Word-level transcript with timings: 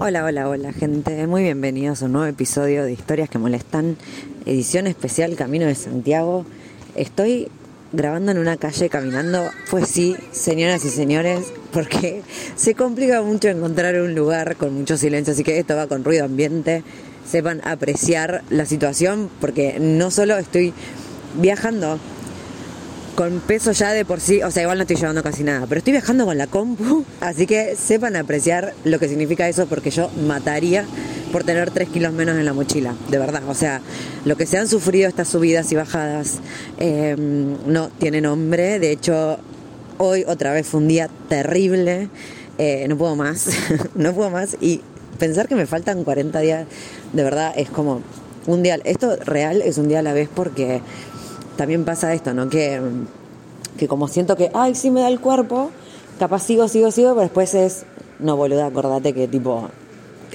Hola, 0.00 0.24
hola, 0.24 0.48
hola 0.48 0.72
gente. 0.72 1.24
Muy 1.28 1.44
bienvenidos 1.44 2.02
a 2.02 2.06
un 2.06 2.12
nuevo 2.14 2.26
episodio 2.26 2.84
de 2.84 2.92
Historias 2.92 3.30
que 3.30 3.38
Molestan. 3.38 3.96
Edición 4.44 4.88
especial 4.88 5.36
Camino 5.36 5.66
de 5.66 5.76
Santiago. 5.76 6.44
Estoy 6.96 7.48
grabando 7.92 8.32
en 8.32 8.38
una 8.38 8.56
calle 8.56 8.88
caminando. 8.88 9.44
Pues 9.70 9.86
sí, 9.86 10.16
señoras 10.32 10.84
y 10.84 10.90
señores, 10.90 11.52
porque 11.72 12.22
se 12.56 12.74
complica 12.74 13.22
mucho 13.22 13.46
encontrar 13.46 13.94
un 14.00 14.16
lugar 14.16 14.56
con 14.56 14.74
mucho 14.74 14.96
silencio, 14.96 15.32
así 15.32 15.44
que 15.44 15.60
esto 15.60 15.76
va 15.76 15.86
con 15.86 16.02
ruido 16.02 16.24
ambiente. 16.24 16.82
Sepan 17.24 17.60
apreciar 17.64 18.42
la 18.50 18.66
situación 18.66 19.30
porque 19.40 19.78
no 19.78 20.10
solo 20.10 20.36
estoy 20.38 20.72
viajando 21.40 22.00
con 23.14 23.40
peso 23.40 23.72
ya 23.72 23.92
de 23.92 24.04
por 24.04 24.20
sí, 24.20 24.42
o 24.42 24.50
sea, 24.50 24.62
igual 24.62 24.78
no 24.78 24.82
estoy 24.82 24.96
llevando 24.96 25.22
casi 25.22 25.44
nada, 25.44 25.66
pero 25.68 25.78
estoy 25.78 25.92
viajando 25.92 26.24
con 26.24 26.36
la 26.36 26.46
compu, 26.46 27.04
así 27.20 27.46
que 27.46 27.76
sepan 27.76 28.16
apreciar 28.16 28.74
lo 28.84 28.98
que 28.98 29.08
significa 29.08 29.48
eso 29.48 29.66
porque 29.66 29.90
yo 29.90 30.10
mataría 30.26 30.84
por 31.32 31.44
tener 31.44 31.70
3 31.70 31.88
kilos 31.88 32.12
menos 32.12 32.36
en 32.36 32.44
la 32.44 32.52
mochila, 32.52 32.94
de 33.10 33.18
verdad, 33.18 33.42
o 33.48 33.54
sea, 33.54 33.80
lo 34.24 34.36
que 34.36 34.46
se 34.46 34.58
han 34.58 34.68
sufrido 34.68 35.08
estas 35.08 35.28
subidas 35.28 35.70
y 35.72 35.76
bajadas 35.76 36.38
eh, 36.78 37.16
no 37.18 37.88
tiene 37.98 38.20
nombre, 38.20 38.78
de 38.78 38.92
hecho, 38.92 39.38
hoy 39.98 40.24
otra 40.26 40.52
vez 40.52 40.66
fue 40.66 40.80
un 40.80 40.88
día 40.88 41.08
terrible, 41.28 42.08
eh, 42.58 42.86
no 42.88 42.96
puedo 42.96 43.16
más, 43.16 43.48
no 43.94 44.14
puedo 44.14 44.30
más. 44.30 44.56
Y 44.60 44.80
pensar 45.18 45.48
que 45.48 45.54
me 45.54 45.66
faltan 45.66 46.04
40 46.04 46.38
días, 46.40 46.66
de 47.12 47.22
verdad, 47.22 47.52
es 47.56 47.70
como 47.70 48.02
un 48.46 48.62
día, 48.62 48.78
esto 48.84 49.16
real 49.16 49.62
es 49.62 49.78
un 49.78 49.88
día 49.88 50.00
a 50.00 50.02
la 50.02 50.12
vez 50.12 50.28
porque 50.32 50.82
también 51.56 51.84
pasa 51.84 52.12
esto, 52.12 52.34
¿no? 52.34 52.48
Que, 52.48 52.80
que 53.76 53.88
como 53.88 54.08
siento 54.08 54.36
que, 54.36 54.50
ay, 54.54 54.74
sí 54.74 54.90
me 54.90 55.00
da 55.00 55.08
el 55.08 55.20
cuerpo, 55.20 55.70
capaz 56.18 56.42
sigo, 56.42 56.68
sigo, 56.68 56.90
sigo, 56.90 57.10
pero 57.10 57.22
después 57.22 57.54
es, 57.54 57.84
no 58.18 58.36
boluda, 58.36 58.66
acordate 58.66 59.12
que 59.12 59.28
tipo, 59.28 59.68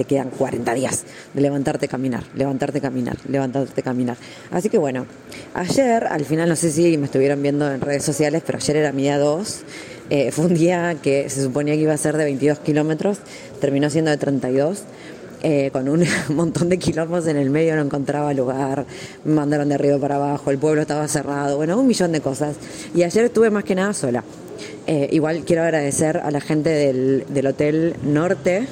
te 0.00 0.04
quedan 0.04 0.30
40 0.30 0.72
días 0.72 1.04
de 1.34 1.42
levantarte, 1.42 1.86
caminar, 1.86 2.24
levantarte, 2.34 2.80
caminar, 2.80 3.18
levantarte, 3.28 3.82
caminar. 3.82 4.16
Así 4.50 4.70
que 4.70 4.78
bueno, 4.78 5.04
ayer, 5.52 6.06
al 6.06 6.24
final, 6.24 6.48
no 6.48 6.56
sé 6.56 6.70
si 6.70 6.96
me 6.96 7.04
estuvieron 7.04 7.42
viendo 7.42 7.70
en 7.70 7.82
redes 7.82 8.02
sociales, 8.02 8.42
pero 8.46 8.56
ayer 8.56 8.76
era 8.76 8.92
mi 8.92 9.02
día 9.02 9.18
2. 9.18 9.60
Eh, 10.08 10.32
fue 10.32 10.46
un 10.46 10.54
día 10.54 10.96
que 11.02 11.28
se 11.28 11.42
suponía 11.42 11.74
que 11.74 11.82
iba 11.82 11.92
a 11.92 11.98
ser 11.98 12.16
de 12.16 12.24
22 12.24 12.60
kilómetros, 12.60 13.18
terminó 13.60 13.90
siendo 13.90 14.10
de 14.10 14.16
32. 14.16 14.84
Eh, 15.42 15.70
con 15.72 15.88
un 15.88 16.04
montón 16.28 16.68
de 16.68 16.78
kilómetros 16.78 17.26
en 17.26 17.36
el 17.36 17.48
medio, 17.48 17.74
no 17.74 17.82
encontraba 17.82 18.34
lugar, 18.34 18.84
me 19.24 19.32
mandaron 19.32 19.68
de 19.70 19.74
arriba 19.74 19.96
para 19.98 20.16
abajo, 20.16 20.50
el 20.50 20.58
pueblo 20.58 20.82
estaba 20.82 21.08
cerrado, 21.08 21.56
bueno, 21.56 21.78
un 21.78 21.86
millón 21.86 22.12
de 22.12 22.20
cosas. 22.20 22.56
Y 22.94 23.04
ayer 23.04 23.24
estuve 23.24 23.50
más 23.50 23.64
que 23.64 23.74
nada 23.74 23.94
sola. 23.94 24.22
Eh, 24.86 25.08
igual 25.12 25.44
quiero 25.46 25.62
agradecer 25.62 26.18
a 26.18 26.30
la 26.30 26.40
gente 26.40 26.68
del, 26.68 27.24
del 27.28 27.46
Hotel 27.46 27.96
Norte 28.02 28.66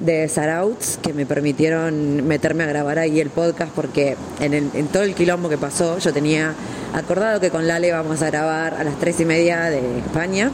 de 0.00 0.28
Sarauts 0.28 0.98
que 1.02 1.12
me 1.12 1.26
permitieron 1.26 2.26
meterme 2.26 2.62
a 2.64 2.66
grabar 2.66 2.98
ahí 2.98 3.20
el 3.20 3.30
podcast 3.30 3.72
porque 3.74 4.16
en, 4.40 4.54
el, 4.54 4.70
en 4.74 4.86
todo 4.86 5.02
el 5.02 5.14
quilombo 5.14 5.48
que 5.48 5.58
pasó 5.58 5.98
yo 5.98 6.12
tenía 6.12 6.54
acordado 6.94 7.40
que 7.40 7.50
con 7.50 7.66
Lale 7.66 7.90
vamos 7.90 8.22
a 8.22 8.26
grabar 8.26 8.74
a 8.74 8.84
las 8.84 8.98
tres 9.00 9.18
y 9.20 9.24
media 9.24 9.64
de 9.70 9.98
España 9.98 10.52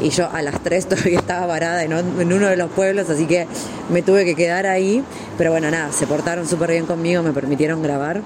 y 0.00 0.10
yo 0.10 0.28
a 0.30 0.42
las 0.42 0.62
3 0.62 0.86
todavía 0.88 1.18
estaba 1.18 1.46
varada 1.46 1.84
en, 1.84 1.92
uno 1.92 2.48
de 2.48 2.56
los 2.56 2.70
pueblos, 2.70 3.10
así 3.10 3.26
que 3.26 3.46
me 3.90 4.02
tuve 4.02 4.24
que 4.24 4.34
quedar 4.34 4.66
ahí. 4.66 5.02
Pero 5.38 5.50
bueno, 5.50 5.70
nada, 5.70 5.92
se 5.92 6.06
portaron 6.06 6.46
súper 6.46 6.70
bien 6.70 6.86
conmigo, 6.86 7.22
me 7.22 7.32
permitieron 7.32 7.82
grabar. 7.82 8.22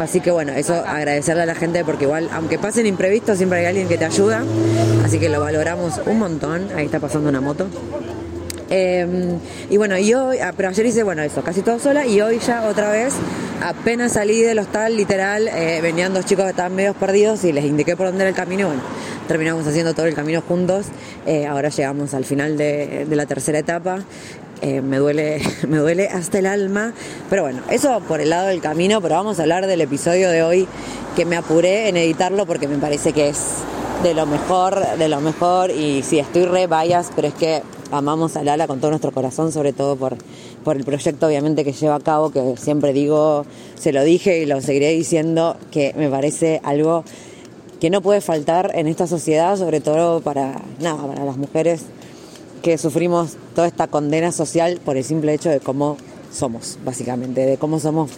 Así 0.00 0.20
que 0.20 0.30
bueno, 0.30 0.52
eso 0.52 0.74
agradecerle 0.74 1.42
a 1.42 1.46
la 1.46 1.54
gente 1.54 1.84
porque 1.84 2.04
igual, 2.04 2.30
aunque 2.32 2.58
pasen 2.58 2.86
imprevistos, 2.86 3.36
siempre 3.36 3.58
hay 3.60 3.66
alguien 3.66 3.88
que 3.88 3.98
te 3.98 4.06
ayuda. 4.06 4.42
Así 5.04 5.18
que 5.18 5.28
lo 5.28 5.40
valoramos 5.40 6.00
un 6.06 6.18
montón. 6.18 6.68
Ahí 6.74 6.86
está 6.86 6.98
pasando 6.98 7.28
una 7.28 7.40
moto. 7.40 7.66
Eh, 8.70 9.36
y 9.68 9.76
bueno, 9.76 9.98
y 9.98 10.14
hoy, 10.14 10.38
ah, 10.38 10.54
pero 10.56 10.70
ayer 10.70 10.86
hice, 10.86 11.02
bueno, 11.02 11.22
eso, 11.22 11.42
casi 11.42 11.60
todo 11.60 11.78
sola. 11.78 12.06
Y 12.06 12.22
hoy 12.22 12.38
ya 12.38 12.66
otra 12.66 12.90
vez, 12.90 13.12
apenas 13.62 14.12
salí 14.12 14.42
del 14.42 14.58
hostal, 14.58 14.96
literal, 14.96 15.48
eh, 15.48 15.80
venían 15.80 16.12
dos 16.12 16.24
chicos 16.24 16.44
que 16.44 16.50
estaban 16.50 16.74
medio 16.74 16.94
perdidos 16.94 17.44
y 17.44 17.52
les 17.52 17.64
indiqué 17.64 17.96
por 17.96 18.06
dónde 18.06 18.22
era 18.22 18.30
el 18.30 18.36
camino. 18.36 18.66
Bueno, 18.66 18.82
terminamos 19.28 19.66
haciendo 19.66 19.94
todo 19.94 20.06
el 20.06 20.14
camino 20.14 20.42
juntos. 20.42 20.86
Eh, 21.26 21.46
ahora 21.46 21.68
llegamos 21.68 22.14
al 22.14 22.24
final 22.24 22.56
de, 22.56 23.06
de 23.06 23.16
la 23.16 23.26
tercera 23.26 23.58
etapa. 23.58 24.00
Eh, 24.62 24.80
me, 24.80 24.98
duele, 24.98 25.42
me 25.68 25.78
duele 25.78 26.08
hasta 26.08 26.38
el 26.38 26.46
alma. 26.46 26.92
Pero 27.28 27.42
bueno, 27.42 27.62
eso 27.70 28.00
por 28.00 28.20
el 28.20 28.30
lado 28.30 28.48
del 28.48 28.60
camino, 28.60 29.00
pero 29.00 29.16
vamos 29.16 29.38
a 29.38 29.42
hablar 29.42 29.66
del 29.66 29.80
episodio 29.80 30.30
de 30.30 30.42
hoy 30.42 30.68
que 31.16 31.24
me 31.24 31.36
apuré 31.36 31.88
en 31.88 31.96
editarlo 31.96 32.46
porque 32.46 32.68
me 32.68 32.78
parece 32.78 33.12
que 33.12 33.28
es 33.28 33.38
de 34.02 34.14
lo 34.14 34.26
mejor, 34.26 34.96
de 34.96 35.08
lo 35.08 35.20
mejor. 35.20 35.70
Y 35.70 36.02
sí, 36.02 36.18
estoy 36.18 36.44
re 36.44 36.66
bias, 36.66 37.10
pero 37.14 37.28
es 37.28 37.34
que 37.34 37.62
amamos 37.92 38.36
a 38.36 38.42
Lala 38.42 38.66
con 38.66 38.80
todo 38.80 38.90
nuestro 38.90 39.12
corazón, 39.12 39.52
sobre 39.52 39.72
todo 39.72 39.96
por, 39.96 40.16
por 40.64 40.76
el 40.76 40.84
proyecto 40.84 41.26
obviamente 41.26 41.64
que 41.64 41.72
lleva 41.72 41.96
a 41.96 42.00
cabo, 42.00 42.30
que 42.30 42.56
siempre 42.56 42.92
digo, 42.92 43.44
se 43.78 43.92
lo 43.92 44.02
dije 44.02 44.40
y 44.40 44.46
lo 44.46 44.60
seguiré 44.60 44.90
diciendo, 44.90 45.56
que 45.70 45.94
me 45.96 46.08
parece 46.08 46.60
algo 46.64 47.04
que 47.80 47.90
no 47.90 48.00
puede 48.00 48.20
faltar 48.20 48.72
en 48.74 48.86
esta 48.86 49.06
sociedad, 49.06 49.56
sobre 49.56 49.80
todo 49.80 50.20
para, 50.20 50.62
nada, 50.80 51.06
para 51.06 51.24
las 51.24 51.36
mujeres 51.36 51.82
que 52.62 52.78
sufrimos 52.78 53.36
toda 53.54 53.66
esta 53.66 53.88
condena 53.88 54.32
social 54.32 54.80
por 54.84 54.96
el 54.96 55.04
simple 55.04 55.34
hecho 55.34 55.50
de 55.50 55.60
cómo 55.60 55.96
somos, 56.32 56.78
básicamente, 56.84 57.44
de 57.44 57.58
cómo 57.58 57.78
somos 57.78 58.10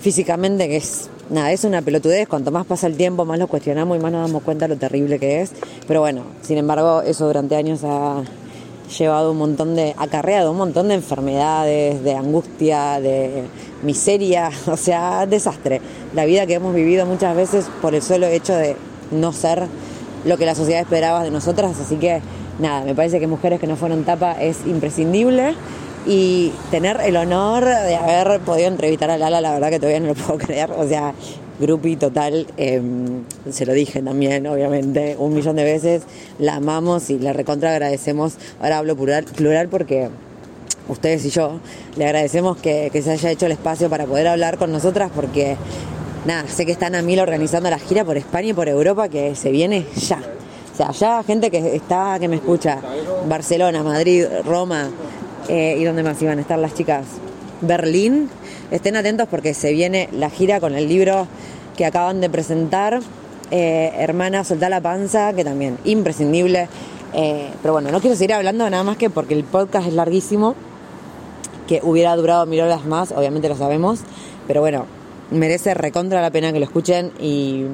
físicamente, 0.00 0.68
que 0.68 0.76
es 0.76 1.08
nada, 1.30 1.52
es 1.52 1.64
una 1.64 1.82
pelotudez, 1.82 2.28
cuanto 2.28 2.50
más 2.50 2.66
pasa 2.66 2.86
el 2.86 2.96
tiempo, 2.96 3.24
más 3.24 3.38
lo 3.38 3.46
cuestionamos 3.46 3.96
y 3.96 4.00
más 4.00 4.12
nos 4.12 4.26
damos 4.26 4.42
cuenta 4.42 4.68
lo 4.68 4.76
terrible 4.76 5.18
que 5.18 5.40
es. 5.40 5.52
Pero 5.86 6.00
bueno, 6.00 6.22
sin 6.42 6.58
embargo, 6.58 7.02
eso 7.02 7.26
durante 7.26 7.56
años 7.56 7.80
ha 7.84 8.22
llevado 8.98 9.32
un 9.32 9.38
montón 9.38 9.74
de, 9.74 9.94
acarreado 9.96 10.50
un 10.50 10.58
montón 10.58 10.88
de 10.88 10.94
enfermedades, 10.94 12.02
de 12.02 12.14
angustia, 12.14 13.00
de 13.00 13.44
miseria, 13.82 14.50
o 14.66 14.76
sea, 14.76 15.26
desastre. 15.26 15.80
La 16.14 16.24
vida 16.24 16.46
que 16.46 16.54
hemos 16.54 16.74
vivido 16.74 17.06
muchas 17.06 17.36
veces 17.36 17.66
por 17.82 17.94
el 17.94 18.02
solo 18.02 18.26
hecho 18.26 18.54
de 18.54 18.76
no 19.10 19.32
ser 19.32 19.66
lo 20.24 20.36
que 20.36 20.46
la 20.46 20.54
sociedad 20.54 20.80
esperaba 20.80 21.22
de 21.22 21.30
nosotras, 21.30 21.78
así 21.78 21.96
que 21.96 22.20
nada, 22.58 22.84
me 22.84 22.94
parece 22.94 23.20
que 23.20 23.26
Mujeres 23.26 23.60
que 23.60 23.66
no 23.66 23.76
fueron 23.76 24.04
tapa 24.04 24.32
es 24.32 24.66
imprescindible 24.66 25.54
y 26.06 26.52
tener 26.70 27.00
el 27.04 27.16
honor 27.16 27.64
de 27.64 27.96
haber 27.96 28.40
podido 28.40 28.68
entrevistar 28.68 29.10
a 29.10 29.18
Lala, 29.18 29.40
la 29.40 29.52
verdad 29.52 29.70
que 29.70 29.78
todavía 29.78 30.00
no 30.00 30.08
lo 30.08 30.14
puedo 30.14 30.38
creer, 30.46 30.72
o 30.72 30.86
sea, 30.86 31.14
grupi 31.58 31.96
total, 31.96 32.46
eh, 32.56 32.80
se 33.50 33.66
lo 33.66 33.72
dije 33.72 34.02
también, 34.02 34.46
obviamente, 34.46 35.16
un 35.18 35.34
millón 35.34 35.56
de 35.56 35.64
veces, 35.64 36.02
la 36.38 36.56
amamos 36.56 37.10
y 37.10 37.18
le 37.18 37.32
recontra 37.32 37.72
agradecemos, 37.72 38.34
ahora 38.60 38.78
hablo 38.78 38.96
plural, 38.96 39.24
plural 39.24 39.68
porque 39.68 40.08
ustedes 40.88 41.24
y 41.24 41.30
yo 41.30 41.60
le 41.96 42.04
agradecemos 42.04 42.56
que, 42.58 42.90
que 42.92 43.02
se 43.02 43.12
haya 43.12 43.30
hecho 43.30 43.46
el 43.46 43.52
espacio 43.52 43.90
para 43.90 44.06
poder 44.06 44.28
hablar 44.28 44.56
con 44.58 44.70
nosotras 44.70 45.10
porque 45.14 45.56
nada, 46.26 46.48
sé 46.48 46.66
que 46.66 46.72
están 46.72 46.94
a 46.94 47.02
mil 47.02 47.20
organizando 47.20 47.70
la 47.70 47.78
gira 47.78 48.04
por 48.04 48.16
España 48.16 48.48
y 48.48 48.52
por 48.52 48.68
Europa 48.68 49.08
que 49.08 49.34
se 49.34 49.50
viene 49.50 49.86
ya. 49.96 50.20
O 50.72 50.76
sea, 50.76 50.90
ya 50.92 51.22
gente 51.22 51.50
que 51.50 51.74
está, 51.74 52.18
que 52.20 52.28
me 52.28 52.36
escucha, 52.36 52.80
Barcelona, 53.26 53.82
Madrid, 53.82 54.26
Roma, 54.44 54.90
eh, 55.48 55.76
¿y 55.78 55.84
dónde 55.84 56.02
más 56.02 56.20
iban 56.20 56.38
a 56.38 56.42
estar 56.42 56.58
las 56.58 56.74
chicas? 56.74 57.06
Berlín. 57.62 58.28
Estén 58.70 58.96
atentos 58.96 59.28
porque 59.28 59.54
se 59.54 59.72
viene 59.72 60.08
la 60.12 60.28
gira 60.28 60.58
con 60.60 60.74
el 60.74 60.88
libro 60.88 61.28
que 61.76 61.84
acaban 61.84 62.20
de 62.20 62.28
presentar, 62.28 63.00
eh, 63.50 63.92
Hermana 63.96 64.42
Soltá 64.42 64.68
la 64.68 64.80
Panza, 64.80 65.32
que 65.34 65.44
también 65.44 65.78
imprescindible. 65.84 66.68
Eh, 67.12 67.48
pero 67.62 67.74
bueno, 67.74 67.90
no 67.92 68.00
quiero 68.00 68.16
seguir 68.16 68.34
hablando 68.34 68.68
nada 68.68 68.82
más 68.82 68.96
que 68.96 69.08
porque 69.08 69.34
el 69.34 69.44
podcast 69.44 69.86
es 69.86 69.94
larguísimo, 69.94 70.54
que 71.68 71.80
hubiera 71.82 72.14
durado 72.16 72.44
mil 72.46 72.60
horas 72.60 72.84
más, 72.84 73.12
obviamente 73.12 73.48
lo 73.48 73.56
sabemos, 73.56 74.00
pero 74.46 74.60
bueno, 74.60 74.86
merece 75.30 75.74
recontra 75.74 76.20
la 76.20 76.30
pena 76.30 76.52
que 76.52 76.58
lo 76.58 76.64
escuchen 76.64 77.12
y 77.20 77.66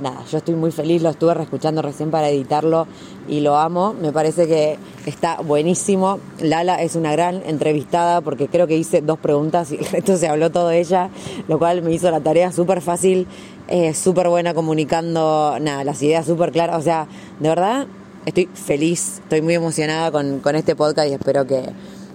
nada, 0.00 0.24
yo 0.30 0.38
estoy 0.38 0.54
muy 0.54 0.70
feliz, 0.70 1.02
lo 1.02 1.10
estuve 1.10 1.34
reescuchando 1.34 1.82
recién 1.82 2.10
para 2.10 2.28
editarlo 2.28 2.86
y 3.28 3.40
lo 3.40 3.56
amo, 3.56 3.94
me 3.94 4.12
parece 4.12 4.46
que 4.46 4.78
está 5.06 5.40
buenísimo. 5.40 6.18
Lala 6.40 6.82
es 6.82 6.96
una 6.96 7.12
gran 7.12 7.42
entrevistada 7.46 8.20
porque 8.20 8.48
creo 8.48 8.66
que 8.66 8.76
hice 8.76 9.00
dos 9.00 9.18
preguntas 9.18 9.72
y 9.72 9.76
el 9.76 9.84
resto 9.84 10.16
se 10.16 10.28
habló 10.28 10.50
todo 10.50 10.70
ella, 10.70 11.10
lo 11.48 11.58
cual 11.58 11.82
me 11.82 11.92
hizo 11.92 12.10
la 12.10 12.20
tarea 12.20 12.52
súper 12.52 12.80
fácil, 12.80 13.26
eh, 13.68 13.94
súper 13.94 14.28
buena 14.28 14.54
comunicando, 14.54 15.58
nada, 15.60 15.84
las 15.84 16.02
ideas 16.02 16.26
súper 16.26 16.52
claras, 16.52 16.76
o 16.78 16.82
sea, 16.82 17.06
de 17.38 17.48
verdad 17.48 17.86
estoy 18.26 18.48
feliz, 18.52 19.20
estoy 19.22 19.42
muy 19.42 19.54
emocionada 19.54 20.10
con, 20.10 20.40
con 20.40 20.56
este 20.56 20.76
podcast 20.76 21.08
y 21.08 21.12
espero 21.12 21.46
que, 21.46 21.62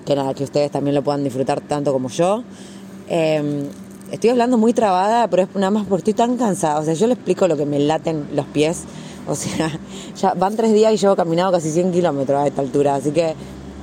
que 0.06 0.16
nada, 0.16 0.34
que 0.34 0.44
ustedes 0.44 0.72
también 0.72 0.96
lo 0.96 1.04
puedan 1.04 1.24
disfrutar 1.24 1.62
tanto 1.62 1.94
como 1.94 2.10
yo. 2.10 2.44
Eh, 3.08 3.70
estoy 4.12 4.30
hablando 4.30 4.58
muy 4.58 4.74
trabada, 4.74 5.28
pero 5.28 5.44
es 5.44 5.56
nada 5.56 5.72
más 5.72 5.86
porque 5.88 6.10
estoy 6.10 6.14
tan 6.14 6.38
cansada. 6.38 6.80
O 6.80 6.84
sea, 6.84 6.94
yo 6.94 7.08
le 7.08 7.14
explico 7.14 7.48
lo 7.48 7.58
que 7.58 7.66
me 7.66 7.80
laten 7.80 8.28
los 8.34 8.46
pies. 8.48 8.84
O 9.28 9.36
sea, 9.36 9.72
ya 10.18 10.34
van 10.34 10.56
tres 10.56 10.74
días 10.74 10.94
y 10.94 10.98
llevo 10.98 11.16
caminado 11.16 11.52
casi 11.52 11.72
100 11.72 11.92
kilómetros 11.92 12.42
a 12.42 12.48
esta 12.48 12.62
altura. 12.62 12.96
Así 12.96 13.12
que 13.12 13.36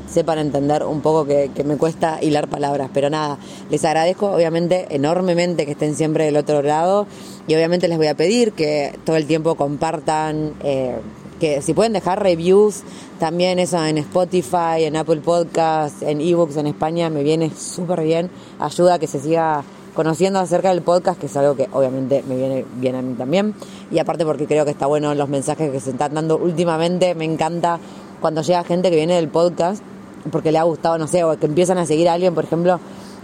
sepan 0.09 0.39
entender 0.39 0.85
un 0.85 1.01
poco 1.01 1.25
que, 1.25 1.51
me 1.65 1.77
cuesta 1.77 2.19
hilar 2.23 2.49
palabras. 2.49 2.91
Pero 2.93 3.11
nada, 3.11 3.39
les 3.71 3.85
agradezco 3.85 4.31
obviamente 4.31 4.87
enormemente 4.91 5.65
que 5.65 5.73
estén 5.73 5.95
siempre 5.97 6.25
del 6.25 6.37
otro 6.37 6.63
lado. 6.63 7.07
Y 7.47 7.55
obviamente 7.55 7.89
les 7.89 7.99
voy 7.99 8.07
a 8.07 8.15
pedir 8.15 8.53
que 8.53 8.99
todo 9.05 9.17
el 9.17 9.27
tiempo 9.27 9.55
compartan. 9.55 10.55
Eh, 10.63 10.97
que 11.41 11.61
si 11.61 11.75
pueden 11.75 11.93
dejar 11.93 12.23
reviews, 12.23 12.85
también 13.19 13.59
eso 13.59 13.85
en 13.85 13.99
Spotify, 13.99 14.85
en 14.85 14.95
Apple 14.95 15.23
Podcasts, 15.23 16.01
en 16.03 16.21
eBooks 16.21 16.57
en 16.57 16.69
España, 16.69 17.11
me 17.11 17.25
viene 17.25 17.51
súper 17.51 18.05
bien. 18.05 18.31
Ayuda 18.61 18.95
a 18.95 18.99
que 19.01 19.09
se 19.09 19.19
siga 19.19 19.65
conociendo 19.95 20.39
acerca 20.39 20.71
del 20.71 20.83
podcast, 20.83 21.19
que 21.21 21.27
es 21.27 21.37
algo 21.37 21.55
que 21.55 21.69
obviamente 21.73 22.25
me 22.29 22.37
viene 22.37 22.65
bien 22.77 22.95
a 22.97 23.03
mí 23.03 23.15
también. 23.15 23.55
Y 23.91 23.99
aparte 23.99 24.25
porque 24.25 24.47
creo 24.47 24.65
que 24.65 24.71
está 24.71 24.87
bueno 24.87 25.15
los 25.15 25.29
mensajes 25.29 25.71
que 25.71 25.81
se 25.81 25.91
están 25.91 26.15
dando 26.15 26.39
últimamente. 26.39 27.15
Me 27.15 27.25
encanta 27.25 27.79
cuando 28.21 28.43
llega 28.43 28.65
gente 28.65 28.91
que 28.91 28.97
viene 28.97 29.15
del 29.15 29.29
podcast 29.29 29.83
porque 30.31 30.53
le 30.53 30.59
ha 30.59 30.63
gustado, 30.63 30.99
no 30.99 31.09
sé, 31.09 31.25
o 31.25 31.39
que 31.39 31.47
empiezan 31.47 31.79
a 31.79 31.87
seguir 31.87 32.09
a 32.09 32.15
alguien, 32.15 32.35
por 32.35 32.45
ejemplo, 32.45 32.79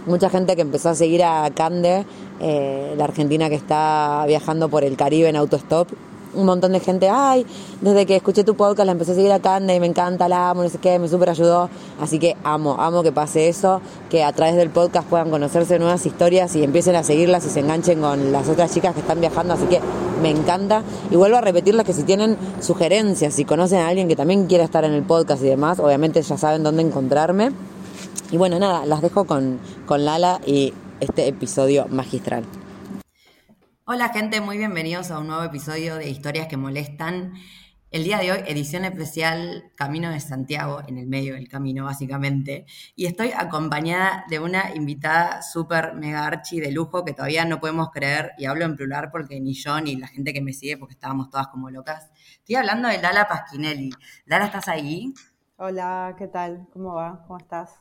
mucha 0.05 0.29
gente 0.29 0.55
que 0.55 0.61
empezó 0.61 0.89
a 0.89 0.95
seguir 0.95 1.23
a 1.23 1.49
Cande, 1.51 2.05
eh, 2.39 2.93
la 2.97 3.05
argentina 3.05 3.49
que 3.49 3.55
está 3.55 4.25
viajando 4.27 4.69
por 4.69 4.83
el 4.83 4.97
Caribe 4.97 5.29
en 5.29 5.35
autostop 5.35 5.87
un 6.33 6.45
montón 6.45 6.71
de 6.71 6.79
gente, 6.79 7.09
ay, 7.09 7.45
desde 7.81 8.05
que 8.05 8.15
escuché 8.15 8.43
tu 8.43 8.55
podcast 8.55 8.85
la 8.85 8.91
empecé 8.91 9.11
a 9.11 9.15
seguir 9.15 9.31
a 9.31 9.39
Cande 9.39 9.75
y 9.75 9.79
me 9.79 9.87
encanta, 9.87 10.27
la 10.27 10.49
amo, 10.49 10.63
no 10.63 10.69
sé 10.69 10.77
qué, 10.77 10.99
me 10.99 11.07
súper 11.07 11.29
ayudó. 11.29 11.69
Así 11.99 12.19
que 12.19 12.35
amo, 12.43 12.75
amo 12.79 13.03
que 13.03 13.11
pase 13.11 13.47
eso, 13.49 13.81
que 14.09 14.23
a 14.23 14.31
través 14.33 14.55
del 14.55 14.69
podcast 14.69 15.07
puedan 15.07 15.29
conocerse 15.29 15.79
nuevas 15.79 16.05
historias 16.05 16.55
y 16.55 16.63
empiecen 16.63 16.95
a 16.95 17.03
seguirlas 17.03 17.45
y 17.45 17.49
se 17.49 17.59
enganchen 17.59 18.01
con 18.01 18.31
las 18.31 18.47
otras 18.49 18.73
chicas 18.73 18.93
que 18.93 19.01
están 19.01 19.19
viajando. 19.19 19.53
Así 19.53 19.65
que 19.65 19.79
me 20.21 20.29
encanta. 20.29 20.83
Y 21.09 21.15
vuelvo 21.15 21.37
a 21.37 21.41
repetirles 21.41 21.85
que 21.85 21.93
si 21.93 22.03
tienen 22.03 22.37
sugerencias, 22.61 23.33
si 23.33 23.45
conocen 23.45 23.79
a 23.79 23.87
alguien 23.87 24.07
que 24.07 24.15
también 24.15 24.47
quiera 24.47 24.63
estar 24.63 24.83
en 24.83 24.93
el 24.93 25.03
podcast 25.03 25.41
y 25.43 25.47
demás, 25.47 25.79
obviamente 25.79 26.21
ya 26.21 26.37
saben 26.37 26.63
dónde 26.63 26.83
encontrarme. 26.83 27.51
Y 28.31 28.37
bueno, 28.37 28.59
nada, 28.59 28.85
las 28.85 29.01
dejo 29.01 29.25
con, 29.25 29.59
con 29.85 30.05
Lala 30.05 30.39
y 30.45 30.73
este 30.99 31.27
episodio 31.27 31.87
magistral. 31.89 32.43
Hola 33.91 34.09
gente, 34.09 34.39
muy 34.39 34.59
bienvenidos 34.59 35.09
a 35.09 35.17
un 35.17 35.25
nuevo 35.25 35.41
episodio 35.41 35.95
de 35.95 36.11
Historias 36.11 36.45
que 36.45 36.57
Molestan. 36.57 37.33
El 37.89 38.03
día 38.03 38.19
de 38.19 38.31
hoy, 38.31 38.39
edición 38.45 38.85
especial 38.85 39.71
Camino 39.75 40.11
de 40.11 40.19
Santiago, 40.19 40.83
en 40.85 40.99
el 40.99 41.07
medio 41.07 41.33
del 41.33 41.49
camino 41.49 41.85
básicamente, 41.85 42.67
y 42.95 43.07
estoy 43.07 43.31
acompañada 43.35 44.25
de 44.29 44.37
una 44.37 44.75
invitada 44.75 45.41
súper 45.41 45.95
mega 45.95 46.23
archi 46.23 46.59
de 46.59 46.71
lujo 46.71 47.03
que 47.03 47.13
todavía 47.13 47.45
no 47.45 47.59
podemos 47.59 47.89
creer, 47.89 48.33
y 48.37 48.45
hablo 48.45 48.65
en 48.65 48.75
plural 48.75 49.09
porque 49.09 49.39
ni 49.39 49.55
yo 49.55 49.81
ni 49.81 49.95
la 49.95 50.07
gente 50.07 50.33
que 50.33 50.41
me 50.41 50.53
sigue, 50.53 50.77
porque 50.77 50.93
estábamos 50.93 51.31
todas 51.31 51.47
como 51.47 51.71
locas. 51.71 52.11
Estoy 52.37 52.57
hablando 52.57 52.89
de 52.89 53.01
Lala 53.01 53.27
Pasquinelli. 53.27 53.89
Lala, 54.27 54.45
¿estás 54.45 54.67
ahí? 54.67 55.15
Hola, 55.57 56.13
¿qué 56.15 56.27
tal? 56.27 56.67
¿Cómo 56.71 56.93
va? 56.93 57.23
¿Cómo 57.25 57.39
estás? 57.39 57.71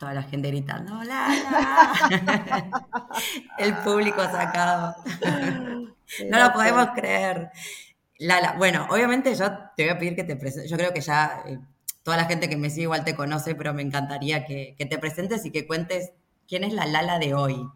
Toda 0.00 0.14
la 0.14 0.22
gente 0.22 0.48
gritando, 0.48 0.98
¡Hola! 0.98 1.28
El 3.58 3.76
público 3.84 4.22
sacado. 4.22 4.96
no 6.30 6.42
lo 6.42 6.52
podemos 6.54 6.88
creer. 6.94 7.50
Lala, 8.18 8.54
bueno, 8.56 8.86
obviamente 8.88 9.34
yo 9.34 9.46
te 9.76 9.84
voy 9.84 9.90
a 9.90 9.98
pedir 9.98 10.16
que 10.16 10.24
te 10.24 10.36
presentes. 10.36 10.70
Yo 10.70 10.78
creo 10.78 10.94
que 10.94 11.02
ya 11.02 11.42
eh, 11.44 11.58
toda 12.02 12.16
la 12.16 12.24
gente 12.24 12.48
que 12.48 12.56
me 12.56 12.70
sigue 12.70 12.84
igual 12.84 13.04
te 13.04 13.14
conoce, 13.14 13.54
pero 13.54 13.74
me 13.74 13.82
encantaría 13.82 14.46
que, 14.46 14.74
te 14.78 14.98
presentes 14.98 15.44
y 15.44 15.50
que 15.50 15.66
cuentes 15.66 16.14
quién 16.48 16.64
es 16.64 16.72
la 16.72 16.86
Lala 16.86 17.18
de 17.18 17.34
hoy. 17.34 17.68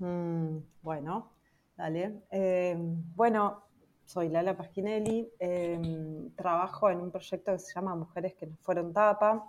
Mm, 0.00 0.58
bueno, 0.82 1.32
dale. 1.78 2.24
Eh, 2.30 2.76
bueno, 2.78 3.64
soy 4.04 4.28
Lala 4.28 4.54
Pasquinelli. 4.54 5.30
Eh, 5.38 5.80
trabajo 6.36 6.90
en 6.90 7.00
un 7.00 7.10
proyecto 7.10 7.52
que 7.52 7.58
se 7.58 7.72
llama 7.74 7.94
Mujeres 7.94 8.34
que 8.34 8.48
nos 8.48 8.60
fueron 8.60 8.92
tapa 8.92 9.48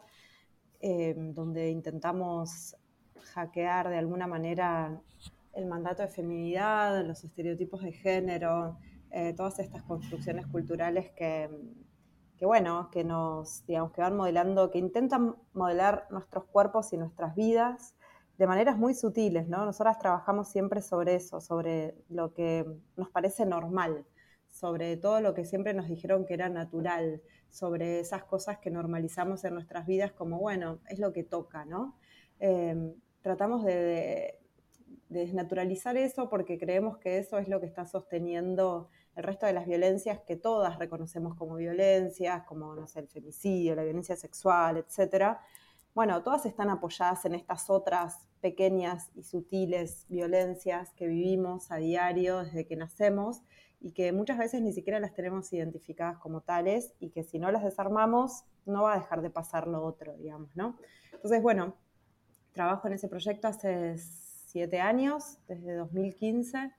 Em, 0.87 1.33
donde 1.33 1.71
intentamos 1.71 2.75
hackear 3.33 3.89
de 3.89 3.97
alguna 3.97 4.27
manera 4.27 5.01
el 5.53 5.65
mandato 5.65 6.03
de 6.03 6.09
feminidad, 6.09 7.03
los 7.03 7.23
estereotipos 7.23 7.81
de 7.81 7.91
género, 7.91 8.77
eh, 9.09 9.33
todas 9.33 9.57
estas 9.57 9.81
construcciones 9.81 10.45
culturales 10.45 11.09
que, 11.13 11.49
que, 12.37 12.45
bueno, 12.45 12.91
que 12.91 13.03
nos, 13.03 13.65
digamos, 13.65 13.93
que 13.93 14.01
van 14.01 14.15
modelando, 14.15 14.69
que 14.69 14.77
intentan 14.77 15.35
modelar 15.53 16.05
nuestros 16.11 16.45
cuerpos 16.45 16.93
y 16.93 16.97
nuestras 16.97 17.33
vidas 17.33 17.95
de 18.37 18.45
maneras 18.45 18.77
muy 18.77 18.93
sutiles, 18.93 19.47
¿no? 19.47 19.65
Nosotras 19.65 19.97
trabajamos 19.97 20.49
siempre 20.49 20.83
sobre 20.83 21.15
eso, 21.15 21.41
sobre 21.41 21.95
lo 22.09 22.35
que 22.35 22.63
nos 22.95 23.09
parece 23.09 23.47
normal, 23.47 24.05
sobre 24.51 24.97
todo 24.97 25.19
lo 25.19 25.33
que 25.33 25.45
siempre 25.45 25.73
nos 25.73 25.87
dijeron 25.87 26.27
que 26.27 26.35
era 26.35 26.47
natural, 26.47 27.23
sobre 27.55 28.01
esas 28.01 28.25
cosas 28.25 28.57
que 28.57 28.69
normalizamos 28.69 29.45
en 29.45 29.53
nuestras 29.53 29.85
vidas 29.87 30.11
como, 30.11 30.39
bueno, 30.39 30.79
es 30.89 30.99
lo 30.99 31.13
que 31.13 31.23
toca, 31.23 31.63
¿no? 31.63 31.95
Em, 32.37 32.93
tratamos 33.21 33.63
de, 33.63 34.39
desnaturalizar 35.07 35.95
eso 35.95 36.29
porque 36.29 36.57
creemos 36.57 36.97
que 36.97 37.17
eso 37.19 37.37
es 37.37 37.47
lo 37.47 37.61
que 37.61 37.67
está 37.67 37.85
sosteniendo 37.85 38.89
el 39.15 39.23
resto 39.23 39.45
de 39.45 39.53
las 39.53 39.65
violencias 39.65 40.19
que 40.19 40.35
todas 40.35 40.77
reconocemos 40.79 41.35
como 41.35 41.55
violencias, 41.55 42.43
como, 42.43 42.75
no 42.75 42.87
sé, 42.87 42.99
el 42.99 43.07
femicidio, 43.07 43.75
la 43.75 43.83
violencia 43.83 44.17
sexual, 44.17 44.77
etc. 44.77 45.37
Bueno, 45.93 46.21
todas 46.23 46.45
están 46.45 46.69
apoyadas 46.69 47.23
en 47.23 47.35
estas 47.35 47.69
otras 47.69 48.27
pequeñas 48.41 49.11
y 49.15 49.23
sutiles 49.23 50.05
violencias 50.09 50.91
que 50.91 51.07
vivimos 51.07 51.71
a 51.71 51.77
diario 51.77 52.43
desde 52.43 52.65
que 52.65 52.75
nacemos 52.75 53.43
y 53.79 53.91
que 53.91 54.11
muchas 54.11 54.37
veces 54.37 54.61
ni 54.61 54.73
siquiera 54.73 54.99
las 54.99 55.13
tenemos 55.13 55.51
identificadas 55.53 56.17
como 56.17 56.41
tales 56.41 56.93
y 56.99 57.09
que 57.09 57.23
si 57.23 57.39
no 57.39 57.51
las 57.51 57.63
desarmamos 57.63 58.43
no 58.65 58.83
va 58.83 58.93
a 58.93 58.99
dejar 58.99 59.21
de 59.21 59.29
pasar 59.29 59.67
lo 59.67 59.83
otro, 59.83 60.15
digamos, 60.17 60.55
¿no? 60.55 60.77
Entonces, 61.13 61.41
bueno, 61.41 61.75
trabajo 62.51 62.87
en 62.87 62.93
ese 62.93 63.07
proyecto 63.07 63.47
hace 63.47 63.97
siete 63.97 64.79
años, 64.79 65.37
desde 65.47 65.75
2015. 65.75 66.71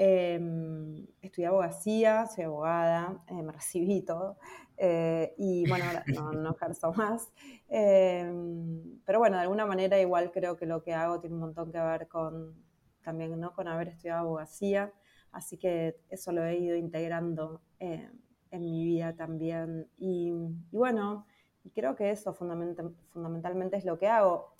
Em, 0.00 1.08
estudié 1.20 1.48
abogacía, 1.48 2.26
soy 2.28 2.44
abogada, 2.44 3.20
eh, 3.26 3.42
me 3.42 3.50
recibí 3.50 4.02
todo. 4.02 4.38
Eh, 4.76 5.34
y 5.36 5.68
bueno, 5.68 5.84
no, 6.14 6.32
no 6.32 6.50
ejerzo 6.52 6.92
más. 6.92 7.28
Em, 7.68 9.00
pero 9.04 9.18
bueno, 9.18 9.36
de 9.36 9.42
alguna 9.42 9.66
manera 9.66 10.00
igual 10.00 10.30
creo 10.30 10.56
que 10.56 10.66
lo 10.66 10.82
que 10.82 10.94
hago 10.94 11.20
tiene 11.20 11.34
un 11.34 11.40
montón 11.40 11.72
que 11.72 11.80
ver 11.80 12.06
con 12.06 12.54
también, 13.02 13.38
¿no? 13.40 13.52
Con 13.54 13.66
haber 13.66 13.88
estudiado 13.88 14.20
abogacía. 14.20 14.92
Así 15.32 15.58
que 15.58 16.00
eso 16.08 16.32
lo 16.32 16.44
he 16.44 16.56
ido 16.56 16.76
integrando 16.76 17.60
eh, 17.80 18.10
en 18.50 18.60
mi 18.60 18.84
vida 18.84 19.14
también. 19.14 19.88
Y, 19.96 20.32
bueno, 20.72 21.26
creo 21.74 21.94
que 21.96 22.10
eso 22.10 22.32
fundamentalmente 22.34 23.76
es 23.76 23.84
lo 23.84 23.98
que 23.98 24.08
hago, 24.08 24.54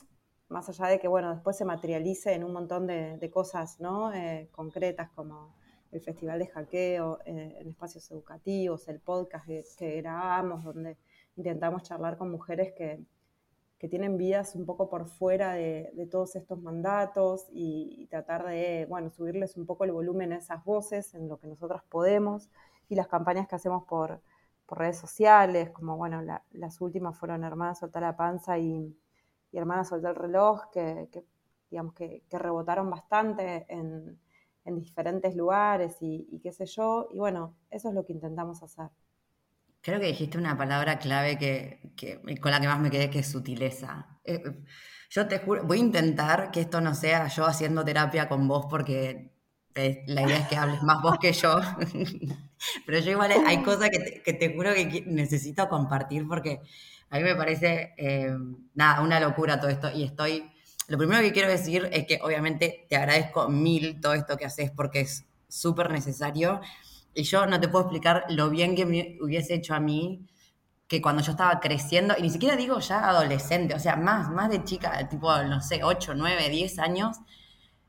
más 0.49 0.69
allá 0.69 0.87
de 0.87 0.99
que, 0.99 1.09
bueno, 1.09 1.31
después 1.35 1.57
se 1.57 1.65
materialice 1.65 2.33
en 2.33 2.45
un 2.45 2.53
montón 2.53 2.87
de, 2.87 3.31
cosas, 3.33 3.81
¿no? 3.81 4.13
Eh, 4.13 4.49
concretas 4.53 5.11
como 5.11 5.55
el 5.91 6.01
Festival 6.01 6.39
de 6.39 6.47
Hackeo, 6.49 7.19
eh, 7.25 7.57
en 7.61 7.69
espacios 7.69 8.11
educativos, 8.11 8.89
el 8.89 9.01
podcast 9.01 9.47
que 9.79 9.97
grabamos, 10.03 10.65
donde 10.65 10.97
intentamos 11.37 11.83
charlar 11.83 12.17
con 12.19 12.31
mujeres 12.31 12.73
que, 12.77 13.05
que 13.79 13.89
tienen 13.89 14.17
vidas 14.17 14.57
un 14.57 14.67
poco 14.67 14.89
por 14.89 15.07
fuera 15.07 15.53
de, 15.53 16.09
todos 16.11 16.35
estos 16.35 16.61
mandatos 16.61 17.47
y, 17.53 18.07
tratar 18.11 18.47
de, 18.47 18.87
bueno, 18.89 19.11
subirles 19.11 19.57
un 19.57 19.67
poco 19.67 19.85
el 19.85 19.93
volumen 19.93 20.33
a 20.33 20.39
esas 20.39 20.65
voces 20.65 21.15
en 21.15 21.29
lo 21.29 21.39
que 21.39 21.47
nosotros 21.47 21.83
podemos 21.89 22.51
y 22.89 22.97
las 22.97 23.07
campañas 23.09 23.47
que 23.47 23.57
hacemos 23.57 23.85
por, 23.85 24.21
redes 24.71 24.99
sociales, 24.99 25.71
como, 25.71 25.97
bueno, 25.97 26.21
las 26.51 26.81
últimas 26.83 27.17
fueron 27.19 27.43
Hermana 27.43 27.75
Soltar 27.75 28.03
la 28.03 28.17
Panza 28.19 28.59
y, 28.59 28.95
Hermana 29.51 29.83
Soltar 29.83 30.11
el 30.11 30.17
Reloj, 30.17 30.69
que, 30.71 31.09
digamos, 31.71 31.95
que, 31.95 32.23
rebotaron 32.31 32.91
bastante 32.91 33.65
en, 33.71 34.19
diferentes 34.67 35.35
lugares 35.35 35.97
y, 36.03 36.29
y 36.31 36.41
qué 36.41 36.53
sé 36.53 36.67
yo, 36.67 37.09
y 37.11 37.19
bueno, 37.19 37.55
eso 37.71 37.89
es 37.89 37.95
lo 37.95 38.05
que 38.05 38.13
intentamos 38.13 38.63
hacer. 38.63 38.91
Creo 39.89 40.01
que 40.01 40.09
dijiste 40.09 40.37
una 40.37 40.55
palabra 40.55 40.99
clave 40.99 41.39
que, 41.39 41.81
con 42.43 42.51
la 42.51 42.61
que 42.61 42.69
más 42.69 42.79
me 42.79 42.91
quedé, 42.91 43.09
que 43.09 43.21
es 43.21 43.27
sutileza. 43.27 44.07
Eh, 44.23 44.43
yo 45.09 45.27
te 45.27 45.39
juro, 45.39 45.65
voy 45.65 45.79
a 45.79 45.81
intentar 45.81 46.51
que 46.51 46.61
esto 46.61 46.83
no 46.83 46.95
sea 46.95 47.27
yo 47.29 47.47
haciendo 47.47 47.83
terapia 47.87 48.29
con 48.29 48.47
vos 48.47 48.67
porque 48.69 49.33
la 49.75 50.23
idea 50.25 50.41
es 50.41 50.49
que 50.49 50.57
hables 50.57 50.83
más 50.83 51.01
vos 51.01 51.17
que 51.19 51.33
yo. 51.33 51.59
Pero 52.85 52.99
yo 52.99 53.13
igual 53.13 53.33
hay 53.47 53.63
cosas 53.63 53.89
que 53.89 54.35
te, 54.35 54.55
juro 54.55 54.75
que 54.75 55.05
necesito 55.07 55.71
compartir 55.71 56.29
porque 56.29 56.61
a 57.09 57.17
mí 57.17 57.23
me 57.23 57.35
parece, 57.35 57.95
eh, 57.97 58.37
nada, 58.75 59.01
una 59.01 59.19
locura 59.19 59.59
todo 59.59 59.71
esto 59.71 59.91
y 59.91 60.05
estoy... 60.05 60.53
Lo 60.89 60.99
primero 60.99 61.23
que 61.23 61.33
quiero 61.33 61.49
decir 61.49 61.89
es 61.93 62.05
que 62.05 62.19
obviamente 62.23 62.85
te 62.91 62.97
agradezco 62.97 63.49
mil 63.49 64.03
todo 64.03 64.13
esto 64.13 64.37
que 64.37 64.45
haces 64.45 64.71
porque 64.71 65.01
es 65.01 65.25
súper 65.49 65.91
necesario 65.91 66.61
y 67.19 67.25
yo 67.25 67.47
no 67.47 67.59
te 67.59 67.67
puedo 67.67 67.87
explicar 67.87 68.27
lo 68.29 68.49
bien 68.49 68.77
que 68.77 68.87
me 68.87 69.19
hubiese 69.21 69.55
hecho 69.55 69.75
a 69.75 69.81
mí 69.81 70.29
que 70.87 71.03
cuando 71.03 71.21
yo 71.21 71.33
estaba 71.33 71.59
creciendo, 71.59 72.15
y 72.17 72.23
ni 72.23 72.31
siquiera 72.31 72.55
digo 72.55 72.79
ya 72.79 73.09
adolescente, 73.09 73.75
o 73.75 73.81
sea, 73.81 73.97
más, 73.97 74.31
más 74.31 74.49
de 74.51 74.63
chica, 74.63 75.07
tipo, 75.09 75.37
no 75.43 75.61
sé, 75.61 75.83
8, 75.83 76.15
9, 76.15 76.49
10 76.49 76.79
años, 76.79 77.17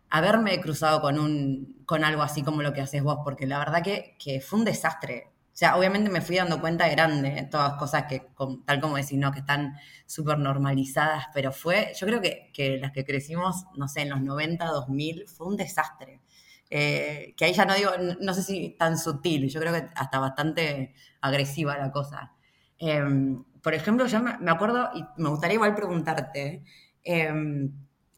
haberme 0.10 0.60
cruzado 0.60 1.00
con, 1.00 1.20
un, 1.20 1.84
con 1.86 2.04
algo 2.04 2.24
así 2.24 2.42
como 2.42 2.64
lo 2.64 2.74
que 2.74 2.82
haces 2.82 3.04
vos, 3.04 3.20
porque 3.24 3.46
la 3.46 3.60
verdad 3.60 3.84
que, 3.84 4.18
que 4.18 4.42
fue 4.42 4.60
un 4.60 4.66
desastre. 4.66 5.28
O 5.54 5.58
sea, 5.60 5.78
obviamente 5.78 6.10
me 6.10 6.22
fui 6.22 6.38
dando 6.38 6.60
cuenta 6.60 6.90
grande, 6.90 7.48
todas 7.52 7.74
cosas 7.76 8.06
que, 8.10 8.28
tal 8.66 8.82
como 8.82 8.98
decís, 8.98 9.20
¿no? 9.20 9.32
que 9.32 9.40
están 9.40 9.76
súper 10.08 10.40
normalizadas, 10.40 11.28
pero 11.36 11.52
fue, 11.52 11.94
yo 12.00 12.08
creo 12.08 12.20
que, 12.20 12.50
que, 12.52 12.80
las 12.80 12.92
que 12.92 13.06
crecimos, 13.06 13.66
no 13.76 13.88
sé, 13.88 14.02
en 14.02 14.10
los 14.10 14.22
90, 14.22 14.66
2000, 14.66 15.28
fue 15.28 15.48
un 15.48 15.56
desastre. 15.56 16.20
Eh, 16.70 17.34
que 17.36 17.46
ahí 17.46 17.54
ya 17.54 17.66
no 17.66 17.74
digo, 17.74 17.92
no 18.20 18.34
sé 18.34 18.44
si 18.44 18.76
tan 18.78 18.98
sutil, 18.98 19.50
yo 19.50 19.60
creo 19.60 19.74
que 19.74 19.88
hasta 19.96 20.20
bastante 20.20 20.94
agresiva 21.22 21.78
la 21.78 21.92
cosa. 21.92 22.34
Em, 22.78 23.44
por 23.62 23.74
ejemplo, 23.74 24.06
yo 24.08 24.20
me, 24.22 24.52
acuerdo, 24.52 24.90
y 24.94 25.04
me 25.22 25.30
gustaría 25.30 25.56
igual 25.56 25.76
preguntarte, 25.76 26.64
em, 27.04 27.72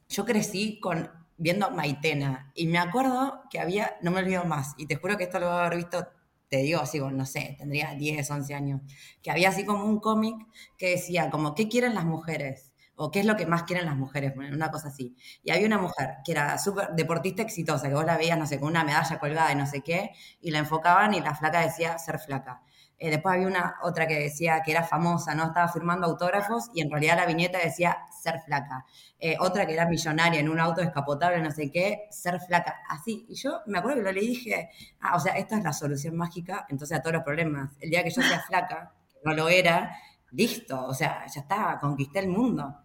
yo 0.10 0.25
crecí 0.25 0.79
con 0.79 1.10
viendo 1.38 1.72
Maitena. 1.72 2.51
Y 2.55 2.67
me 2.67 2.77
acuerdo 2.77 3.43
que 3.50 3.60
había, 3.60 3.96
no 4.01 4.12
me 4.12 4.20
olvido 4.20 4.46
más, 4.46 4.75
y 4.77 4.86
te 4.86 4.96
juro 4.96 5.17
que 5.17 5.24
esto 5.24 5.39
lo 5.39 5.48
voy 5.48 5.55
a 5.55 5.65
haber 5.65 5.77
visto, 5.77 6.08
te 6.50 6.58
digo 6.58 6.81
así, 6.81 7.00
no 7.00 7.25
sé, 7.25 7.55
tendría 7.58 7.96
10, 7.96 8.29
11 8.29 8.53
años, 8.53 8.81
que 9.24 9.31
había 9.31 9.50
así 9.50 9.65
como 9.65 9.86
un 9.86 10.00
cómic 10.00 10.36
que 10.77 10.91
decía 10.91 11.29
como, 11.31 11.55
¿qué 11.55 11.67
quieren 11.67 11.96
las 11.96 12.05
mujeres? 12.05 12.70
O 13.03 13.10
qué 13.10 13.22
es 13.22 13.25
lo 13.25 13.36
que 13.36 13.48
más 13.48 13.63
quieren 13.63 13.88
las 13.88 13.96
mujeres, 13.96 14.34
una 14.38 14.70
cosa 14.70 14.89
así. 14.89 15.15
Y 15.43 15.50
había 15.50 15.65
una 15.65 15.79
mujer 15.79 16.17
que 16.24 16.34
era 16.34 16.60
súper 16.60 16.89
deportista 16.89 17.41
exitosa, 17.41 17.88
que 17.88 17.96
vos 17.96 18.05
la 18.05 18.15
veías, 18.15 18.38
no 18.38 18.46
sé, 18.46 18.60
con 18.60 18.70
una 18.70 18.84
medalla 18.84 19.17
colgada 19.17 19.51
y 19.51 19.55
no 19.55 19.65
sé 19.65 19.81
qué, 19.81 20.12
y 20.39 20.51
la 20.51 20.60
enfocaban 20.60 21.15
y 21.15 21.20
la 21.20 21.34
flaca 21.34 21.62
decía 21.62 21.98
ser 21.98 22.20
flaca. 22.20 22.62
Eh, 23.00 23.10
después 23.10 23.34
había 23.34 23.48
una 23.48 23.77
otra 23.81 24.05
que 24.05 24.20
decía 24.20 24.62
que 24.63 24.70
era 24.70 24.84
famosa, 24.84 25.34
¿no? 25.34 25.46
Estaba 25.46 25.67
firmando 25.67 26.05
autógrafos 26.05 26.70
y 26.75 26.81
en 26.81 26.91
realidad 26.91 27.15
la 27.17 27.25
viñeta 27.25 27.58
decía 27.58 27.98
ser 28.22 28.39
flaca. 28.41 28.86
Eh, 29.20 29.36
otra 29.39 29.65
que 29.65 29.74
era 29.74 29.88
millonaria 29.88 30.39
en 30.39 30.48
un 30.48 30.60
auto 30.60 30.81
descapotable, 30.81 31.41
no 31.41 31.50
sé 31.50 31.72
qué, 31.72 32.03
ser 32.12 32.39
flaca. 32.39 32.84
Así. 32.88 33.25
Y 33.27 33.34
yo 33.34 33.62
me 33.65 33.79
acuerdo 33.79 33.98
que 33.98 34.03
lo 34.03 34.12
leí 34.12 34.25
y 34.25 34.27
dije, 34.27 34.70
ah, 35.00 35.15
o 35.15 35.20
sea, 35.20 35.34
esta 35.38 35.58
es 35.58 35.63
la 35.63 35.74
solución 35.74 36.15
mágica 36.15 36.67
entonces 36.70 37.00
a 37.00 37.01
todos 37.01 37.15
los 37.15 37.24
problemas. 37.24 37.72
El 37.79 37.89
día 37.89 38.03
que 38.03 38.12
yo 38.12 38.22
sea 38.22 38.41
flaca, 38.41 38.93
que 39.12 39.17
no 39.25 39.34
lo 39.34 39.50
era, 39.50 39.91
listo, 40.34 40.86
o 40.86 40.93
sea, 40.93 41.25
ya 41.25 41.41
está, 41.41 41.79
conquisté 41.81 42.20
el 42.20 42.29
mundo. 42.29 42.77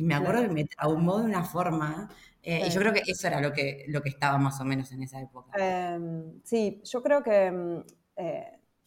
Y 0.00 0.04
me 0.04 0.14
acuerdo 0.14 0.42
que 0.42 0.48
me 0.48 0.64
traumó 0.64 1.18
de 1.18 1.24
una 1.24 1.44
forma. 1.44 2.08
Eh, 2.42 2.66
y 2.66 2.70
yo 2.70 2.80
creo 2.80 2.92
que 2.92 3.02
eso 3.06 3.26
era 3.26 3.40
lo 3.40 3.52
que, 3.52 3.84
lo 3.88 4.00
que 4.02 4.08
estaba 4.08 4.38
más 4.38 4.60
o 4.60 4.64
menos 4.64 4.90
en 4.92 5.02
esa 5.02 5.20
época. 5.20 5.52
Em, 5.58 6.40
sí, 6.42 6.80
yo 6.84 7.02
creo 7.02 7.22
que 7.22 7.46
em, 7.46 7.84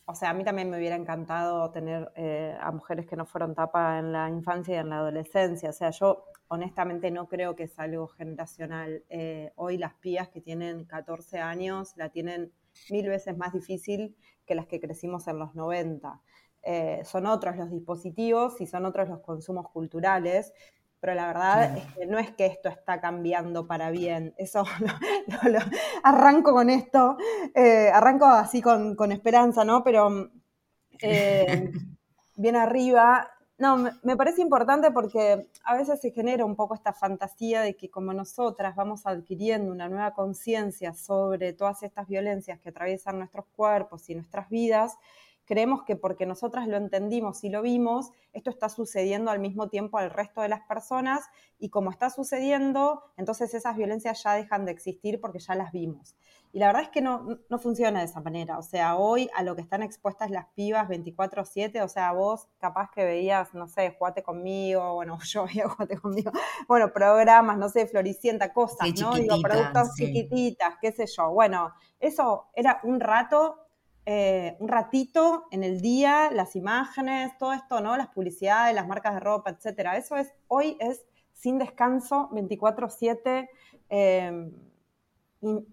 o 0.05 0.15
sea, 0.15 0.31
a 0.31 0.33
mí 0.33 0.43
también 0.43 0.69
me 0.69 0.77
hubiera 0.77 0.95
encantado 0.95 1.71
tener 1.71 2.11
eh, 2.15 2.57
a 2.59 2.71
mujeres 2.71 3.05
que 3.05 3.15
no 3.15 3.25
fueron 3.25 3.55
tapa 3.55 3.99
en 3.99 4.11
la 4.11 4.29
infancia 4.29 4.75
y 4.75 4.77
en 4.77 4.89
la 4.89 4.97
adolescencia. 4.97 5.69
O 5.69 5.73
sea, 5.73 5.91
yo 5.91 6.25
honestamente 6.49 7.09
no 7.09 7.29
creo 7.29 7.55
que 7.55 7.63
es 7.63 7.79
algo 7.79 8.07
generacional. 8.07 9.05
Eh, 9.09 9.53
hoy 9.55 9.77
las 9.77 9.93
pías 9.95 10.27
que 10.27 10.41
tienen 10.41 10.83
14 10.85 11.39
años 11.39 11.93
la 11.95 12.09
tienen 12.09 12.51
mil 12.89 13.07
veces 13.07 13.37
más 13.37 13.53
difícil 13.53 14.17
que 14.45 14.55
las 14.55 14.67
que 14.67 14.81
crecimos 14.81 15.27
en 15.27 15.39
los 15.39 15.55
90. 15.55 16.21
Eh, 16.63 17.01
son 17.05 17.25
otros 17.25 17.55
los 17.55 17.71
dispositivos 17.71 18.59
y 18.59 18.67
son 18.67 18.85
otros 18.85 19.07
los 19.07 19.21
consumos 19.21 19.69
culturales 19.69 20.53
pero 21.03 21.15
la 21.15 21.27
verdad 21.27 21.77
es 21.77 21.85
que 21.95 22.05
no 22.05 22.17
es 22.17 22.31
que 22.31 22.45
esto 22.45 22.69
está 22.69 23.01
cambiando 23.01 23.67
para 23.67 23.91
bien, 23.91 24.33
eso 24.37 24.63
lo, 25.43 25.59
arranco 26.01 26.53
con 26.53 26.69
esto, 26.69 27.17
eh, 27.53 27.89
arranco 27.93 28.25
así 28.25 28.61
con, 28.61 29.11
esperanza, 29.11 29.65
¿no? 29.65 29.83
Pero 29.83 30.31
eh, 31.01 31.71
bien 32.37 32.55
arriba, 32.55 33.29
no, 33.57 33.75
me, 34.01 34.15
parece 34.15 34.41
importante 34.41 34.91
porque 34.91 35.49
a 35.65 35.75
veces 35.75 35.99
se 35.99 36.11
genera 36.11 36.45
un 36.45 36.55
poco 36.55 36.73
esta 36.73 36.93
fantasía 36.93 37.59
de 37.59 37.75
que 37.75 37.89
como 37.89 38.13
nosotras 38.13 38.73
vamos 38.73 39.05
adquiriendo 39.05 39.73
una 39.73 39.89
nueva 39.89 40.13
conciencia 40.13 40.93
sobre 40.93 41.51
todas 41.51 41.83
estas 41.83 42.07
violencias 42.07 42.61
que 42.61 42.69
atraviesan 42.69 43.17
nuestros 43.17 43.45
cuerpos 43.57 44.09
y 44.09 44.15
nuestras 44.15 44.47
vidas, 44.47 44.95
creemos 45.45 45.83
que 45.83 45.95
porque 45.95 46.25
nosotras 46.25 46.67
lo 46.67 46.77
entendimos 46.77 47.43
y 47.43 47.49
lo 47.49 47.61
vimos, 47.61 48.11
esto 48.31 48.49
está 48.49 48.69
sucediendo 48.69 49.31
al 49.31 49.39
mismo 49.39 49.69
tiempo 49.69 49.97
al 49.97 50.09
resto 50.09 50.41
de 50.41 50.49
las 50.49 50.61
personas 50.61 51.25
y 51.59 51.69
como 51.69 51.91
está 51.91 52.09
sucediendo, 52.09 53.03
entonces 53.17 53.53
esas 53.53 53.75
violencias 53.75 54.23
ya 54.23 54.33
dejan 54.33 54.65
de 54.65 54.71
existir 54.71 55.19
porque 55.19 55.39
ya 55.39 55.55
las 55.55 55.71
vimos. 55.71 56.15
Y 56.51 56.59
la 56.59 56.67
verdad 56.67 56.83
es 56.83 56.89
que 56.89 57.01
no, 57.01 57.39
funciona 57.59 57.99
de 57.99 58.05
esa 58.05 58.21
manera. 58.21 58.59
O 58.59 58.61
sea, 58.61 58.95
hoy 58.95 59.27
a 59.35 59.41
lo 59.41 59.55
que 59.55 59.63
están 59.63 59.81
expuestas 59.81 60.29
las 60.29 60.45
pibas 60.53 60.87
24/7, 60.87 61.81
o 61.81 61.87
sea, 61.87 62.11
vos 62.11 62.47
capaz 62.59 62.91
que 62.91 63.03
veías, 63.03 63.55
no 63.55 63.67
sé, 63.67 63.95
Jugate 63.97 64.21
conmigo, 64.21 64.93
bueno, 64.93 65.17
yo 65.25 65.45
veía 65.45 65.67
Jugate 65.67 65.97
conmigo, 65.97 66.31
bueno, 66.67 66.93
programas, 66.93 67.57
no 67.57 67.69
sé, 67.69 67.87
Floricienta, 67.87 68.53
cosas, 68.53 68.87
¿no? 69.01 69.15
Digo, 69.15 69.41
productos 69.41 69.95
chiquititas, 69.95 70.75
qué 70.79 70.91
sé 70.91 71.07
yo. 71.07 71.31
Bueno, 71.31 71.73
eso 71.99 72.45
era 72.53 72.79
un 72.83 72.99
rato 72.99 73.62
eh, 74.05 74.57
un 74.59 74.67
ratito 74.67 75.45
en 75.51 75.63
el 75.63 75.79
día, 75.79 76.29
las 76.31 76.55
imágenes, 76.55 77.37
todo 77.37 77.53
esto, 77.53 77.79
¿no? 77.79 77.95
Las 77.95 78.09
publicidades, 78.09 78.75
las 78.75 78.87
marcas 78.87 79.13
de 79.13 79.21
ropa, 79.21 79.51
etcétera. 79.51 79.97
Eso 79.97 80.17
es, 80.17 80.33
hoy 80.47 80.77
es 80.79 81.05
sin 81.33 81.57
descanso, 81.57 82.29
24-7, 82.31 83.49
em, 83.89 84.51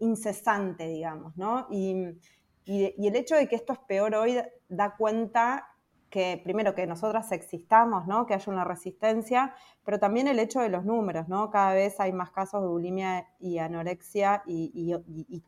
incesante, 0.00 0.88
digamos, 0.88 1.36
¿no? 1.36 1.66
Y, 1.70 2.18
el 2.66 3.16
hecho 3.16 3.34
de 3.34 3.48
que 3.48 3.56
esto 3.56 3.72
es 3.72 3.80
peor 3.80 4.14
hoy 4.14 4.40
da 4.68 4.94
cuenta 4.96 5.66
que 6.08 6.40
primero 6.44 6.74
que 6.74 6.86
nosotras 6.86 7.32
existamos, 7.32 8.06
¿no? 8.06 8.26
Que 8.26 8.34
haya 8.34 8.52
una 8.52 8.64
resistencia, 8.64 9.54
pero 9.84 9.98
también 9.98 10.28
el 10.28 10.38
hecho 10.38 10.60
de 10.60 10.68
los 10.68 10.84
números, 10.84 11.26
¿no? 11.28 11.50
Cada 11.50 11.72
vez 11.74 11.98
hay 11.98 12.12
más 12.12 12.30
casos 12.30 12.62
de 12.62 12.68
bulimia 12.68 13.28
y 13.40 13.58
anorexia 13.58 14.42
y, 14.46 14.70
y, 14.74 15.42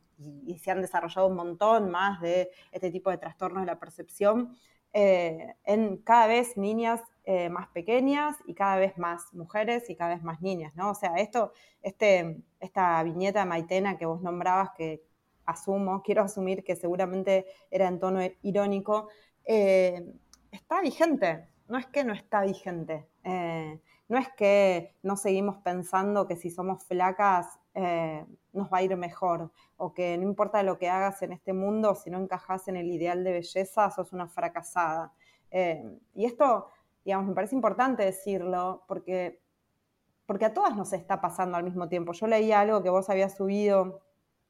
se 0.58 0.70
han 0.70 0.80
desarrollado 0.80 1.28
un 1.28 1.36
montón 1.36 1.90
más 1.90 2.20
de 2.20 2.50
este 2.70 2.90
tipo 2.90 3.10
de 3.10 3.18
trastornos 3.18 3.62
de 3.62 3.66
la 3.66 3.78
percepción 3.78 4.56
eh, 4.94 5.54
en 5.64 5.96
cada 5.98 6.26
vez 6.26 6.56
niñas 6.58 7.00
eh, 7.24 7.48
más 7.48 7.68
pequeñas 7.68 8.36
y 8.46 8.54
cada 8.54 8.76
vez 8.76 8.98
más 8.98 9.32
mujeres 9.32 9.88
y 9.88 9.96
cada 9.96 10.14
vez 10.14 10.22
más 10.22 10.42
niñas, 10.42 10.74
¿no? 10.74 10.90
O 10.90 10.94
sea, 10.94 11.14
esto, 11.16 11.52
este, 11.80 12.42
esta 12.60 13.02
viñeta 13.02 13.46
Maitena 13.46 13.96
que 13.96 14.04
vos 14.04 14.20
nombrabas, 14.20 14.70
que 14.76 15.02
asumo, 15.46 16.02
quiero 16.02 16.22
asumir 16.22 16.62
que 16.62 16.76
seguramente 16.76 17.46
era 17.70 17.88
en 17.88 18.00
tono 18.00 18.20
irónico, 18.42 19.08
eh, 19.46 20.14
está 20.50 20.82
vigente, 20.82 21.48
no 21.68 21.78
es 21.78 21.86
que 21.86 22.04
no 22.04 22.12
está 22.12 22.42
vigente. 22.42 23.08
no 23.24 24.18
es 24.18 24.28
que 24.36 24.94
no 25.02 25.16
seguimos 25.16 25.56
pensando 25.58 26.26
que 26.26 26.36
si 26.36 26.50
somos 26.50 26.84
flacas 26.84 27.58
nos 28.52 28.72
va 28.72 28.78
a 28.78 28.82
ir 28.82 28.96
mejor, 28.96 29.50
o 29.76 29.94
que 29.94 30.16
no 30.18 30.24
importa 30.24 30.62
lo 30.62 30.78
que 30.78 30.88
hagas 30.88 31.22
en 31.22 31.32
este 31.32 31.52
mundo, 31.52 31.94
si 31.94 32.10
no 32.10 32.18
encajas 32.18 32.68
en 32.68 32.76
el 32.76 32.90
ideal 32.90 33.24
de 33.24 33.32
belleza, 33.32 33.90
sos 33.90 34.12
una 34.12 34.28
fracasada. 34.28 35.12
Eh, 35.50 35.98
y 36.14 36.24
esto, 36.24 36.68
digamos, 37.04 37.28
me 37.28 37.34
parece 37.34 37.54
importante 37.54 38.04
decirlo, 38.04 38.84
porque, 38.86 39.40
porque 40.26 40.46
a 40.46 40.54
todas 40.54 40.76
nos 40.76 40.92
está 40.92 41.20
pasando 41.20 41.56
al 41.56 41.64
mismo 41.64 41.88
tiempo. 41.88 42.12
Yo 42.12 42.26
leí 42.26 42.52
algo 42.52 42.82
que 42.82 42.90
vos 42.90 43.08
habías 43.10 43.36
subido 43.36 44.02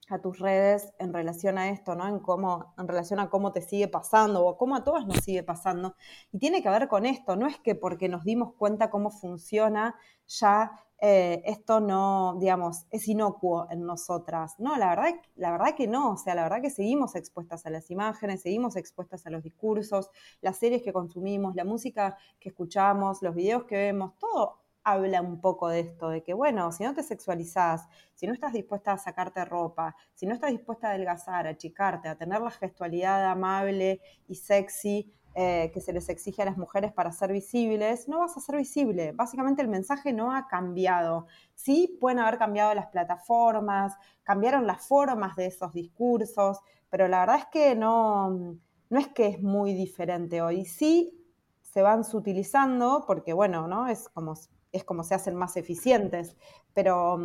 a 0.09 0.21
tus 0.21 0.38
redes 0.38 0.92
en 0.99 1.12
relación 1.12 1.59
a 1.59 1.71
esto, 1.71 1.94
¿no? 1.94 2.06
En 2.09 2.18
cómo, 2.18 2.75
en 2.76 2.88
relación 2.88 3.21
a 3.21 3.30
cómo 3.30 3.52
te 3.52 3.62
sigue 3.62 3.88
pasando 3.88 4.44
o 4.44 4.56
cómo 4.56 4.76
a 4.76 4.85
todas 4.85 5.06
nos 5.06 5.18
sigue 5.18 5.42
pasando. 5.42 5.94
Y 6.32 6.38
tiene 6.38 6.62
que 6.62 6.68
ver 6.68 6.88
con 6.88 7.06
esto, 7.06 7.37
no 7.37 7.47
es 7.47 7.59
que 7.59 7.75
porque 7.75 8.09
nos 8.09 8.25
dimos 8.25 8.52
cuenta 8.54 8.90
cómo 8.90 9.11
funciona 9.11 9.94
ya 10.26 10.73
eh, 11.04 11.42
esto 11.47 11.80
no, 11.80 12.37
digamos, 12.38 12.87
es 12.92 13.09
inocuo 13.09 13.66
en 13.71 13.85
nosotras. 13.85 14.54
No, 14.61 14.76
la 14.76 14.90
verdad, 14.90 15.21
la 15.35 15.50
verdad 15.50 15.75
que 15.76 15.88
no, 15.88 16.12
o 16.12 16.16
sea, 16.16 16.37
la 16.37 16.44
verdad 16.44 16.62
que 16.62 16.71
seguimos 16.71 17.16
expuestas 17.16 17.66
a 17.66 17.71
las 17.71 17.90
imágenes, 17.90 18.42
seguimos 18.42 18.76
expuestas 18.76 19.26
a 19.26 19.30
los 19.30 19.42
discursos, 19.42 20.11
las 20.42 20.59
series 20.59 20.80
que 20.85 20.92
consumimos, 20.92 21.56
la 21.56 21.64
música 21.64 22.16
que 22.38 22.50
escuchamos, 22.50 23.21
los 23.21 23.35
videos 23.35 23.64
que 23.64 23.75
vemos, 23.76 24.16
todo 24.16 24.61
habla 24.85 25.23
un 25.23 25.40
poco 25.40 25.68
de 25.68 25.80
esto, 25.80 26.09
de 26.09 26.23
que, 26.23 26.35
bueno, 26.35 26.71
si 26.71 26.85
no 26.85 26.94
te 26.94 27.02
sexualizás, 27.02 27.88
si 28.14 28.28
no 28.28 28.32
estás 28.32 28.52
dispuesta 28.52 28.92
a 28.92 28.99
sacarte 28.99 29.44
ropa, 29.44 29.97
si 30.14 30.26
no 30.26 30.35
estás 30.35 30.52
dispuesta 30.52 30.87
a 30.87 30.90
adelgazar, 30.90 31.49
a 31.49 31.50
achicarte, 31.50 32.09
a 32.09 32.16
tener 32.16 32.40
la 32.40 32.50
gestualidad 32.52 33.25
amable 33.28 34.00
y 34.28 34.37
sexy 34.37 35.12
eh, 35.34 35.70
que 35.72 35.80
se 35.80 35.94
les 35.94 36.08
exige 36.10 36.42
a 36.42 36.44
las 36.44 36.58
mujeres 36.58 36.92
para 36.92 37.10
ser 37.10 37.32
visibles, 37.32 38.06
no 38.06 38.18
vas 38.18 38.36
a 38.36 38.40
ser 38.40 38.56
visible. 38.56 39.12
Básicamente 39.12 39.62
el 39.62 39.68
mensaje 39.68 40.12
no 40.12 40.34
ha 40.34 40.46
cambiado. 40.46 41.26
Sí 41.54 41.96
pueden 42.00 42.18
haber 42.18 42.38
cambiado 42.38 42.74
las 42.74 42.88
plataformas, 42.88 43.94
cambiaron 44.24 44.66
las 44.66 44.86
formas 44.86 45.34
de 45.36 45.46
esos 45.46 45.72
discursos, 45.72 46.58
pero 46.90 47.08
la 47.08 47.20
verdad 47.20 47.36
es 47.38 47.46
que 47.46 47.74
no, 47.74 48.58
no 48.90 48.98
es 48.98 49.08
que 49.08 49.28
es 49.28 49.42
muy 49.42 49.72
diferente 49.72 50.42
hoy. 50.42 50.66
Sí 50.66 51.18
se 51.62 51.80
van 51.80 52.04
sutilizando 52.04 53.04
porque, 53.06 53.32
bueno, 53.32 53.66
¿no? 53.66 53.88
Es 53.88 54.10
como, 54.10 54.34
es 54.70 54.84
como 54.84 55.02
se 55.02 55.14
hacen 55.14 55.34
más 55.34 55.56
eficientes, 55.56 56.36
pero, 56.74 57.18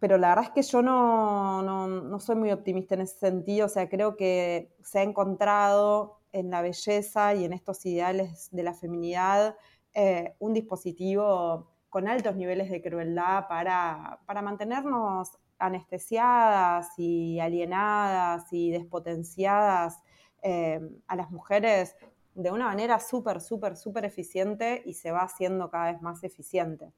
pero 0.00 0.18
la 0.18 0.30
verdad 0.30 0.46
es 0.46 0.50
que 0.50 0.62
yo 0.62 0.82
no, 0.82 1.62
no, 1.62 1.86
no 1.86 2.18
soy 2.18 2.34
muy 2.34 2.50
optimista 2.50 2.96
en 2.96 3.02
ese 3.02 3.16
sentido, 3.18 3.66
o 3.66 3.68
sea, 3.68 3.88
creo 3.88 4.16
que 4.16 4.74
se 4.82 4.98
ha 4.98 5.02
encontrado 5.04 6.18
en 6.38 6.50
la 6.50 6.62
belleza 6.62 7.34
y 7.34 7.44
en 7.44 7.52
estos 7.52 7.84
ideales 7.86 8.48
de 8.52 8.62
la 8.62 8.74
feminidad 8.74 9.56
eh, 9.94 10.34
un 10.40 10.52
dispositivo 10.52 11.72
con 11.88 12.06
altos 12.06 12.36
niveles 12.36 12.70
de 12.70 12.82
crueldad 12.82 13.48
para, 13.48 14.20
mantenernos 14.42 15.30
anestesiadas 15.58 16.90
y 16.98 17.40
alienadas 17.40 18.52
y 18.52 18.70
despotenciadas 18.70 20.02
eh, 20.42 20.80
a 21.06 21.16
las 21.16 21.30
mujeres 21.30 21.96
de 22.34 22.50
una 22.50 22.66
manera 22.66 23.00
súper, 23.00 23.40
súper, 23.40 23.78
súper 23.78 24.04
eficiente 24.04 24.82
y 24.84 24.92
se 24.92 25.10
va 25.10 25.20
haciendo 25.20 25.70
cada 25.70 25.92
vez 25.92 26.02
más 26.02 26.22
eficiente. 26.22 26.92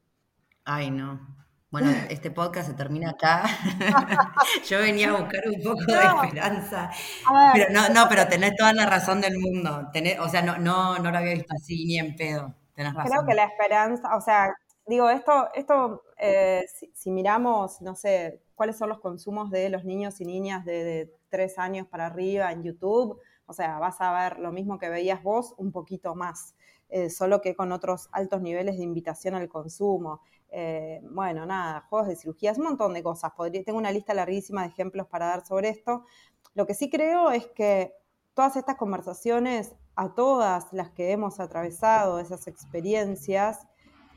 Ay, 0.65 0.91
no. 0.91 1.21
Bueno, 1.71 1.91
este 2.09 2.31
podcast 2.31 2.67
se 2.67 2.73
termina 2.73 3.11
acá. 3.11 3.43
Yo 4.67 4.79
venía 4.79 5.09
a 5.09 5.21
buscar 5.21 5.43
un 5.47 5.61
poco 5.61 5.85
de 5.85 6.25
esperanza. 6.25 6.89
Pero 7.53 7.71
no, 7.71 7.89
no, 7.89 8.09
pero 8.09 8.27
tenés 8.27 8.55
toda 8.55 8.73
la 8.73 8.87
razón 8.87 9.21
del 9.21 9.37
mundo. 9.37 9.87
o 10.19 10.29
sea, 10.29 10.41
no, 10.41 10.57
no, 10.57 10.97
no 10.97 11.11
lo 11.11 11.17
había 11.17 11.35
visto 11.35 11.53
así 11.55 11.85
ni 11.85 11.99
en 11.99 12.15
pedo. 12.15 12.55
Tenés 12.73 12.95
razón. 12.95 13.11
Creo 13.11 13.25
que 13.27 13.35
la 13.35 13.43
esperanza, 13.43 14.15
o 14.15 14.21
sea, 14.21 14.51
digo, 14.87 15.11
esto, 15.11 15.49
esto 15.53 16.01
eh, 16.17 16.65
si, 16.93 17.11
miramos, 17.11 17.81
no 17.81 17.95
sé, 17.95 18.41
cuáles 18.55 18.75
son 18.75 18.89
los 18.89 18.99
consumos 18.99 19.51
de 19.51 19.69
los 19.69 19.85
niños 19.85 20.19
y 20.21 20.25
niñas 20.25 20.65
de, 20.65 21.13
tres 21.29 21.59
años 21.59 21.85
para 21.85 22.07
arriba 22.07 22.51
en 22.51 22.63
YouTube, 22.63 23.19
o 23.45 23.53
sea, 23.53 23.77
vas 23.77 24.01
a 24.01 24.11
ver 24.11 24.39
lo 24.39 24.51
mismo 24.51 24.79
que 24.79 24.89
veías 24.89 25.21
vos, 25.21 25.53
un 25.59 25.71
poquito 25.71 26.15
más. 26.15 26.55
Eh, 26.89 27.11
solo 27.11 27.39
que 27.39 27.55
con 27.55 27.71
otros 27.71 28.09
altos 28.11 28.41
niveles 28.41 28.77
de 28.77 28.83
invitación 28.83 29.35
al 29.35 29.47
consumo. 29.47 30.21
Eh, 30.51 31.01
bueno, 31.03 31.45
nada, 31.45 31.85
juegos 31.89 32.07
de 32.07 32.15
cirugías, 32.15 32.57
un 32.57 32.65
montón 32.65 32.93
de 32.93 33.03
cosas. 33.03 33.31
Tengo 33.65 33.77
una 33.77 33.91
lista 33.91 34.13
larguísima 34.13 34.63
de 34.63 34.69
ejemplos 34.69 35.07
para 35.07 35.27
dar 35.27 35.45
sobre 35.45 35.69
esto. 35.69 36.05
Lo 36.55 36.65
que 36.65 36.73
sí 36.73 36.89
creo 36.89 37.31
es 37.31 37.47
que 37.47 37.93
todas 38.33 38.55
estas 38.55 38.77
conversaciones, 38.77 39.75
a 39.95 40.13
todas 40.13 40.71
las 40.71 40.91
que 40.91 41.11
hemos 41.11 41.39
atravesado, 41.39 42.19
esas 42.19 42.47
experiencias, 42.47 43.67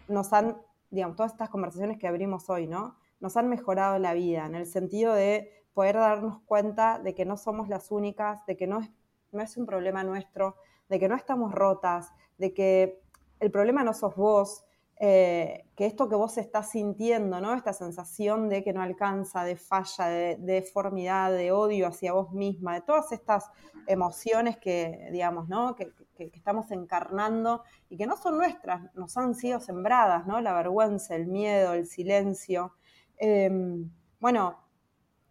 nos 0.09 0.33
han, 0.33 0.61
digamos, 0.91 1.17
todas 1.17 1.33
estas 1.33 1.51
conversaciones 1.51 1.99
que 1.99 2.09
abrimos 2.09 2.49
hoy, 2.49 2.67
¿no? 2.67 2.97
Nos 3.21 3.37
han 3.37 3.49
mejorado 3.49 3.99
la 3.99 4.15
vida 4.15 4.47
en 4.47 4.55
el 4.55 4.67
sentido 4.67 5.15
de 5.15 5.51
poder 5.75 5.97
darnos 5.97 6.41
cuenta 6.43 6.99
de 6.99 7.15
que 7.15 7.25
no 7.25 7.37
somos 7.37 7.69
las 7.69 7.91
únicas, 7.91 8.45
de 8.47 8.57
que 8.57 8.67
no 8.67 8.81
es, 8.81 8.91
no 9.33 9.43
es 9.43 9.57
un 9.57 9.67
problema 9.67 10.05
nuestro, 10.05 10.57
de 10.89 10.99
que 10.99 11.09
no 11.09 11.17
estamos 11.17 11.53
rotas, 11.53 12.11
de 12.39 12.53
que 12.53 13.01
el 13.41 13.51
problema 13.51 13.83
no 13.83 13.95
sos 13.95 14.15
vos, 14.15 14.65
eh, 14.99 15.67
que 15.75 15.87
esto 15.87 16.09
que 16.09 16.15
vos 16.15 16.39
estás 16.39 16.71
sintiendo, 16.71 17.41
¿no? 17.41 17.55
Esta 17.55 17.73
sensación 17.73 18.49
de 18.49 18.63
que 18.63 18.73
no 18.73 18.83
alcanza, 18.83 19.43
de 19.43 19.57
falla, 19.57 20.07
de, 20.07 20.37
deformidad, 20.37 21.33
de 21.33 21.51
odio 21.51 21.89
hacia 21.89 22.13
vos 22.13 22.33
misma, 22.33 22.75
de 22.75 22.83
todas 22.83 23.11
estas 23.11 23.51
emociones 23.87 24.59
que, 24.59 25.09
digamos, 25.11 25.49
¿no? 25.49 25.75
Que, 25.75 25.93
estamos 26.35 26.71
encarnando 26.71 27.65
y 27.89 27.97
que 27.97 28.07
no 28.07 28.17
son 28.17 28.39
nuestras, 28.39 28.95
nos 28.95 29.17
han 29.17 29.35
sido 29.35 29.59
sembradas, 29.59 30.25
¿no? 30.25 30.41
La 30.41 30.53
vergüenza, 30.55 31.17
el 31.17 31.27
miedo, 31.27 31.73
el 31.73 31.89
silencio. 31.89 32.77
Em, 33.17 33.91
bueno, 34.21 34.57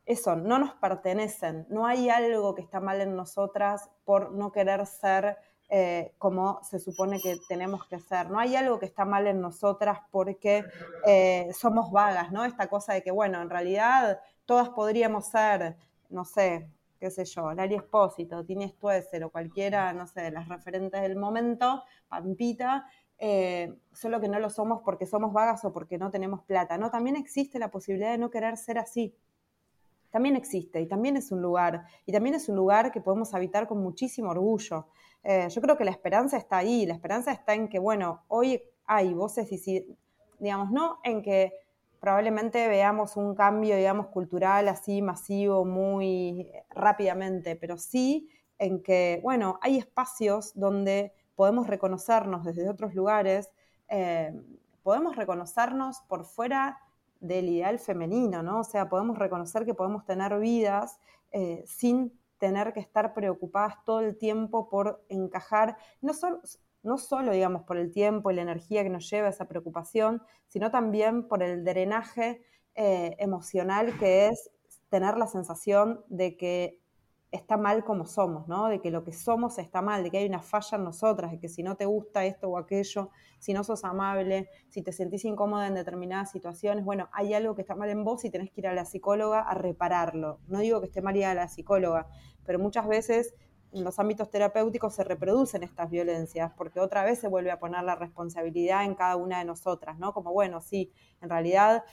eso, 0.06 0.36
no 0.36 0.60
nos 0.60 0.74
pertenecen, 0.74 1.66
no 1.70 1.86
hay 1.86 2.10
algo 2.10 2.56
que 2.56 2.62
está 2.62 2.82
mal 2.82 3.00
en 3.00 3.16
nosotras 3.16 3.90
por 4.04 4.34
no 4.34 4.52
querer 4.52 4.86
ser 4.86 5.38
eh, 5.74 6.12
como 6.18 6.62
se 6.64 6.80
supone 6.80 7.22
que 7.22 7.38
tenemos 7.48 7.86
que 7.86 7.98
ser. 7.98 8.30
No 8.30 8.40
hay 8.40 8.58
algo 8.58 8.78
que 8.78 8.86
está 8.86 9.06
mal 9.06 9.26
en 9.26 9.40
nosotras 9.40 10.00
porque 10.12 10.66
eh, 11.08 11.50
somos 11.58 11.90
vagas, 11.94 12.34
¿no? 12.34 12.44
Esta 12.44 12.68
cosa 12.68 12.92
de 12.92 13.02
que, 13.02 13.12
bueno, 13.12 13.42
en 13.42 13.50
realidad 13.50 14.20
todas 14.46 14.68
podríamos 14.68 15.28
ser, 15.28 15.78
no 16.10 16.26
sé, 16.26 16.70
qué 17.00 17.10
sé 17.10 17.24
yo, 17.24 17.54
Lali 17.54 17.76
Espósito, 17.76 18.44
Tini 18.44 18.68
Stuesser 18.68 19.24
o 19.24 19.30
cualquiera, 19.30 19.94
no 19.94 20.08
sé, 20.08 20.24
de 20.24 20.32
las 20.32 20.50
referentes 20.50 21.02
del 21.02 21.16
momento, 21.16 21.82
Pampita, 22.10 22.86
eh, 23.18 23.74
solo 23.94 24.20
que 24.20 24.28
no 24.28 24.40
lo 24.40 24.50
somos 24.50 24.82
porque 24.84 25.06
somos 25.06 25.32
vagas 25.32 25.64
o 25.64 25.72
porque 25.72 25.98
no 25.98 26.12
tenemos 26.12 26.44
plata. 26.44 26.78
No, 26.78 26.92
también 26.92 27.16
existe 27.16 27.60
la 27.60 27.72
posibilidad 27.72 28.12
de 28.12 28.18
no 28.18 28.30
querer 28.30 28.58
ser 28.58 28.78
así. 28.78 29.16
También 30.10 30.36
existe 30.36 30.82
y 30.82 30.86
también 30.86 31.16
es 31.16 31.32
un 31.32 31.42
lugar, 31.42 31.86
y 32.06 32.12
también 32.12 32.36
es 32.36 32.50
un 32.50 32.58
lugar 32.58 32.92
que 32.92 33.00
podemos 33.00 33.34
habitar 33.34 33.68
con 33.68 33.82
muchísimo 33.82 34.32
orgullo. 34.32 34.88
Eh, 35.24 35.48
yo 35.50 35.62
creo 35.62 35.78
que 35.78 35.86
la 35.86 35.92
esperanza 35.92 36.38
está 36.38 36.58
ahí, 36.58 36.86
la 36.86 36.94
esperanza 36.94 37.32
está 37.32 37.54
en 37.54 37.68
que, 37.68 37.80
bueno, 37.80 38.24
hoy 38.28 38.62
hay 38.86 39.14
voces, 39.14 39.50
digamos, 40.40 40.72
no 40.72 41.00
en 41.04 41.22
que 41.22 41.54
probablemente 42.00 42.68
veamos 42.68 43.16
un 43.16 43.36
cambio, 43.36 43.76
digamos, 43.76 44.08
cultural 44.08 44.68
así 44.68 45.02
masivo 45.02 45.66
muy 45.66 46.52
rápidamente, 46.72 47.56
pero 47.56 47.78
sí 47.78 48.30
en 48.58 48.82
que, 48.82 49.20
bueno, 49.24 49.60
hay 49.62 49.78
espacios 49.78 50.52
donde 50.56 51.14
podemos 51.36 51.68
reconocernos 51.68 52.44
desde 52.44 52.70
otros 52.70 52.96
lugares, 52.96 53.52
eh, 53.88 54.34
podemos 54.84 55.16
reconocernos 55.16 56.02
por 56.08 56.26
fuera 56.26 56.80
del 57.20 57.50
ideal 57.50 57.78
femenino, 57.80 58.42
¿no? 58.42 58.60
O 58.62 58.64
sea, 58.64 58.90
podemos 58.90 59.18
reconocer 59.18 59.66
que 59.66 59.76
podemos 59.76 60.06
tener 60.06 60.40
vidas 60.40 61.00
eh, 61.32 61.64
sin 61.68 62.12
tener 62.42 62.74
que 62.74 62.80
estar 62.80 63.14
preocupadas 63.14 63.76
todo 63.86 64.00
el 64.00 64.18
tiempo 64.18 64.68
por 64.68 65.06
encajar, 65.10 65.78
no 66.02 66.16
solo, 66.16 66.42
no 66.82 66.98
solo, 66.98 67.32
digamos, 67.32 67.62
por 67.64 67.78
el 67.78 67.92
tiempo 67.92 68.32
y 68.32 68.34
la 68.34 68.42
energía 68.42 68.82
que 68.82 68.90
nos 68.90 69.08
lleva 69.08 69.30
esa 69.30 69.48
preocupación, 69.48 70.24
sino 70.48 70.72
también 70.72 71.28
por 71.28 71.44
el 71.44 71.64
drenaje 71.64 72.42
eh, 72.74 73.16
emocional 73.20 73.96
que 74.00 74.30
es 74.30 74.50
tener 74.90 75.18
la 75.18 75.28
sensación 75.28 76.04
de 76.10 76.36
que 76.36 76.82
está 77.32 77.56
mal 77.56 77.84
como 77.86 78.06
somos, 78.06 78.48
¿no? 78.48 78.68
De 78.68 78.82
que 78.82 78.92
lo 78.92 79.04
que 79.04 79.14
somos 79.14 79.58
está 79.58 79.82
mal, 79.82 80.04
de 80.04 80.12
que 80.12 80.18
hay 80.18 80.26
una 80.28 80.42
falla 80.42 80.78
en 80.78 80.84
nosotras, 80.84 81.32
de 81.32 81.40
que 81.40 81.48
si 81.48 81.64
no 81.64 81.76
te 81.78 81.86
gusta 81.86 82.26
esto 82.26 82.50
o 82.50 82.58
aquello, 82.58 83.10
si 83.40 83.54
no 83.54 83.64
sos 83.64 83.86
amable, 83.86 84.50
si 84.70 84.82
te 84.82 84.92
sentís 84.92 85.24
incómoda 85.26 85.68
en 85.68 85.76
determinadas 85.76 86.32
situaciones, 86.32 86.84
bueno, 86.84 87.10
hay 87.14 87.34
algo 87.34 87.56
que 87.56 87.62
está 87.62 87.76
mal 87.76 87.90
en 87.90 88.04
vos 88.04 88.26
y 88.26 88.30
tenés 88.30 88.52
que 88.52 88.62
ir 88.62 88.68
a 88.68 88.74
la 88.74 88.86
psicóloga 88.86 89.42
a 89.42 89.54
repararlo. 89.54 90.40
No 90.48 90.60
digo 90.60 90.82
que 90.82 90.88
esté 90.88 91.02
mal 91.02 91.16
ir 91.16 91.26
a 91.26 91.34
la 91.34 91.48
psicóloga, 91.48 92.08
pero 92.46 92.60
muchas 92.60 92.88
veces 92.88 93.34
en 93.74 93.84
los 93.84 94.00
ámbitos 94.00 94.30
terapéuticos 94.30 94.94
se 94.94 95.04
reproducen 95.04 95.64
estas 95.64 95.90
violencias, 95.90 96.52
porque 96.58 96.80
otra 96.80 97.04
vez 97.04 97.20
se 97.20 97.28
vuelve 97.28 97.52
a 97.52 97.60
poner 97.60 97.84
la 97.84 97.96
responsabilidad 97.96 98.84
en 98.84 98.96
cada 98.96 99.16
una 99.16 99.40
de 99.40 99.46
nosotras, 99.46 99.98
¿no? 99.98 100.14
Como, 100.14 100.34
bueno, 100.34 100.62
sí, 100.62 100.92
en 101.22 101.30
realidad 101.30 101.84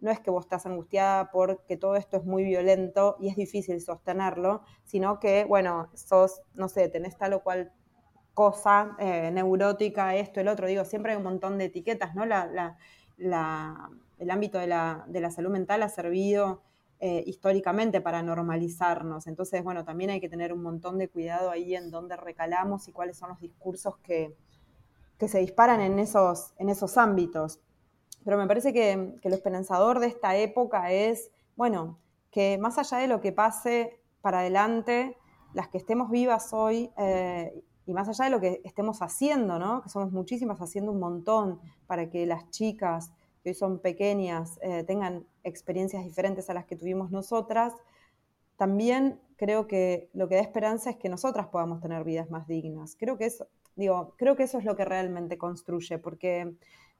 no 0.00 0.10
es 0.10 0.20
que 0.20 0.30
vos 0.30 0.44
estás 0.44 0.66
angustiada 0.66 1.30
porque 1.30 1.76
todo 1.76 1.96
esto 1.96 2.16
es 2.16 2.24
muy 2.24 2.44
violento 2.44 3.16
y 3.20 3.28
es 3.28 3.36
difícil 3.36 3.80
sostenerlo, 3.80 4.62
sino 4.84 5.20
que, 5.20 5.44
bueno, 5.44 5.90
sos, 5.94 6.42
no 6.54 6.68
sé, 6.68 6.88
tenés 6.88 7.16
tal 7.16 7.34
o 7.34 7.42
cual 7.42 7.72
cosa 8.34 8.96
eh, 8.98 9.30
neurótica, 9.32 10.14
esto, 10.14 10.40
el 10.40 10.48
otro, 10.48 10.66
digo, 10.66 10.84
siempre 10.84 11.12
hay 11.12 11.18
un 11.18 11.24
montón 11.24 11.56
de 11.58 11.66
etiquetas, 11.66 12.14
¿no? 12.14 12.26
La, 12.26 12.76
el 13.16 14.30
ámbito 14.30 14.58
de 14.58 14.66
la, 14.66 15.04
de 15.08 15.20
la, 15.20 15.30
salud 15.30 15.50
mental 15.50 15.82
ha 15.82 15.88
servido 15.88 16.62
eh, 16.98 17.22
históricamente 17.26 18.00
para 18.00 18.22
normalizarnos, 18.22 19.26
entonces, 19.26 19.62
bueno, 19.62 19.84
también 19.84 20.10
hay 20.10 20.20
que 20.20 20.28
tener 20.28 20.52
un 20.52 20.62
montón 20.62 20.98
de 20.98 21.08
cuidado 21.08 21.50
ahí 21.50 21.74
en 21.74 21.90
dónde 21.90 22.16
recalamos 22.16 22.88
y 22.88 22.92
cuáles 22.92 23.18
son 23.18 23.30
los 23.30 23.40
discursos 23.40 23.98
que, 23.98 24.34
que 25.18 25.28
se 25.28 25.38
disparan 25.38 25.80
en 25.80 25.98
esos, 25.98 26.52
en 26.58 26.68
esos 26.68 26.96
ámbitos. 26.98 27.60
Pero 28.24 28.38
me 28.38 28.46
parece 28.46 28.72
que, 28.72 29.18
lo 29.22 29.34
esperanzador 29.34 30.00
de 30.00 30.08
esta 30.08 30.36
época 30.36 30.90
es, 30.90 31.30
bueno, 31.54 31.98
que 32.30 32.58
más 32.58 32.78
allá 32.78 32.98
de 32.98 33.06
lo 33.06 33.20
que 33.20 33.32
pase 33.32 34.00
para 34.20 34.40
adelante, 34.40 35.16
las 35.54 35.68
que 35.68 35.78
estemos 35.78 36.10
vivas 36.10 36.52
hoy 36.52 36.90
eh, 36.98 37.62
y 37.86 37.94
más 37.94 38.08
allá 38.08 38.24
de 38.24 38.30
lo 38.30 38.40
que 38.40 38.60
estemos 38.64 39.00
haciendo, 39.00 39.58
¿no? 39.58 39.82
que 39.82 39.88
somos 39.88 40.10
muchísimas 40.10 40.60
haciendo 40.60 40.90
un 40.90 40.98
montón 40.98 41.60
para 41.86 42.10
que 42.10 42.26
las 42.26 42.50
chicas 42.50 43.12
que 43.46 43.50
hoy 43.50 43.54
son 43.54 43.78
pequeñas 43.78 44.58
eh, 44.60 44.82
tengan 44.82 45.24
experiencias 45.44 46.02
diferentes 46.02 46.50
a 46.50 46.54
las 46.54 46.64
que 46.64 46.74
tuvimos 46.74 47.12
nosotras, 47.12 47.72
también 48.56 49.20
creo 49.36 49.68
que 49.68 50.10
lo 50.14 50.28
que 50.28 50.34
da 50.34 50.40
esperanza 50.40 50.90
es 50.90 50.96
que 50.96 51.08
nosotras 51.08 51.46
podamos 51.46 51.80
tener 51.80 52.02
vidas 52.02 52.28
más 52.28 52.48
dignas. 52.48 52.96
Creo 52.98 53.16
que 53.16 53.26
eso, 53.26 53.46
digo, 53.76 54.16
creo 54.18 54.34
que 54.34 54.42
eso 54.42 54.58
es 54.58 54.64
lo 54.64 54.74
que 54.74 54.84
realmente 54.84 55.38
construye, 55.38 55.98
porque 55.98 56.56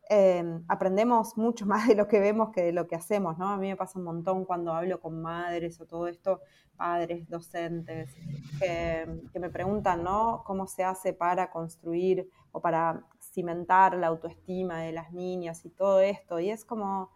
Em, 0.09 0.63
aprendemos 0.69 1.37
mucho 1.37 1.67
más 1.67 1.89
de 1.89 1.97
lo 1.97 2.07
que 2.07 2.21
vemos 2.21 2.51
que 2.51 2.63
de 2.63 2.73
lo 2.73 2.87
que 2.87 2.95
hacemos, 2.95 3.39
¿no? 3.39 3.49
A 3.49 3.57
mí 3.57 3.69
me 3.69 3.77
pasa 3.77 3.99
un 3.99 4.05
montón 4.05 4.45
cuando 4.45 4.73
hablo 4.73 5.01
con 5.01 5.21
madres 5.21 5.81
o 5.81 5.87
todo 5.87 6.07
esto, 6.07 6.41
padres, 6.77 7.29
docentes, 7.29 8.15
que, 8.61 9.41
me 9.41 9.51
preguntan, 9.51 10.05
¿no? 10.05 10.43
¿Cómo 10.47 10.69
se 10.69 10.85
hace 10.85 11.13
para 11.13 11.51
construir 11.51 12.29
o 12.53 12.61
para 12.61 13.05
cimentar 13.37 13.95
la 13.95 14.07
autoestima 14.07 14.81
de 14.81 14.93
las 14.93 15.13
niñas 15.13 15.67
y 15.67 15.69
todo 15.69 16.01
esto? 16.01 16.41
Y 16.41 16.49
es 16.49 16.65
como, 16.65 17.11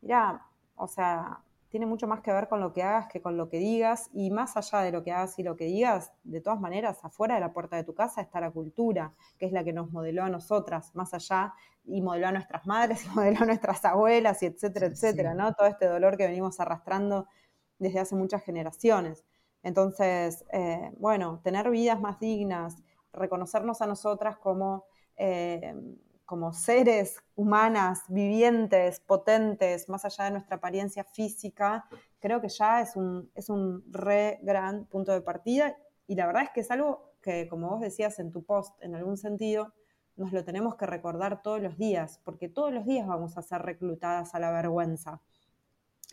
mira, 0.00 0.46
o 0.76 0.86
sea, 0.86 1.40
tiene 1.68 1.86
mucho 1.86 2.06
más 2.06 2.20
que 2.20 2.32
ver 2.32 2.46
con 2.46 2.60
lo 2.60 2.72
que 2.72 2.84
hagas 2.84 3.08
que 3.08 3.20
con 3.20 3.36
lo 3.36 3.48
que 3.48 3.58
digas, 3.58 4.08
y 4.12 4.30
más 4.30 4.56
allá 4.56 4.78
de 4.82 4.92
lo 4.92 5.02
que 5.02 5.10
hagas 5.10 5.36
y 5.40 5.42
lo 5.42 5.56
que 5.56 5.64
digas, 5.64 6.12
de 6.22 6.40
todas 6.40 6.60
maneras, 6.60 7.04
afuera 7.04 7.34
de 7.34 7.40
la 7.40 7.52
puerta 7.52 7.74
de 7.74 7.82
tu 7.82 7.96
casa 7.96 8.20
está 8.20 8.40
la 8.40 8.52
cultura, 8.52 9.12
que 9.38 9.46
es 9.46 9.52
la 9.52 9.64
que 9.64 9.72
nos 9.72 9.90
modeló 9.90 10.22
a 10.22 10.28
nosotras, 10.28 10.94
más 10.94 11.12
allá, 11.14 11.52
y 11.84 12.00
modeló 12.00 12.28
a 12.28 12.32
nuestras 12.32 12.64
madres, 12.68 13.04
y 13.06 13.08
modeló 13.08 13.42
a 13.42 13.46
nuestras 13.46 13.84
abuelas, 13.84 14.40
y 14.44 14.46
etcétera, 14.46 14.86
etcétera, 14.86 15.34
¿no? 15.34 15.52
Todo 15.54 15.66
este 15.66 15.86
dolor 15.86 16.16
que 16.16 16.28
venimos 16.28 16.60
arrastrando 16.60 17.26
desde 17.80 17.98
hace 17.98 18.14
muchas 18.14 18.44
generaciones. 18.44 19.24
Entonces, 19.64 20.44
eh, 20.52 20.92
bueno, 20.98 21.40
tener 21.42 21.70
vidas 21.70 22.00
más 22.00 22.20
dignas, 22.20 22.76
reconocernos 23.12 23.82
a 23.82 23.88
nosotras 23.88 24.36
como 24.38 24.84
eh, 25.16 25.74
como 26.24 26.52
seres 26.52 27.18
humanas, 27.34 28.02
vivientes, 28.08 29.00
potentes, 29.00 29.88
más 29.88 30.04
allá 30.04 30.24
de 30.24 30.30
nuestra 30.32 30.56
apariencia 30.56 31.04
física, 31.04 31.84
creo 32.18 32.40
que 32.40 32.48
ya 32.48 32.80
es 32.80 32.96
un, 32.96 33.30
es 33.34 33.50
un 33.50 33.84
re 33.90 34.38
gran 34.42 34.86
punto 34.86 35.12
de 35.12 35.20
partida. 35.20 35.76
Y 36.06 36.14
la 36.14 36.26
verdad 36.26 36.44
es 36.44 36.50
que 36.50 36.60
es 36.60 36.70
algo 36.70 37.12
que, 37.20 37.48
como 37.48 37.68
vos 37.68 37.80
decías 37.80 38.18
en 38.18 38.32
tu 38.32 38.44
post, 38.44 38.74
en 38.82 38.94
algún 38.94 39.16
sentido, 39.16 39.74
nos 40.16 40.32
lo 40.32 40.44
tenemos 40.44 40.76
que 40.76 40.86
recordar 40.86 41.42
todos 41.42 41.60
los 41.60 41.76
días, 41.76 42.20
porque 42.24 42.48
todos 42.48 42.72
los 42.72 42.86
días 42.86 43.06
vamos 43.06 43.36
a 43.36 43.42
ser 43.42 43.62
reclutadas 43.62 44.34
a 44.34 44.38
la 44.38 44.50
vergüenza. 44.50 45.20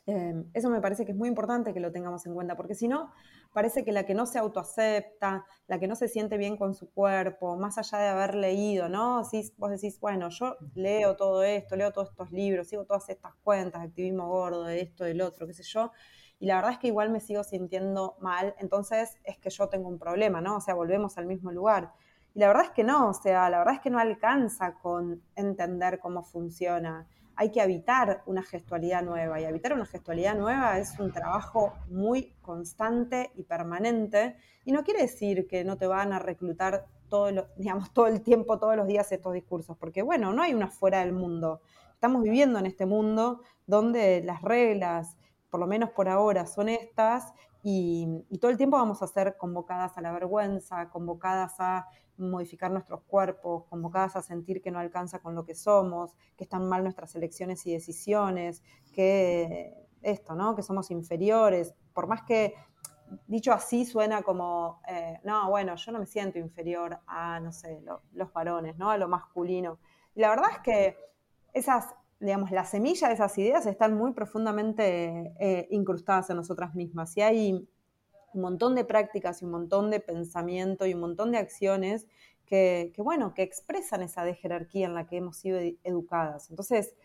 Em, 0.07 0.49
eso 0.53 0.69
me 0.69 0.81
parece 0.81 1.05
que 1.05 1.11
es 1.11 1.17
muy 1.17 1.29
importante 1.29 1.73
que 1.73 1.79
lo 1.79 1.91
tengamos 1.91 2.25
en 2.25 2.33
cuenta, 2.33 2.55
porque 2.55 2.73
si 2.73 2.87
no, 2.87 3.11
parece 3.53 3.83
que 3.83 3.91
la 3.91 4.05
que 4.05 4.13
no 4.13 4.25
se 4.25 4.39
autoacepta, 4.39 5.45
la 5.67 5.79
que 5.79 5.87
no 5.87 5.95
se 5.95 6.07
siente 6.07 6.37
bien 6.37 6.57
con 6.57 6.73
su 6.73 6.89
cuerpo, 6.91 7.57
más 7.57 7.77
allá 7.77 7.97
de 7.97 8.07
haber 8.07 8.35
leído, 8.35 8.89
¿no? 8.89 9.23
Si 9.23 9.51
vos 9.57 9.71
decís, 9.71 9.99
bueno, 9.99 10.29
yo 10.29 10.57
leo 10.73 11.15
todo 11.15 11.43
esto, 11.43 11.75
leo 11.75 11.91
todos 11.91 12.09
estos 12.09 12.31
libros, 12.31 12.67
sigo 12.67 12.85
todas 12.85 13.09
estas 13.09 13.33
cuentas 13.43 13.81
activismo 13.81 14.27
gordo, 14.27 14.63
de 14.63 14.81
esto, 14.81 15.03
del 15.03 15.21
otro, 15.21 15.47
qué 15.47 15.53
sé 15.53 15.63
yo, 15.63 15.91
y 16.39 16.47
la 16.47 16.55
verdad 16.55 16.71
es 16.71 16.79
que 16.79 16.87
igual 16.87 17.11
me 17.11 17.19
sigo 17.19 17.43
sintiendo 17.43 18.17
mal, 18.19 18.55
entonces 18.57 19.19
es 19.23 19.37
que 19.37 19.51
yo 19.51 19.69
tengo 19.69 19.87
un 19.87 19.99
problema, 19.99 20.41
¿no? 20.41 20.57
O 20.57 20.61
sea, 20.61 20.73
volvemos 20.73 21.17
al 21.19 21.27
mismo 21.27 21.51
lugar. 21.51 21.93
Y 22.33 22.39
la 22.39 22.47
verdad 22.47 22.63
es 22.63 22.71
que 22.71 22.83
no, 22.83 23.09
o 23.09 23.13
sea, 23.13 23.47
la 23.49 23.59
verdad 23.59 23.75
es 23.75 23.81
que 23.81 23.91
no 23.91 23.99
alcanza 23.99 24.73
con 24.73 25.21
entender 25.35 25.99
cómo 25.99 26.23
funciona 26.23 27.07
hay 27.41 27.49
que 27.49 27.59
habitar 27.59 28.21
una 28.27 28.43
gestualidad 28.43 29.01
nueva 29.01 29.41
y 29.41 29.45
habitar 29.45 29.73
una 29.73 29.87
gestualidad 29.87 30.35
nueva 30.35 30.77
es 30.77 30.99
un 30.99 31.11
trabajo 31.11 31.73
muy 31.89 32.35
constante 32.39 33.31
y 33.33 33.41
permanente 33.41 34.35
y 34.63 34.71
no 34.71 34.83
quiere 34.83 35.01
decir 35.01 35.47
que 35.47 35.63
no 35.63 35.75
te 35.75 35.87
van 35.87 36.13
a 36.13 36.19
reclutar 36.19 36.85
todo, 37.09 37.47
digamos, 37.57 37.91
todo 37.93 38.05
el 38.05 38.21
tiempo, 38.21 38.59
todos 38.59 38.75
los 38.75 38.85
días 38.85 39.11
estos 39.11 39.33
discursos, 39.33 39.75
porque 39.75 40.03
bueno, 40.03 40.31
no 40.33 40.43
hay 40.43 40.53
una 40.53 40.67
fuera 40.67 40.99
del 40.99 41.13
mundo. 41.13 41.61
Estamos 41.95 42.21
viviendo 42.21 42.59
en 42.59 42.67
este 42.67 42.85
mundo 42.85 43.41
donde 43.65 44.21
las 44.21 44.43
reglas, 44.43 45.17
por 45.49 45.59
lo 45.59 45.65
menos 45.65 45.89
por 45.89 46.09
ahora, 46.09 46.45
son 46.45 46.69
estas 46.69 47.33
y 47.63 48.37
todo 48.39 48.51
el 48.51 48.57
tiempo 48.57 48.77
vamos 48.77 49.01
a 49.01 49.07
ser 49.07 49.35
convocadas 49.37 49.97
a 49.97 50.01
la 50.01 50.11
vergüenza, 50.11 50.89
convocadas 50.89 51.55
a 51.59 51.87
modificar 52.29 52.71
nuestros 52.71 53.01
cuerpos, 53.03 53.65
convocadas 53.65 54.15
a 54.15 54.21
sentir 54.21 54.61
que 54.61 54.71
no 54.71 54.79
alcanza 54.79 55.19
con 55.19 55.35
lo 55.35 55.45
que 55.45 55.55
somos, 55.55 56.15
que 56.37 56.43
están 56.43 56.67
mal 56.67 56.83
nuestras 56.83 57.15
elecciones 57.15 57.65
y 57.65 57.73
decisiones, 57.73 58.63
que 58.93 59.87
esto, 60.01 60.35
¿no? 60.35 60.55
Que 60.55 60.63
somos 60.63 60.91
inferiores, 60.91 61.75
por 61.93 62.07
más 62.07 62.23
que 62.23 62.55
dicho 63.27 63.51
así 63.51 63.85
suena 63.85 64.21
como, 64.21 64.81
eh, 64.87 65.19
no, 65.23 65.49
bueno, 65.49 65.75
yo 65.75 65.91
no 65.91 65.99
me 65.99 66.05
siento 66.05 66.39
inferior 66.39 66.99
a, 67.07 67.39
no 67.39 67.51
sé, 67.51 67.81
los 68.13 68.33
varones, 68.33 68.77
¿no? 68.77 68.89
A 68.89 68.97
lo 68.97 69.07
masculino. 69.07 69.79
Y 70.15 70.21
la 70.21 70.29
verdad 70.29 70.51
es 70.51 70.59
que 70.59 70.97
esas, 71.53 71.93
digamos, 72.19 72.51
la 72.51 72.65
semilla 72.65 73.07
de 73.07 73.15
esas 73.15 73.37
ideas 73.37 73.65
están 73.65 73.95
muy 73.95 74.13
profundamente 74.13 75.33
eh, 75.39 75.67
incrustadas 75.71 76.29
en 76.29 76.37
nosotras 76.37 76.73
mismas. 76.75 77.15
Y 77.17 77.21
hay 77.21 77.69
un 78.33 78.41
montón 78.41 78.75
de 78.75 78.85
prácticas 78.85 79.41
y 79.41 79.45
un 79.45 79.51
montón 79.51 79.89
de 79.89 79.99
pensamiento 79.99 80.85
y 80.85 80.93
un 80.93 81.01
montón 81.01 81.31
de 81.31 81.37
acciones 81.37 82.07
que, 82.51 82.93
bueno, 82.97 83.33
que 83.33 83.43
expresan 83.43 84.01
esa 84.01 84.25
de 84.25 84.35
jerarquía 84.35 84.85
en 84.85 84.93
la 84.93 85.07
que 85.07 85.17
hemos 85.17 85.37
sido 85.37 85.57
educadas. 85.83 86.49
Entonces, 86.49 86.95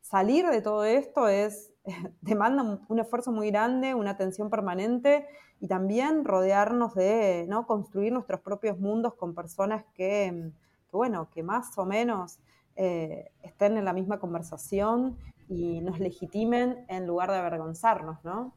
salir 0.00 0.46
de 0.48 0.60
todo 0.60 0.84
esto 0.84 1.28
es, 1.28 1.72
demanda 2.20 2.80
un, 2.88 2.98
esfuerzo 2.98 3.30
muy 3.30 3.50
grande, 3.50 3.94
una 3.94 4.10
atención 4.10 4.50
permanente 4.50 5.26
y 5.60 5.68
también 5.68 6.24
rodearnos 6.24 6.94
de, 6.94 7.46
¿no? 7.48 7.66
Construir 7.66 8.12
nuestros 8.12 8.40
propios 8.40 8.80
mundos 8.80 9.14
con 9.14 9.32
personas 9.32 9.84
que, 9.94 10.50
bueno, 10.90 11.30
que 11.30 11.44
más 11.44 11.78
o 11.78 11.86
menos 11.86 12.40
eh, 12.74 13.30
estén 13.42 13.76
en 13.76 13.84
la 13.84 13.92
misma 13.92 14.18
conversación 14.18 15.16
y 15.48 15.80
nos 15.82 16.00
legitimen 16.00 16.84
en 16.88 17.06
lugar 17.06 17.30
de 17.30 17.36
avergonzarnos, 17.36 18.24
¿no? 18.24 18.54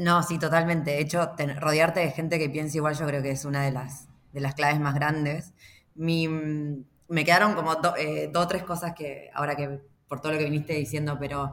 No, 0.00 0.22
sí, 0.22 0.38
totalmente. 0.38 0.92
De 0.92 1.00
hecho, 1.00 1.32
rodearte 1.60 2.00
de 2.00 2.10
gente 2.10 2.38
que 2.38 2.48
piensa 2.48 2.76
igual 2.76 2.94
yo 2.94 3.06
creo 3.06 3.22
que 3.22 3.30
es 3.30 3.44
una 3.44 3.62
de 3.64 3.72
las, 3.72 4.08
de 4.32 4.40
las 4.40 4.54
claves 4.54 4.80
más 4.80 4.94
grandes. 4.94 5.52
Mm, 5.94 6.80
me 7.08 7.24
quedaron 7.24 7.54
como 7.54 7.72
eh, 7.96 8.28
dos 8.32 8.44
o 8.44 8.48
tres 8.48 8.62
cosas 8.64 8.94
que, 8.94 9.30
ahora 9.34 9.54
que 9.56 9.80
por 10.08 10.20
todo 10.20 10.32
lo 10.32 10.38
que 10.38 10.44
viniste 10.44 10.74
diciendo, 10.74 11.16
pero 11.18 11.52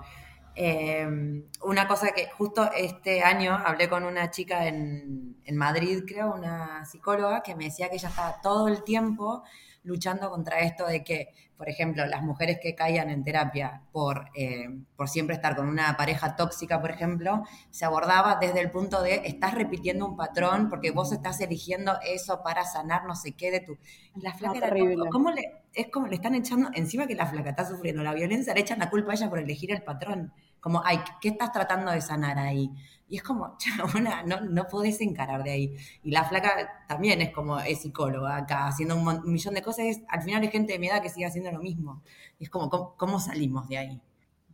em, 0.56 1.46
una 1.64 1.88
cosa 1.88 2.12
que 2.12 2.30
justo 2.30 2.70
este 2.76 3.24
año 3.24 3.54
hablé 3.66 3.90
con 3.90 4.04
una 4.04 4.30
chica 4.32 4.68
en, 4.68 5.38
en 5.44 5.58
Madrid, 5.58 6.04
creo, 6.08 6.34
una 6.34 6.86
psicóloga, 6.86 7.42
que 7.42 7.56
me 7.56 7.66
decía 7.66 7.90
que 7.90 7.96
ella 7.96 8.10
estaba 8.10 8.42
todo 8.42 8.68
el 8.68 8.84
tiempo 8.84 9.44
luchando 9.84 10.30
contra 10.30 10.60
esto 10.60 10.86
de 10.88 11.04
que, 11.04 11.30
por 11.58 11.69
ejemplo, 11.69 12.06
las 12.06 12.24
mujeres 12.24 12.60
que 12.62 12.76
caigan 12.76 13.10
en 13.10 13.24
terapia 13.24 13.84
por, 13.91 14.30
eh, 14.36 14.69
por 14.96 15.10
siempre 15.10 15.36
estar 15.36 15.56
con 15.56 15.67
una 15.67 15.96
pareja 15.98 16.36
tóxica, 16.36 16.82
por 16.82 16.91
ejemplo, 16.91 17.43
se 17.69 17.86
abordaba 17.86 18.38
desde 18.39 18.60
el 18.62 18.72
punto 18.72 19.02
de 19.02 19.22
estás 19.26 19.54
repitiendo 19.54 20.06
un 20.06 20.17
patrón 20.17 20.69
porque 20.69 20.91
vos 20.91 21.12
estás 21.12 21.39
eligiendo 21.41 21.93
eso 22.06 22.41
para 22.43 22.63
sanar 22.65 23.06
no 23.06 23.15
sé 23.15 23.34
qué 23.34 23.52
de 23.52 23.60
tu... 23.60 23.78
La 24.15 24.34
flaca 24.34 24.58
era 24.58 24.69
¿cómo 25.12 25.32
le, 25.32 25.63
es 25.74 25.88
como 25.89 26.08
le 26.08 26.15
están 26.15 26.36
echando, 26.36 26.69
encima 26.74 27.08
que 27.08 27.15
la 27.15 27.26
flaca 27.26 27.52
está 27.52 27.65
sufriendo 27.65 28.04
la 28.04 28.13
violencia, 28.13 28.54
le 28.54 28.62
echan 28.62 28.80
la 28.80 28.89
culpa 28.89 29.12
a 29.12 29.15
ella 29.15 29.30
por 29.30 29.39
elegir 29.39 29.72
el 29.72 29.84
patrón. 29.84 30.34
Como, 30.60 30.82
ay, 30.86 31.00
¿qué 31.19 31.30
estás 31.30 31.52
tratando 31.52 31.91
de 31.91 32.00
sanar 32.00 32.39
ahí? 32.39 32.72
Y 33.13 33.17
es 33.17 33.21
como, 33.21 33.56
chabona, 33.60 34.23
no, 34.23 34.41
no 34.41 34.67
podés 34.67 34.99
encarar 34.99 35.43
de 35.43 35.52
ahí. 35.52 35.78
Y 36.02 36.10
la 36.10 36.23
flaca 36.23 36.84
también 36.88 37.21
es 37.21 37.30
como, 37.30 37.60
es 37.60 37.84
psicóloga 37.84 38.38
acá, 38.38 38.65
haciendo 38.65 38.95
un, 38.95 39.32
millón 39.32 39.54
de 39.54 39.62
cosas. 39.62 39.86
al 40.08 40.23
final 40.23 40.41
hay 40.41 40.49
gente 40.49 40.73
de 40.73 40.80
mi 40.80 40.88
edad 40.88 40.99
que 40.99 41.12
sigue 41.12 41.28
haciendo 41.28 41.52
lo 41.52 41.60
mismo. 41.60 42.02
Y 42.39 42.45
es 42.45 42.49
como, 42.49 42.71
¿cómo, 42.97 43.19
salimos 43.19 43.69
de 43.69 43.78
ahí? 43.78 44.02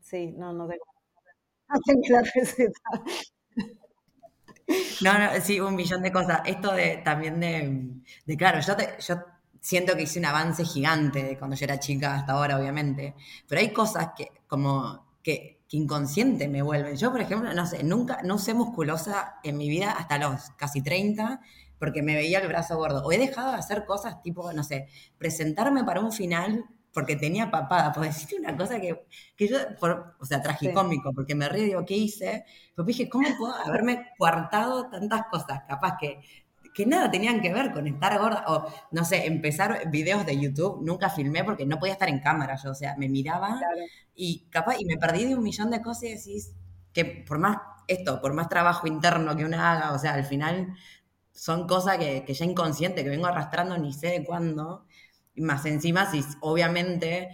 Sí, 0.01 0.33
no, 0.37 0.51
no 0.51 0.67
tengo, 0.67 0.83
no 1.69 1.79
tengo 1.85 2.01
la 2.09 2.21
receta. 2.35 2.81
No, 5.03 5.17
no, 5.17 5.41
sí, 5.41 5.61
un 5.61 5.75
millón 5.75 6.01
de 6.01 6.11
cosas. 6.11 6.41
Esto 6.43 6.73
de 6.73 6.97
también 6.97 7.39
de, 7.39 7.93
de 8.25 8.35
claro, 8.35 8.59
yo, 8.59 8.75
te, 8.75 8.89
yo 8.99 9.15
siento 9.61 9.95
que 9.95 10.03
hice 10.03 10.19
un 10.19 10.25
avance 10.25 10.65
gigante 10.65 11.23
de 11.23 11.37
cuando 11.37 11.55
yo 11.55 11.63
era 11.63 11.79
chica 11.79 12.13
hasta 12.13 12.33
ahora, 12.33 12.59
obviamente. 12.59 13.15
Pero 13.47 13.61
hay 13.61 13.71
cosas 13.71 14.09
que, 14.17 14.33
como, 14.47 15.15
que 15.23 15.58
que 15.69 15.77
inconsciente 15.77 16.47
me 16.47 16.63
vuelven. 16.63 16.95
Yo, 16.97 17.11
por 17.11 17.21
ejemplo, 17.21 17.53
no 17.53 17.65
sé, 17.67 17.83
nunca, 17.83 18.19
no 18.23 18.39
sé 18.39 18.55
musculosa 18.55 19.35
en 19.43 19.55
mi 19.57 19.69
vida 19.69 19.91
hasta 19.91 20.17
los 20.17 20.49
casi 20.57 20.81
30 20.81 21.41
porque 21.77 22.01
me 22.01 22.15
veía 22.15 22.39
el 22.39 22.47
brazo 22.47 22.75
gordo. 22.75 23.05
O 23.05 23.11
he 23.11 23.19
dejado 23.19 23.51
de 23.51 23.57
hacer 23.59 23.85
cosas 23.85 24.21
tipo, 24.23 24.51
no 24.51 24.63
sé, 24.63 24.87
presentarme 25.17 25.83
para 25.83 26.01
un 26.01 26.11
final 26.11 26.65
porque 26.91 27.15
tenía 27.15 27.51
papada. 27.51 27.93
Por 27.93 28.03
decirte 28.03 28.35
una 28.37 28.57
cosa 28.57 28.81
que, 28.81 29.05
que 29.35 29.47
yo, 29.47 29.57
o 30.19 30.25
sea, 30.25 30.41
tragicómico, 30.41 31.13
porque 31.13 31.35
me 31.35 31.47
río, 31.47 31.63
digo, 31.63 31.85
¿qué 31.85 31.95
hice? 31.95 32.45
Pues 32.75 32.87
dije, 32.87 33.07
¿cómo 33.07 33.27
puedo 33.37 33.53
haberme 33.53 34.07
coartado 34.17 34.89
tantas 34.89 35.27
cosas? 35.31 35.61
Capaz 35.67 35.97
que 35.99 36.19
que 36.73 36.85
nada 36.85 37.11
tenían 37.11 37.41
que 37.41 37.53
ver 37.53 37.73
con 37.73 37.87
estar 37.87 38.17
gorda 38.19 38.45
o, 38.47 38.65
no 38.91 39.03
sé, 39.03 39.25
empezar 39.25 39.89
videos 39.89 40.25
de 40.25 40.39
YouTube. 40.39 40.81
Nunca 40.81 41.09
filmé 41.09 41.43
porque 41.43 41.65
no 41.65 41.79
podía 41.79 41.93
estar 41.93 42.09
en 42.09 42.19
cámara 42.19 42.55
yo, 42.55 42.71
o 42.71 42.75
sea, 42.75 42.95
me 42.97 43.09
miraba 43.09 43.59
y 44.19 44.49
capaz, 44.49 44.75
y 44.79 44.85
me 44.85 44.97
perdí 44.97 45.25
de 45.25 45.35
un 45.35 45.43
millón 45.43 45.71
de 45.71 45.81
cosas 45.81 46.03
y 46.03 46.09
decís 46.09 46.53
que 46.91 47.05
por 47.05 47.39
más 47.39 47.57
esto, 47.87 48.19
por 48.19 48.33
más 48.33 48.49
trabajo 48.49 48.85
interno 48.85 49.35
que 49.35 49.45
uno 49.45 49.57
haga, 49.57 49.93
o 49.93 49.97
sea, 49.97 50.13
al 50.13 50.25
final 50.25 50.75
son 51.31 51.67
cosas 51.67 51.97
que, 51.97 52.25
que 52.25 52.33
ya 52.33 52.43
inconsciente, 52.45 53.03
que 53.03 53.09
vengo 53.09 53.27
arrastrando 53.27 53.77
ni 53.77 53.93
sé 53.93 54.07
de 54.07 54.25
cuándo, 54.25 54.85
y 55.33 55.41
más 55.41 55.65
encima 55.65 56.05
si 56.11 56.21
obviamente 56.41 57.29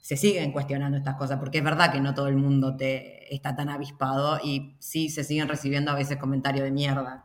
se 0.00 0.16
siguen 0.16 0.50
cuestionando 0.50 0.98
estas 0.98 1.14
cosas, 1.14 1.38
porque 1.38 1.58
es 1.58 1.64
verdad 1.64 1.92
que 1.92 2.00
no 2.00 2.14
todo 2.14 2.26
el 2.26 2.36
mundo 2.36 2.76
te 2.76 3.32
está 3.32 3.54
tan 3.54 3.70
avispado 3.70 4.40
y 4.42 4.76
sí 4.80 5.08
se 5.08 5.22
siguen 5.22 5.48
recibiendo 5.48 5.92
a 5.92 5.94
veces 5.94 6.18
comentarios 6.18 6.64
de 6.64 6.72
mierda. 6.72 7.24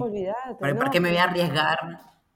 Olvídate. 0.00 0.56
¿Por, 0.58 0.90
qué 0.90 0.98
me 0.98 1.10
voy 1.10 1.18
a 1.18 1.24
arriesgar? 1.24 1.78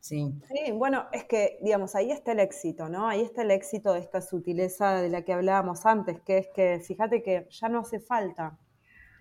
Sí. 0.00 0.32
Sí, 0.48 0.72
bueno, 0.72 1.06
es 1.12 1.24
que, 1.24 1.58
digamos, 1.62 1.94
ahí 1.94 2.10
está 2.10 2.32
el 2.32 2.40
éxito, 2.40 2.88
¿no? 2.88 3.08
Ahí 3.08 3.20
está 3.20 3.42
el 3.42 3.50
éxito 3.50 3.92
de 3.92 4.00
esta 4.00 4.20
sutileza 4.20 5.00
de 5.00 5.08
la 5.08 5.22
que 5.22 5.32
hablábamos 5.32 5.86
antes, 5.86 6.20
que 6.22 6.38
es 6.38 6.48
que, 6.48 6.80
fíjate 6.80 7.22
que 7.22 7.46
ya 7.50 7.68
no 7.68 7.80
hace 7.80 8.00
falta 8.00 8.58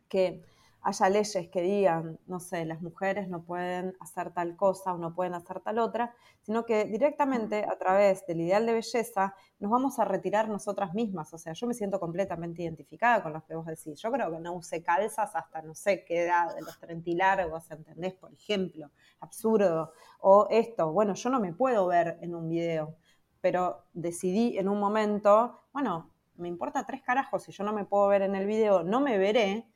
que 0.10 0.44
haya 0.82 1.10
leyes 1.10 1.50
que 1.50 1.62
digan, 1.62 2.20
no 2.26 2.40
sé, 2.40 2.66
las 2.66 2.82
mujeres 2.82 3.28
no 3.28 3.44
pueden 3.44 3.96
hacer 4.00 4.34
tal 4.34 4.56
cosa 4.56 4.94
o 4.94 4.98
no 4.98 5.14
pueden 5.14 5.34
hacer 5.34 5.60
tal 5.60 5.80
otra, 5.80 6.14
sino 6.42 6.66
que 6.66 6.86
directamente 6.86 7.66
a 7.66 7.78
través 7.78 8.26
del 8.26 8.42
ideal 8.42 8.66
de 8.66 8.74
belleza 8.74 9.36
nos 9.60 9.72
vamos 9.72 10.00
a 10.00 10.06
retirar 10.06 10.48
nosotras 10.48 10.94
mismas. 10.94 11.34
O 11.34 11.38
sea, 11.38 11.54
yo 11.54 11.68
me 11.68 11.74
siento 11.74 12.00
completamente 12.00 12.64
identificada 12.64 13.22
con 13.22 13.34
lo 13.34 13.46
que 13.46 13.56
vos 13.56 13.66
decís. 13.66 14.00
Yo 14.02 14.12
creo 14.12 14.32
que 14.32 14.40
no 14.40 14.54
use 14.54 14.82
calzas 14.82 15.36
hasta 15.36 15.62
no 15.62 15.76
sé 15.76 16.06
qué 16.06 16.24
edad, 16.24 16.56
de 16.56 16.62
los 16.62 16.80
trentilargos, 16.80 17.70
¿entendés? 17.72 18.14
Por 18.14 18.34
ejemplo, 18.34 18.90
absurdo. 19.20 19.92
O 20.20 20.48
esto, 20.50 20.92
bueno, 20.92 21.14
yo 21.14 21.30
no 21.30 21.40
me 21.40 21.54
puedo 21.54 21.88
ver 21.88 22.18
en 22.22 22.36
un 22.36 22.48
video, 22.48 22.96
pero 23.42 23.84
decidí 23.94 24.58
en 24.58 24.70
un 24.70 24.80
momento, 24.80 25.60
bueno, 25.74 26.10
me 26.36 26.48
importa 26.48 26.86
tres 26.86 27.02
carajos, 27.02 27.44
si 27.44 27.52
yo 27.52 27.64
no 27.64 27.74
me 27.74 27.86
puedo 27.86 28.08
ver 28.08 28.22
en 28.22 28.36
el 28.36 28.46
video, 28.46 28.84
no 28.84 29.02
me 29.02 29.18
veré 29.18 29.68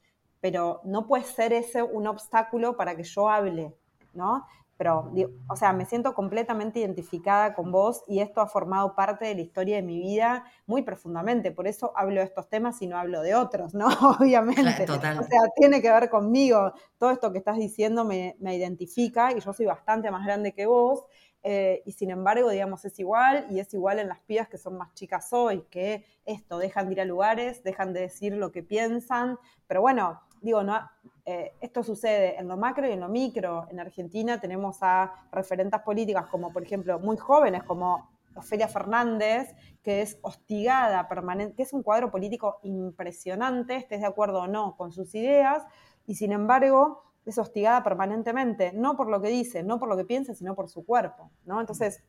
pero 0.44 0.82
no 0.84 1.08
puede 1.08 1.24
ser 1.24 1.54
ese 1.54 1.82
un 1.82 2.06
obstáculo 2.06 2.76
para 2.76 2.98
que 2.98 3.04
yo 3.04 3.30
hable, 3.30 3.74
¿no? 4.14 4.46
Pero, 4.76 5.10
o 5.48 5.56
sea, 5.56 5.72
me 5.72 5.86
siento 5.86 6.14
completamente 6.14 6.82
identificada 6.82 7.54
con 7.54 7.72
vos 7.72 8.04
y 8.10 8.20
esto 8.20 8.42
ha 8.42 8.48
formado 8.48 8.94
parte 8.94 9.24
de 9.24 9.36
la 9.36 9.42
historia 9.42 9.78
de 9.78 9.84
mi 9.84 10.02
vida 10.02 10.44
muy 10.66 10.82
profundamente. 10.82 11.54
Por 11.54 11.66
eso 11.66 11.94
hablo 11.96 12.20
de 12.20 12.26
estos 12.26 12.50
temas 12.50 12.82
y 12.82 12.88
no 12.88 12.98
hablo 12.98 13.22
de 13.22 13.36
otros, 13.36 13.74
¿no? 13.74 13.88
Obviamente. 14.20 14.86
Total. 14.86 15.18
O 15.18 15.24
sea, 15.24 15.40
tiene 15.56 15.82
que 15.82 15.90
ver 15.90 16.10
conmigo. 16.10 16.74
Todo 16.98 17.12
esto 17.12 17.32
que 17.32 17.38
estás 17.38 17.56
diciendo 17.56 18.04
me, 18.04 18.36
me 18.42 18.54
identifica 18.58 19.32
y 19.32 19.40
yo 19.40 19.54
soy 19.54 19.66
bastante 19.66 20.12
más 20.12 20.26
grande 20.26 20.54
que 20.54 20.66
vos. 20.66 21.06
Eh, 21.46 21.84
y 21.86 21.92
sin 21.92 22.10
embargo, 22.10 22.50
digamos, 22.50 22.86
es 22.86 22.98
igual 23.00 23.46
y 23.50 23.60
es 23.60 23.74
igual 23.74 24.00
en 24.00 24.08
las 24.08 24.22
pibas 24.22 24.48
que 24.48 24.58
son 24.58 24.78
más 24.78 24.94
chicas 24.94 25.32
hoy, 25.34 25.66
que 25.70 26.06
esto, 26.26 26.58
dejan 26.58 26.88
de 26.88 26.94
ir 26.94 27.02
a 27.02 27.06
lugares, 27.06 27.64
dejan 27.64 27.92
de 27.92 28.00
decir 28.00 28.34
lo 28.34 28.54
que 28.54 28.64
piensan, 28.64 29.38
pero 29.68 29.82
bueno, 29.82 30.22
digo, 30.44 30.62
no, 30.62 30.80
eh, 31.26 31.54
esto 31.62 31.84
sucede 31.84 32.38
en 32.38 32.48
lo 32.48 32.58
macro 32.58 32.88
y 32.88 32.92
en 32.92 33.00
lo 33.00 33.08
micro. 33.08 33.66
En 33.72 33.80
Argentina 33.80 34.40
tenemos 34.40 34.78
a 34.82 35.12
referentes 35.32 35.82
políticas 35.82 36.28
como, 36.28 36.52
por 36.52 36.62
ejemplo, 36.62 37.00
muy 37.00 37.18
jóvenes, 37.18 37.64
como 37.64 38.10
Ofelia 38.36 38.68
Fernández, 38.68 39.56
que 39.82 40.02
es 40.02 40.20
hostigada 40.22 41.08
permanente, 41.08 41.56
que 41.56 41.64
es 41.64 41.74
un 41.74 41.82
cuadro 41.82 42.12
político 42.12 42.60
impresionante, 42.64 43.76
estés 43.76 44.02
de 44.02 44.08
acuerdo 44.08 44.42
o 44.42 44.48
no 44.48 44.76
con 44.76 44.92
sus 44.92 45.16
ideas, 45.16 45.64
y 46.06 46.16
sin 46.16 46.32
embargo 46.32 47.04
es 47.26 47.38
hostigada 47.38 47.84
permanentemente, 47.84 48.74
no 48.74 48.98
por 48.98 49.10
lo 49.10 49.22
que 49.22 49.30
dice, 49.30 49.64
no 49.64 49.80
por 49.80 49.88
lo 49.88 49.96
que 49.96 50.04
piensa, 50.04 50.34
sino 50.36 50.56
por 50.56 50.68
su 50.68 50.86
cuerpo, 50.86 51.32
¿no? 51.46 51.62
Entonces, 51.62 52.04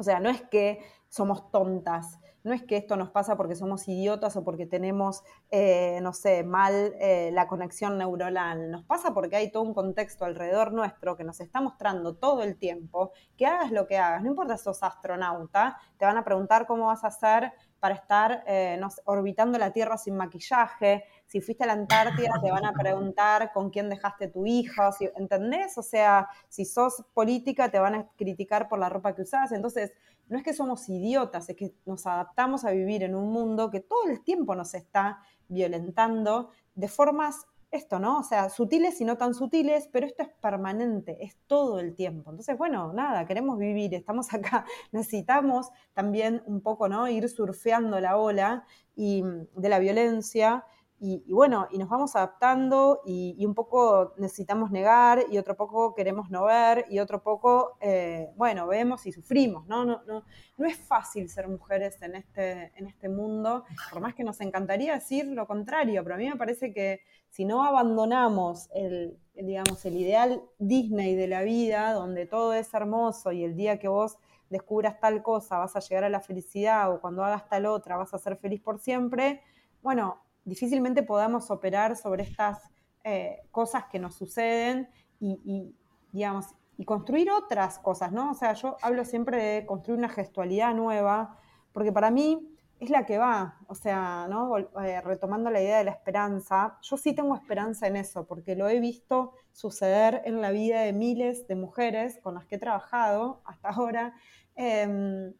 o 0.00 0.02
sea, 0.02 0.18
no 0.18 0.30
es 0.30 0.40
que 0.42 0.82
somos 1.08 1.50
tontas, 1.50 2.18
no 2.42 2.54
es 2.54 2.62
que 2.62 2.78
esto 2.78 2.96
nos 2.96 3.10
pasa 3.10 3.36
porque 3.36 3.54
somos 3.54 3.86
idiotas 3.86 4.34
o 4.36 4.44
porque 4.44 4.64
tenemos, 4.64 5.22
eh, 5.50 5.98
no 6.00 6.14
sé, 6.14 6.42
mal 6.42 6.94
eh, 6.98 7.30
la 7.34 7.46
conexión 7.46 7.98
neuronal. 7.98 8.70
Nos 8.70 8.84
pasa 8.84 9.12
porque 9.12 9.36
hay 9.36 9.52
todo 9.52 9.62
un 9.62 9.74
contexto 9.74 10.24
alrededor 10.24 10.72
nuestro 10.72 11.18
que 11.18 11.24
nos 11.24 11.40
está 11.40 11.60
mostrando 11.60 12.14
todo 12.16 12.42
el 12.42 12.56
tiempo 12.56 13.12
que 13.36 13.44
hagas 13.44 13.72
lo 13.72 13.86
que 13.86 13.98
hagas, 13.98 14.22
no 14.22 14.30
importa 14.30 14.56
si 14.56 14.64
sos 14.64 14.82
astronauta, 14.82 15.76
te 15.98 16.06
van 16.06 16.16
a 16.16 16.24
preguntar 16.24 16.66
cómo 16.66 16.86
vas 16.86 17.04
a 17.04 17.08
hacer 17.08 17.52
para 17.78 17.94
estar 17.94 18.44
eh, 18.46 18.80
orbitando 19.04 19.58
la 19.58 19.72
Tierra 19.72 19.98
sin 19.98 20.16
maquillaje. 20.16 21.04
Si 21.30 21.40
fuiste 21.40 21.62
a 21.62 21.68
la 21.68 21.74
Antártida, 21.74 22.40
te 22.42 22.50
van 22.50 22.64
a 22.64 22.72
preguntar 22.72 23.52
con 23.52 23.70
quién 23.70 23.88
dejaste 23.88 24.26
tu 24.26 24.46
hijo, 24.46 24.82
¿entendés? 25.14 25.78
O 25.78 25.82
sea, 25.82 26.28
si 26.48 26.64
sos 26.64 27.04
política, 27.14 27.70
te 27.70 27.78
van 27.78 27.94
a 27.94 28.08
criticar 28.16 28.68
por 28.68 28.80
la 28.80 28.88
ropa 28.88 29.14
que 29.14 29.22
usás. 29.22 29.52
Entonces, 29.52 29.92
no 30.28 30.36
es 30.36 30.42
que 30.42 30.52
somos 30.52 30.88
idiotas, 30.88 31.48
es 31.48 31.54
que 31.54 31.72
nos 31.86 32.04
adaptamos 32.04 32.64
a 32.64 32.72
vivir 32.72 33.04
en 33.04 33.14
un 33.14 33.30
mundo 33.30 33.70
que 33.70 33.78
todo 33.78 34.08
el 34.08 34.24
tiempo 34.24 34.56
nos 34.56 34.74
está 34.74 35.20
violentando 35.46 36.50
de 36.74 36.88
formas 36.88 37.46
esto, 37.70 38.00
¿no? 38.00 38.18
O 38.18 38.24
sea, 38.24 38.50
sutiles 38.50 39.00
y 39.00 39.04
no 39.04 39.16
tan 39.16 39.32
sutiles, 39.32 39.88
pero 39.92 40.06
esto 40.06 40.24
es 40.24 40.30
permanente, 40.40 41.24
es 41.24 41.36
todo 41.46 41.78
el 41.78 41.94
tiempo. 41.94 42.30
Entonces, 42.30 42.58
bueno, 42.58 42.92
nada, 42.92 43.24
queremos 43.24 43.56
vivir, 43.56 43.94
estamos 43.94 44.32
acá, 44.34 44.64
necesitamos 44.90 45.68
también 45.94 46.42
un 46.46 46.60
poco, 46.60 46.88
¿no? 46.88 47.06
Ir 47.08 47.28
surfeando 47.28 48.00
la 48.00 48.16
ola 48.16 48.64
y, 48.96 49.22
de 49.54 49.68
la 49.68 49.78
violencia 49.78 50.64
y, 51.02 51.32
bueno, 51.32 51.66
y 51.70 51.78
nos 51.78 51.88
vamos 51.88 52.14
adaptando 52.14 53.00
y, 53.06 53.46
un 53.46 53.54
poco 53.54 54.12
necesitamos 54.18 54.70
negar 54.70 55.24
y 55.30 55.38
otro 55.38 55.56
poco 55.56 55.94
queremos 55.94 56.28
no 56.28 56.44
ver 56.44 56.84
y 56.90 56.98
otro 56.98 57.22
poco, 57.22 57.78
eh, 57.80 58.28
bueno, 58.36 58.66
vemos 58.66 59.06
y 59.06 59.12
sufrimos, 59.12 59.66
¿no? 59.66 59.86
No, 59.86 60.02
no, 60.06 60.24
no 60.58 60.66
es 60.66 60.76
fácil 60.76 61.30
ser 61.30 61.48
mujeres 61.48 62.02
en 62.02 62.16
este, 62.16 62.70
en 62.76 62.86
este 62.86 63.08
mundo, 63.08 63.64
por 63.90 64.02
más 64.02 64.14
que 64.14 64.24
nos 64.24 64.42
encantaría 64.42 64.92
decir 64.92 65.26
lo 65.26 65.46
contrario, 65.46 66.02
pero 66.02 66.16
a 66.16 66.18
mí 66.18 66.28
me 66.28 66.36
parece 66.36 66.70
que 66.74 67.00
si 67.30 67.46
no 67.46 67.64
abandonamos 67.64 68.68
el, 68.74 69.18
digamos, 69.32 69.82
el 69.86 69.96
ideal 69.96 70.42
Disney 70.58 71.14
de 71.14 71.28
la 71.28 71.40
vida, 71.40 71.94
donde 71.94 72.26
todo 72.26 72.52
es 72.52 72.74
hermoso 72.74 73.32
y 73.32 73.42
el 73.42 73.56
día 73.56 73.78
que 73.78 73.88
vos 73.88 74.18
descubras 74.50 75.00
tal 75.00 75.22
cosa 75.22 75.56
vas 75.56 75.76
a 75.76 75.80
llegar 75.80 76.04
a 76.04 76.10
la 76.10 76.20
felicidad 76.20 76.92
o 76.92 77.00
cuando 77.00 77.24
hagas 77.24 77.48
tal 77.48 77.64
otra 77.64 77.96
vas 77.96 78.12
a 78.12 78.18
ser 78.18 78.36
feliz 78.36 78.60
por 78.60 78.78
siempre, 78.78 79.40
bueno, 79.80 80.20
difícilmente 80.44 81.02
podamos 81.02 81.50
operar 81.50 81.96
sobre 81.96 82.24
estas 82.24 82.58
eh, 83.04 83.40
cosas 83.50 83.84
que 83.86 83.98
nos 83.98 84.14
suceden 84.14 84.88
y, 85.20 85.74
digamos, 86.12 86.46
y 86.76 86.84
construir 86.84 87.30
otras 87.30 87.78
cosas, 87.78 88.10
¿no? 88.10 88.30
O 88.30 88.34
sea, 88.34 88.54
yo 88.54 88.76
hablo 88.80 89.04
siempre 89.04 89.42
de 89.42 89.66
construir 89.66 89.98
una 89.98 90.08
gestualidad 90.08 90.74
nueva, 90.74 91.38
porque 91.72 91.92
para 91.92 92.10
mí 92.10 92.56
es 92.78 92.88
la 92.88 93.04
que 93.04 93.18
va, 93.18 93.58
o 93.68 93.74
sea, 93.74 94.26
¿no? 94.30 94.56
Eh, 94.58 95.00
retomando 95.02 95.50
la 95.50 95.60
idea 95.60 95.78
de 95.78 95.84
la 95.84 95.90
esperanza, 95.90 96.78
yo 96.80 96.96
sí 96.96 97.14
tengo 97.14 97.34
esperanza 97.36 97.86
en 97.86 97.96
eso, 97.96 98.26
porque 98.26 98.56
lo 98.56 98.68
he 98.68 98.80
visto 98.80 99.34
suceder 99.52 100.22
en 100.24 100.40
la 100.40 100.50
vida 100.50 100.80
de 100.80 100.94
miles 100.94 101.46
de 101.46 101.56
mujeres 101.56 102.18
con 102.22 102.34
las 102.34 102.46
que 102.46 102.54
he 102.54 102.58
trabajado 102.58 103.42
hasta 103.44 103.68
ahora. 103.68 104.14
Em, 104.56 105.34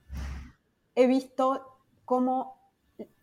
he 0.95 1.07
visto 1.07 1.79
cómo 2.05 2.61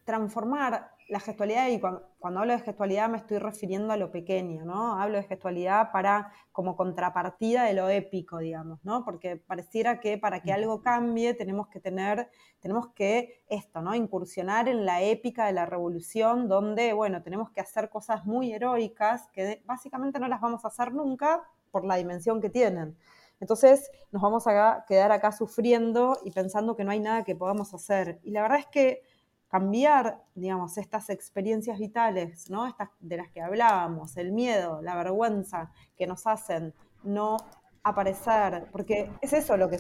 transformar 0.06 0.97
la 1.10 1.20
gestualidad, 1.20 1.70
y 1.70 1.80
cuando, 1.80 2.06
hablo 2.22 2.54
de 2.54 2.60
gestualidad 2.60 3.10
me 3.10 3.18
estoy 3.18 3.38
refiriendo 3.38 3.94
a 3.94 3.98
lo 3.98 4.12
pequeño, 4.12 4.66
¿no? 4.66 5.00
Hablo 5.00 5.18
de 5.18 5.24
gestualidad 5.24 5.92
para, 5.92 6.32
como 6.52 6.76
contrapartida 6.76 7.64
de 7.64 7.74
lo 7.74 7.88
épico, 7.90 8.40
digamos, 8.40 8.80
¿no? 8.84 9.06
Porque 9.06 9.38
pareciera 9.38 10.00
que 10.00 10.18
para 10.18 10.42
que 10.42 10.52
algo 10.52 10.82
cambie 10.82 11.34
tenemos 11.34 11.68
que 11.70 11.80
tener, 11.80 12.30
tenemos 12.60 12.90
que 12.90 13.44
esto, 13.50 13.82
¿no? 13.82 13.96
Incursionar 13.96 14.68
en 14.68 14.86
la 14.86 15.02
épica 15.02 15.46
de 15.46 15.54
la 15.54 15.66
revolución, 15.66 16.48
donde, 16.48 16.94
bueno, 16.94 17.24
tenemos 17.24 17.52
que 17.52 17.62
hacer 17.62 17.90
cosas 17.90 18.26
muy 18.26 18.52
heroicas 18.52 19.30
que 19.32 19.62
básicamente 19.66 20.20
no 20.20 20.28
las 20.28 20.42
vamos 20.42 20.66
a 20.66 20.68
hacer 20.68 20.94
nunca 20.94 21.42
por 21.72 21.86
la 21.86 21.96
dimensión 21.96 22.42
que 22.42 22.50
tienen. 22.50 22.98
Entonces 23.40 23.92
nos 24.12 24.22
vamos 24.22 24.48
a 24.48 24.84
quedar 24.88 25.12
acá 25.12 25.32
sufriendo 25.32 26.18
y 26.24 26.32
pensando 26.32 26.76
que 26.76 26.84
no 26.84 26.92
hay 26.92 27.00
nada 27.00 27.24
que 27.24 27.36
podamos 27.36 27.74
hacer. 27.74 28.20
Y 28.24 28.32
la 28.32 28.42
verdad 28.42 28.60
es 28.60 28.66
que 28.68 29.04
cambiar, 29.48 30.22
digamos, 30.36 30.78
estas 30.78 31.10
experiencias 31.10 31.80
vitales, 31.80 32.50
¿no? 32.50 32.68
Estas 32.68 32.90
de 33.00 33.18
las 33.18 33.30
que 33.30 33.42
hablábamos, 33.42 34.18
el 34.18 34.32
miedo, 34.32 34.82
la 34.82 34.96
vergüenza 34.96 35.72
que 35.98 36.06
nos 36.06 36.28
hacen 36.28 36.74
no 37.04 37.38
aparecer, 37.84 38.68
porque 38.72 39.10
es 39.22 39.32
eso 39.32 39.56
lo 39.56 39.70
que, 39.70 39.80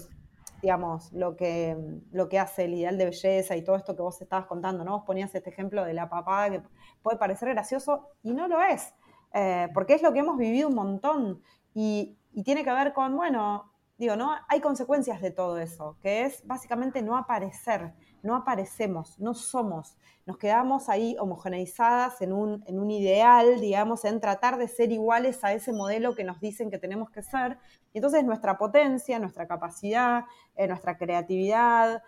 digamos, 0.61 1.11
lo 1.11 1.35
que, 1.35 1.75
lo 2.11 2.29
que 2.29 2.39
hace 2.39 2.65
el 2.65 2.75
ideal 2.75 2.97
de 2.97 3.05
belleza 3.05 3.55
y 3.57 3.63
todo 3.63 3.75
esto 3.75 3.95
que 3.95 4.01
vos 4.01 4.21
estabas 4.21 4.45
contando, 4.45 4.85
¿no? 4.85 4.91
Vos 4.91 5.03
ponías 5.05 5.33
este 5.35 5.49
ejemplo 5.49 5.83
de 5.83 5.93
la 5.93 6.09
papada 6.09 6.49
que 6.49 6.61
puede 7.01 7.17
parecer 7.17 7.49
gracioso 7.49 8.07
y 8.23 8.33
no 8.33 8.47
lo 8.47 8.61
es, 8.61 8.93
eh, 9.33 9.67
porque 9.73 9.95
es 9.95 10.01
lo 10.01 10.13
que 10.13 10.19
hemos 10.19 10.37
vivido 10.37 10.69
un 10.69 10.75
montón 10.75 11.41
y, 11.73 12.17
y 12.31 12.43
tiene 12.43 12.63
que 12.63 12.71
ver 12.71 12.93
con, 12.93 13.17
bueno, 13.17 13.73
digo, 13.97 14.15
¿no? 14.15 14.31
Hay 14.47 14.61
consecuencias 14.61 15.21
de 15.21 15.31
todo 15.31 15.57
eso, 15.57 15.97
que 16.01 16.23
es 16.23 16.45
básicamente 16.45 17.01
no 17.01 17.17
aparecer, 17.17 17.93
no 18.27 18.35
aparecemos, 18.35 19.17
no 19.19 19.33
somos, 19.33 19.95
nos 20.25 20.37
quedamos 20.37 20.89
ahí 20.89 21.15
homogeneizadas 21.17 22.19
en 22.21 22.33
un, 22.33 22.61
en 22.67 22.77
un 22.77 22.91
ideal, 22.91 23.61
digamos, 23.61 24.03
en 24.03 24.19
tratar 24.19 24.57
de 24.57 24.67
ser 24.67 24.91
iguales 24.91 25.45
a 25.45 25.53
ese 25.53 25.71
modelo 25.71 26.13
que 26.13 26.25
nos 26.25 26.41
dicen 26.41 26.69
que 26.69 26.77
tenemos 26.77 27.09
que 27.09 27.21
ser. 27.21 27.57
Y 27.93 27.99
entonces 27.99 28.25
nuestra 28.25 28.57
potencia, 28.57 29.17
nuestra 29.17 29.47
capacidad, 29.47 30.25
eh, 30.57 30.67
nuestra 30.67 30.97
creatividad, 30.97 32.03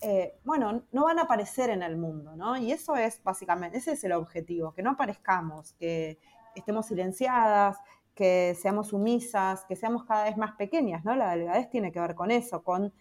eh, 0.00 0.38
bueno, 0.44 0.84
no 0.92 1.06
van 1.06 1.18
a 1.18 1.22
aparecer 1.22 1.70
en 1.70 1.82
el 1.82 1.96
mundo, 1.96 2.36
¿no? 2.36 2.56
Y 2.56 2.70
eso 2.70 2.94
es 2.94 3.20
básicamente, 3.24 3.78
ese 3.78 3.94
es 3.94 4.04
el 4.04 4.12
objetivo, 4.12 4.72
que 4.74 4.82
no 4.84 4.90
aparezcamos, 4.90 5.72
que 5.72 6.20
estemos 6.54 6.86
silenciadas, 6.86 7.78
que 8.14 8.56
seamos 8.62 8.90
sumisas, 8.90 9.64
que 9.64 9.74
seamos 9.74 10.04
cada 10.04 10.22
vez 10.22 10.36
más 10.36 10.52
pequeñas, 10.52 11.04
¿no? 11.04 11.16
La 11.16 11.34
delgadez 11.34 11.68
tiene 11.68 11.90
que 11.90 11.98
ver 11.98 12.14
con 12.14 12.30
eso, 12.30 12.62
con 12.62 12.92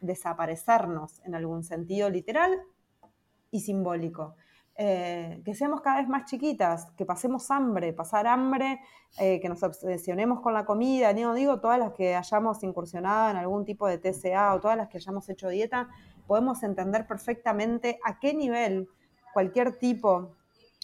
desaparecernos 0.00 1.20
en 1.24 1.34
algún 1.34 1.62
sentido 1.62 2.10
literal 2.10 2.60
y 3.50 3.60
simbólico. 3.60 4.36
eh, 4.82 5.42
que 5.44 5.54
seamos 5.54 5.82
cada 5.82 5.98
vez 5.98 6.08
más 6.08 6.24
chiquitas, 6.24 6.90
que 6.96 7.04
pasemos 7.04 7.50
hambre, 7.50 7.92
pasar 7.92 8.26
hambre, 8.26 8.80
eh, 9.18 9.38
que 9.38 9.48
nos 9.48 9.62
obsesionemos 9.62 10.40
con 10.40 10.54
la 10.54 10.64
comida, 10.64 11.12
no 11.12 11.34
digo 11.34 11.60
todas 11.60 11.78
las 11.78 11.92
que 11.92 12.14
hayamos 12.14 12.62
incursionado 12.62 13.30
en 13.30 13.36
algún 13.36 13.66
tipo 13.66 13.86
de 13.86 13.98
TCA 13.98 14.54
o 14.54 14.60
todas 14.60 14.78
las 14.78 14.88
que 14.88 14.96
hayamos 14.96 15.28
hecho 15.28 15.48
dieta, 15.48 15.88
podemos 16.26 16.62
entender 16.62 17.06
perfectamente 17.06 17.98
a 18.04 18.18
qué 18.18 18.32
nivel 18.32 18.88
cualquier 19.34 19.78
tipo 19.78 20.36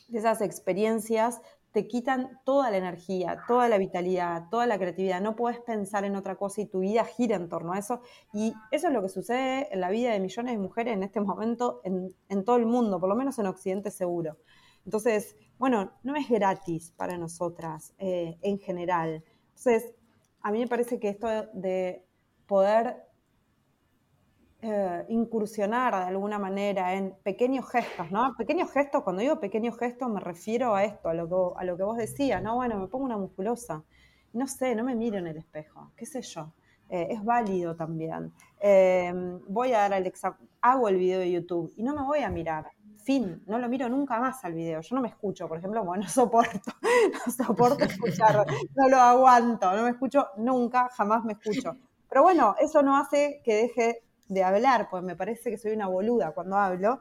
de 0.09 0.19
esas 0.19 0.43
experiencias 0.43 1.41
te 1.77 1.87
quitan 1.87 2.41
toda 2.47 2.71
la 2.71 2.79
energía, 2.79 3.45
toda 3.47 3.69
la 3.69 3.77
vitalidad, 3.77 4.49
toda 4.51 4.67
la 4.67 4.79
creatividad. 4.79 5.21
No 5.21 5.37
puedes 5.37 5.61
pensar 5.61 6.07
en 6.07 6.17
otra 6.17 6.37
cosa 6.37 6.63
y 6.63 6.65
tu 6.65 6.79
vida 6.79 7.05
gira 7.05 7.37
en 7.37 7.51
torno 7.51 7.75
a 7.75 7.79
eso. 7.79 8.01
Y 8.33 8.55
eso 8.71 8.87
es 8.87 8.95
lo 8.95 9.03
que 9.03 9.11
sucede 9.11 9.69
en 9.71 9.83
la 9.83 9.91
vida 9.91 10.11
de 10.11 10.19
millones 10.19 10.53
de 10.53 10.59
mujeres 10.59 10.95
en 10.95 11.03
este 11.03 11.21
momento 11.21 11.83
en, 11.85 12.45
todo 12.47 12.57
el 12.57 12.65
mundo, 12.65 12.99
por 12.99 13.11
lo 13.11 13.15
menos 13.15 13.39
en 13.39 13.47
Occidente 13.47 13.91
seguro. 13.91 14.39
Entonces, 14.87 15.37
bueno, 15.59 15.93
no 16.03 16.17
es 16.17 16.31
gratis 16.31 16.95
para 16.97 17.19
nosotras 17.19 17.93
eh, 17.99 18.39
en 18.41 18.59
general. 18.59 19.23
Entonces, 19.49 19.95
a 20.41 20.53
mí 20.53 20.61
me 20.61 20.69
parece 20.69 20.99
que 20.99 21.11
esto 21.11 21.29
de 21.53 22.07
poder 22.47 23.06
eh, 24.63 25.05
incursionar 25.09 25.95
de 25.95 26.05
alguna 26.05 26.39
manera 26.39 26.95
en 26.95 27.15
pequeños 27.23 27.69
gestos, 27.69 28.11
¿no? 28.11 28.35
Pequeños 28.37 28.71
gestos, 28.71 29.03
cuando 29.03 29.21
digo 29.21 29.39
pequeños 29.39 29.79
gestos 29.79 30.09
me 30.09 30.21
refiero 30.21 30.75
a 30.75 30.85
esto, 30.85 31.11
a 31.11 31.15
lo 31.15 31.29
que, 31.29 31.61
a 31.61 31.65
lo 31.65 31.77
que 31.77 31.83
vos 31.83 31.97
decías, 31.99 32.43
¿no? 32.43 32.57
Bueno, 32.57 32.79
me 32.79 32.89
pongo 32.89 33.05
una 33.05 33.19
musculosa, 33.19 33.85
no 34.33 34.47
sé, 34.47 34.75
no 34.75 34.83
me 34.83 34.95
miro 34.95 35.19
en 35.19 35.27
el 35.27 35.37
espejo, 35.37 35.93
qué 35.97 36.07
sé 36.07 36.23
yo. 36.23 36.53
Eh, 36.89 37.09
es 37.11 37.25
válido 37.25 37.75
también. 37.75 38.33
Eh, 38.61 39.13
voy 39.49 39.73
a 39.73 39.79
dar 39.81 39.95
al 39.95 40.07
examen, 40.07 40.39
hago 40.61 40.89
el 40.89 40.97
video 40.97 41.19
de 41.19 41.33
YouTube 41.33 41.73
y 41.77 41.83
no 41.83 41.95
me 41.95 42.03
voy 42.03 42.21
a 42.21 42.31
mirar. 42.31 42.71
Fin, 43.03 43.43
no 43.47 43.59
lo 43.59 43.69
miro 43.69 43.89
nunca 43.89 44.19
más 44.19 44.45
al 44.45 44.55
video. 44.55 44.81
Yo 44.81 44.97
no 44.97 45.03
me 45.03 45.09
escucho, 45.09 45.49
por 45.49 45.59
ejemplo, 45.59 45.85
bueno, 45.85 46.05
no 46.05 46.09
soporto, 46.09 46.73
no 46.83 47.33
soporto 47.33 47.85
escuchar, 47.85 48.47
no 48.75 48.89
lo 48.89 48.97
aguanto, 48.97 49.71
no 49.77 49.83
me 49.83 49.91
escucho 49.91 50.29
nunca, 50.39 50.89
jamás 50.97 51.25
me 51.25 51.35
escucho. 51.35 51.77
Pero 52.09 52.23
bueno, 52.23 52.55
eso 52.61 52.83
no 52.83 52.97
hace 52.97 53.41
que 53.45 53.55
deje 53.55 54.06
de 54.29 54.45
hablar, 54.45 54.89
pues 54.91 55.03
me 55.03 55.17
parece 55.17 55.51
que 55.51 55.59
soy 55.59 55.73
una 55.73 55.89
boluda 55.89 56.33
cuando 56.33 56.57
hablo. 56.57 57.01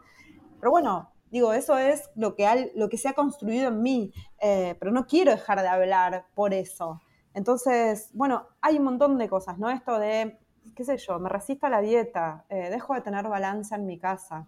Pero 0.59 0.71
bueno, 0.71 1.11
digo, 1.31 1.53
eso 1.53 1.77
es 1.77 2.09
lo 2.15 2.35
que, 2.35 2.71
lo 2.75 2.89
que 2.89 2.97
se 2.97 3.09
ha 3.09 3.13
construido 3.13 3.69
en 3.69 3.81
mí, 3.81 4.13
eh, 4.39 4.75
pero 4.79 4.91
no 4.91 5.05
quiero 5.05 5.31
dejar 5.31 5.61
de 5.61 5.67
hablar 5.67 6.25
por 6.33 6.53
eso. 6.53 7.01
Entonces, 7.33 8.09
bueno, 8.13 8.47
hay 8.61 8.77
un 8.77 8.85
montón 8.85 9.17
de 9.17 9.27
cosas, 9.27 9.57
¿no? 9.57 9.69
Esto 9.69 9.99
de, 9.99 10.39
qué 10.75 10.85
sé 10.85 10.97
yo, 10.97 11.19
me 11.19 11.29
resisto 11.29 11.67
a 11.67 11.69
la 11.69 11.81
dieta, 11.81 12.45
eh, 12.49 12.69
dejo 12.69 12.93
de 12.93 13.01
tener 13.01 13.27
balanza 13.27 13.75
en 13.75 13.85
mi 13.85 13.99
casa, 13.99 14.47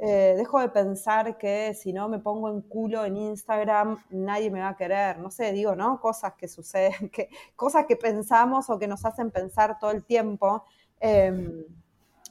eh, 0.00 0.34
dejo 0.36 0.60
de 0.60 0.68
pensar 0.68 1.36
que 1.38 1.74
si 1.74 1.92
no 1.92 2.08
me 2.08 2.20
pongo 2.20 2.48
en 2.48 2.60
culo 2.60 3.04
en 3.04 3.16
Instagram 3.16 3.96
nadie 4.10 4.48
me 4.48 4.60
va 4.60 4.68
a 4.68 4.76
querer, 4.76 5.18
no 5.18 5.28
sé, 5.32 5.50
digo, 5.52 5.74
¿no? 5.74 6.00
Cosas 6.00 6.34
que 6.34 6.46
suceden, 6.46 7.08
que, 7.12 7.28
cosas 7.56 7.86
que 7.86 7.96
pensamos 7.96 8.70
o 8.70 8.78
que 8.78 8.86
nos 8.86 9.04
hacen 9.04 9.32
pensar 9.32 9.78
todo 9.80 9.90
el 9.90 10.04
tiempo. 10.04 10.64
Em, 11.00 11.64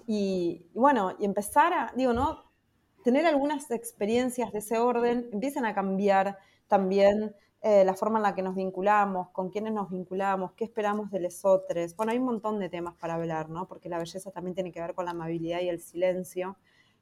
y, 0.08 0.66
bueno, 0.74 1.12
y 1.20 1.26
empezar 1.26 1.74
a, 1.74 1.94
digo, 1.96 2.14
¿no? 2.14 2.46
Tener 3.04 3.26
algunas 3.26 3.70
experiencias 3.72 4.54
de 4.54 4.60
ese 4.60 4.80
orden 4.80 5.30
empiezan 5.34 5.66
a 5.66 5.76
cambiar 5.76 6.38
también 6.68 7.36
eh, 7.62 7.84
la 7.84 7.94
forma 7.94 8.20
en 8.20 8.24
la 8.24 8.34
que 8.34 8.42
nos 8.42 8.56
vinculamos, 8.56 9.30
con 9.32 9.50
quiénes 9.50 9.74
nos 9.74 9.90
vinculamos, 9.90 10.54
qué 10.54 10.64
esperamos 10.64 11.12
de 11.12 11.20
los 11.20 11.44
otros. 11.44 11.96
Bueno, 11.98 12.14
hay 12.14 12.20
un 12.20 12.26
montón 12.26 12.58
de 12.60 12.70
temas 12.70 12.96
para 12.96 13.16
hablar, 13.16 13.50
¿no? 13.50 13.68
Porque 13.68 13.90
la 13.90 13.98
belleza 13.98 14.32
también 14.32 14.56
tiene 14.56 14.72
que 14.72 14.80
ver 14.80 14.96
con 14.96 15.06
la 15.06 15.12
amabilidad 15.12 15.60
y 15.60 15.68
el 15.68 15.82
silencio. 15.82 16.58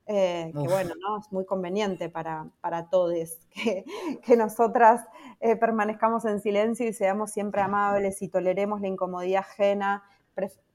Eh, 0.07 0.51
que 0.53 0.67
bueno, 0.67 0.93
¿no? 0.99 1.19
Es 1.19 1.31
muy 1.31 1.45
conveniente 1.45 2.09
para, 2.09 2.49
para 2.61 2.89
todos 2.89 3.13
que, 3.49 3.85
que 4.23 4.35
nosotras 4.35 5.05
eh, 5.39 5.55
permanezcamos 5.55 6.25
en 6.25 6.39
silencio 6.39 6.87
y 6.87 6.93
seamos 6.93 7.31
siempre 7.31 7.61
amables 7.61 8.21
y 8.23 8.29
toleremos 8.29 8.81
la 8.81 8.87
incomodidad 8.87 9.41
ajena, 9.41 10.03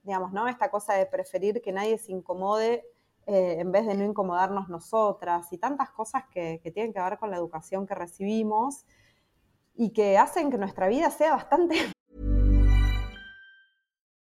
digamos, 0.02 0.32
¿no? 0.32 0.48
Esta 0.48 0.70
cosa 0.70 0.94
de 0.94 1.06
preferir 1.06 1.60
que 1.62 1.72
nadie 1.72 1.98
se 1.98 2.12
incomode 2.12 2.84
eh, 3.26 3.56
en 3.58 3.70
vez 3.70 3.86
de 3.86 3.94
no 3.94 4.04
incomodarnos 4.04 4.68
nosotras 4.68 5.52
y 5.52 5.58
tantas 5.58 5.90
cosas 5.90 6.24
que, 6.32 6.60
que, 6.62 6.70
tienen 6.70 6.92
que 6.92 7.00
ver 7.00 7.18
con 7.18 7.30
la 7.30 7.36
educación 7.36 7.86
que 7.86 7.94
recibimos 7.94 8.86
y 9.74 9.92
que 9.92 10.18
hacen 10.18 10.50
que 10.50 10.58
nuestra 10.58 10.88
vida 10.88 11.10
sea 11.10 11.32
bastante... 11.32 11.76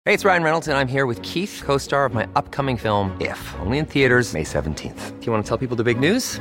Hey, 0.05 0.15
it's 0.15 0.25
Ryan 0.25 0.43
Reynolds 0.43 0.69
and 0.69 0.79
I'm 0.79 0.89
here 0.89 1.05
with 1.05 1.21
Keith, 1.21 1.61
co-star 1.63 2.07
of 2.07 2.15
my 2.15 2.27
upcoming 2.35 2.79
film, 2.79 3.15
If, 3.21 3.39
only 3.61 3.77
in 3.77 3.85
theaters 3.85 4.33
May 4.33 4.43
17th. 4.43 5.21
Do 5.21 5.27
you 5.27 5.33
want 5.33 5.45
to 5.45 5.47
tell 5.47 5.59
people 5.59 5.77
the 5.77 5.85
big 5.85 6.01
news? 6.01 6.41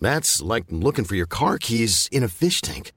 That's 0.00 0.42
like 0.42 0.64
looking 0.70 1.06
for 1.06 1.16
your 1.16 1.26
car 1.26 1.58
keys 1.58 2.08
in 2.12 2.22
a 2.22 2.28
fish 2.28 2.60
tank. 2.60 2.92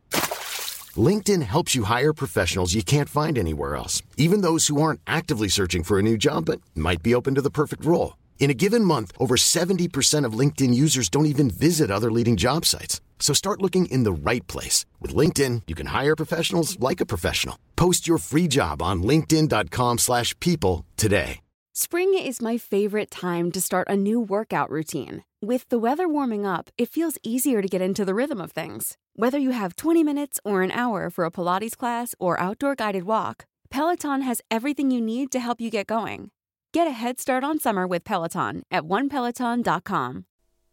LinkedIn 0.98 1.42
helps 1.44 1.74
you 1.74 1.84
hire 1.84 2.14
professionals 2.14 2.74
you 2.74 2.84
can't 2.84 3.08
find 3.08 3.38
anywhere 3.38 3.76
else, 3.76 4.02
even 4.18 4.42
those 4.42 4.68
who 4.68 4.82
aren't 4.82 5.00
actively 5.08 5.48
searching 5.48 5.84
for 5.84 5.98
a 5.98 6.04
new 6.04 6.18
job 6.18 6.46
but 6.46 6.60
might 6.76 7.02
be 7.02 7.16
open 7.16 7.36
to 7.36 7.42
the 7.42 7.50
perfect 7.50 7.86
role. 7.86 8.18
In 8.40 8.50
a 8.50 8.56
given 8.56 8.84
month, 8.84 9.12
over 9.18 9.38
70% 9.38 10.26
of 10.26 10.34
LinkedIn 10.34 10.74
users 10.74 11.08
don't 11.10 11.28
even 11.28 11.50
visit 11.50 11.92
other 11.92 12.12
leading 12.12 12.36
job 12.36 12.66
sites. 12.66 13.00
So 13.20 13.34
start 13.34 13.62
looking 13.62 13.86
in 13.86 14.04
the 14.04 14.12
right 14.12 14.46
place. 14.48 14.86
With 15.00 15.16
LinkedIn, 15.16 15.62
you 15.68 15.76
can 15.76 15.88
hire 15.88 16.16
professionals 16.16 16.78
like 16.80 17.00
a 17.00 17.06
professional. 17.06 17.58
Post 17.78 18.08
your 18.08 18.18
free 18.18 18.50
job 18.50 18.82
on 18.82 19.04
linkedin.com 19.04 20.00
slash 20.00 20.38
people 20.40 20.86
today. 20.98 21.40
Spring 21.74 22.14
is 22.18 22.42
my 22.42 22.58
favorite 22.58 23.10
time 23.10 23.50
to 23.52 23.62
start 23.62 23.88
a 23.88 23.96
new 23.96 24.20
workout 24.20 24.70
routine. 24.70 25.24
With 25.44 25.70
the 25.70 25.80
weather 25.80 26.08
warming 26.08 26.46
up, 26.46 26.70
it 26.78 26.90
feels 26.90 27.18
easier 27.24 27.64
to 27.64 27.68
get 27.68 27.82
into 27.82 28.06
the 28.06 28.14
rhythm 28.14 28.40
of 28.40 28.52
things. 28.52 29.00
Whether 29.16 29.40
you 29.40 29.50
have 29.50 29.76
20 29.76 30.04
minutes 30.04 30.40
or 30.46 30.62
an 30.62 30.70
hour 30.70 31.10
for 31.10 31.26
a 31.26 31.32
Pilates 31.32 31.76
class 31.76 32.14
or 32.20 32.40
outdoor 32.40 32.76
guided 32.76 33.06
walk, 33.06 33.46
Peloton 33.72 34.22
has 34.22 34.42
everything 34.52 34.92
you 34.92 35.02
need 35.02 35.32
to 35.32 35.40
help 35.40 35.60
you 35.60 35.72
get 35.72 35.88
going. 35.88 36.30
Get 36.74 36.86
a 36.86 36.92
head 36.92 37.20
start 37.20 37.44
on 37.44 37.58
summer 37.58 37.88
with 37.88 38.04
Peloton 38.04 38.62
at 38.70 38.84
onepeloton.com. 38.84 40.26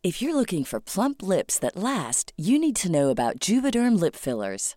If 0.02 0.20
you're 0.20 0.34
looking 0.34 0.64
for 0.64 0.80
plump 0.80 1.22
lips 1.22 1.58
that 1.60 1.74
last, 1.74 2.34
you 2.36 2.58
need 2.58 2.76
to 2.76 2.90
know 2.90 3.08
about 3.08 3.40
Juvederm 3.40 3.98
lip 3.98 4.14
fillers. 4.14 4.76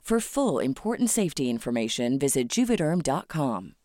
For 0.01 0.19
full 0.19 0.59
important 0.59 1.09
safety 1.09 1.49
information, 1.49 2.19
visit 2.19 2.49
juvederm.com. 2.49 3.75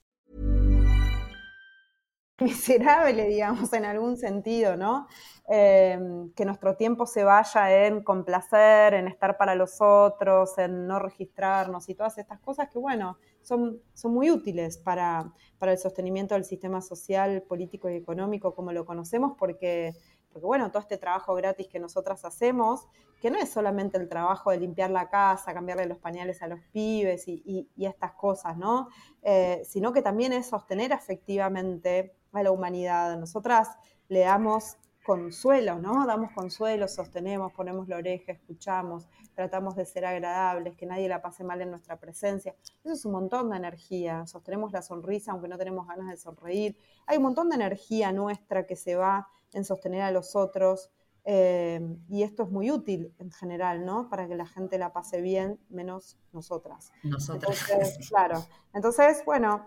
miserable, 2.41 3.29
digamos, 3.29 3.73
en 3.73 3.85
algún 3.85 4.17
sentido, 4.17 4.77
¿no? 4.77 5.07
Em, 5.49 6.33
que 6.33 6.45
nuestro 6.45 6.77
tiempo 6.77 7.07
se 7.07 7.25
vaya 7.25 7.87
en 7.87 8.03
complacer, 8.03 8.95
en 8.95 9.09
estar 9.09 9.39
para 9.39 9.55
los 9.55 9.81
otros, 9.81 10.59
en 10.59 10.87
no 10.87 10.99
registrarnos 10.99 11.89
y 11.89 11.95
todas 11.95 12.19
estas 12.19 12.41
cosas 12.41 12.69
que, 12.69 12.79
bueno, 12.79 13.17
son, 13.41 13.81
son 13.95 14.13
muy 14.13 14.31
útiles 14.31 14.77
para, 14.77 15.33
para 15.59 15.73
el 15.73 15.79
sostenimiento 15.79 16.35
del 16.35 16.45
sistema 16.45 16.83
social, 16.83 17.43
político 17.43 17.89
y 17.89 17.95
económico 17.95 18.55
como 18.55 18.73
lo 18.73 18.85
conocemos, 18.85 19.35
porque 19.39 19.95
porque 20.37 20.49
bueno, 20.49 20.71
todo 20.71 20.81
este 20.81 20.99
trabajo 20.99 21.35
gratis 21.35 21.67
que 21.67 21.79
nosotras 21.79 22.23
hacemos, 22.27 22.87
que 23.23 23.31
no 23.31 23.39
es 23.39 23.49
solamente 23.49 23.97
el 23.97 24.07
trabajo 24.07 24.51
de 24.51 24.59
limpiar 24.59 24.91
la 24.91 25.09
casa, 25.09 25.55
cambiarle 25.55 25.87
los 25.87 25.97
pañales 25.97 26.43
a 26.43 26.47
los 26.47 26.61
pibes 26.75 27.27
y, 27.27 27.71
estas 27.79 28.13
cosas, 28.13 28.55
¿no? 28.59 28.89
Eh, 29.23 29.63
sino 29.65 29.95
que 29.95 30.03
también 30.03 30.35
es 30.35 30.45
sostener 30.45 30.93
efectivamente 30.93 32.15
a 32.33 32.43
la 32.43 32.51
humanidad. 32.51 33.19
Nosotras 33.19 33.71
le 34.09 34.21
damos 34.21 34.77
consuelo, 35.07 35.79
¿no? 35.79 36.07
Damos 36.07 36.33
consuelo, 36.33 36.87
sostenemos, 36.87 37.51
ponemos 37.55 37.89
la 37.89 37.97
oreja, 37.97 38.33
escuchamos, 38.33 39.09
tratamos 39.35 39.75
de 39.75 39.87
ser 39.87 40.05
agradables, 40.05 40.77
que 40.77 40.85
nadie 40.85 41.09
la 41.09 41.23
pase 41.23 41.45
mal 41.45 41.63
en 41.63 41.71
nuestra 41.71 41.99
presencia. 41.99 42.55
Eso 42.85 42.93
es 42.93 43.05
un 43.07 43.13
montón 43.13 43.49
de 43.49 43.57
energía. 43.57 44.27
Sostenemos 44.27 44.71
la 44.73 44.83
sonrisa 44.83 45.33
aunque 45.33 45.49
no 45.49 45.57
tenemos 45.57 45.87
ganas 45.87 46.11
de 46.11 46.19
sonreír. 46.19 46.77
Hay 47.07 47.17
un 47.17 47.23
montón 47.23 47.49
de 47.49 47.55
energía 47.55 48.13
nuestra 48.13 48.67
que 48.67 48.77
se 48.77 48.97
va 48.97 49.29
en 49.53 49.65
sostener 49.65 50.03
a 50.03 50.11
los 50.11 50.37
otros. 50.37 50.91
Eh, 51.25 51.81
y 52.09 52.23
esto 52.23 52.45
es 52.45 52.51
muy 52.51 52.71
útil 52.71 53.13
en 53.19 53.33
general, 53.33 53.85
¿no? 53.85 54.09
Para 54.09 54.29
que 54.29 54.37
la 54.37 54.47
gente 54.47 54.79
la 54.79 54.93
pase 54.93 55.21
bien, 55.21 55.59
menos 55.69 56.19
nosotras. 56.33 56.93
Nosotras. 57.03 57.59
claro. 58.09 58.45
Entonces, 58.73 59.23
bueno, 59.27 59.67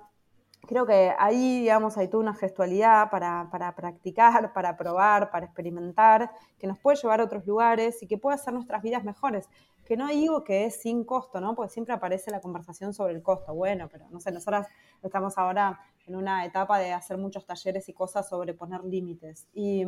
creo 0.67 0.86
que 0.86 1.13
ahí, 1.17 1.61
digamos, 1.61 1.97
hay 1.97 2.07
toda 2.07 2.23
una 2.23 2.34
gestualidad 2.34 3.09
para, 3.09 3.49
para, 3.51 3.75
practicar, 3.75 4.53
para 4.53 4.77
probar, 4.77 5.32
para 5.32 5.47
experimentar, 5.47 6.32
que 6.57 6.67
nos 6.67 6.80
puede 6.80 6.97
llevar 6.97 7.21
a 7.21 7.25
otros 7.25 7.45
lugares 7.45 8.01
y 8.03 8.07
que 8.07 8.17
puede 8.17 8.36
hacer 8.36 8.53
nuestras 8.53 8.82
vidas 8.82 9.03
mejores. 9.03 9.49
Que 9.90 9.98
no 9.98 10.08
digo 10.08 10.44
que 10.44 10.66
es 10.66 10.82
sin 10.82 11.04
costo, 11.04 11.42
¿no? 11.42 11.56
Porque 11.56 11.74
siempre 11.74 11.96
aparece 11.96 12.30
la 12.30 12.42
conversación 12.42 12.94
sobre 12.94 13.16
el 13.16 13.24
costo. 13.24 13.56
Bueno, 13.56 13.90
pero 13.92 14.08
no 14.12 14.20
sé, 14.20 14.32
nosotras 14.32 14.68
estamos 15.02 15.36
ahora 15.40 15.80
en 16.06 16.16
una 16.16 16.46
etapa 16.46 16.78
de 16.78 16.94
hacer 16.94 17.18
muchos 17.18 17.48
talleres 17.48 17.90
y 17.90 17.94
cosas 17.94 18.30
sobre 18.30 18.54
poner 18.54 18.84
límites. 18.84 19.48
Y, 19.52 19.84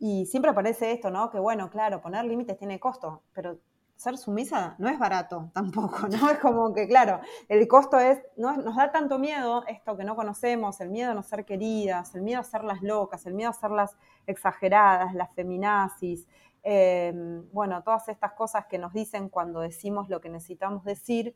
y 0.00 0.26
siempre 0.26 0.50
aparece 0.50 0.90
esto, 0.90 1.12
¿no? 1.12 1.30
Que 1.30 1.38
bueno, 1.38 1.70
claro, 1.70 2.00
poner 2.00 2.24
límites 2.24 2.58
tiene 2.58 2.80
costo, 2.80 3.22
pero 3.32 3.60
ser 3.94 4.18
sumisa 4.18 4.74
no 4.78 4.88
es 4.88 4.98
barato 4.98 5.50
tampoco, 5.54 6.08
¿no? 6.08 6.30
Es 6.30 6.38
como 6.40 6.74
que, 6.74 6.88
claro, 6.88 7.20
el 7.48 7.68
costo 7.68 8.00
es, 8.00 8.18
no, 8.36 8.56
nos 8.56 8.74
da 8.74 8.90
tanto 8.90 9.20
miedo 9.20 9.64
esto 9.68 9.96
que 9.96 10.02
no 10.02 10.16
conocemos, 10.16 10.80
el 10.80 10.90
miedo 10.90 11.12
a 11.12 11.14
no 11.14 11.22
ser 11.22 11.44
queridas, 11.44 12.16
el 12.16 12.22
miedo 12.22 12.40
a 12.40 12.44
ser 12.44 12.64
las 12.64 12.82
locas, 12.82 13.26
el 13.26 13.34
miedo 13.34 13.50
a 13.50 13.54
ser 13.54 13.70
las 13.70 13.96
exageradas, 14.26 15.14
las 15.14 15.32
feminazis, 15.34 16.26
eh, 16.70 17.14
bueno, 17.50 17.82
todas 17.82 18.10
estas 18.10 18.34
cosas 18.34 18.66
que 18.66 18.76
nos 18.76 18.92
dicen 18.92 19.30
cuando 19.30 19.60
decimos 19.60 20.10
lo 20.10 20.20
que 20.20 20.28
necesitamos 20.28 20.84
decir, 20.84 21.34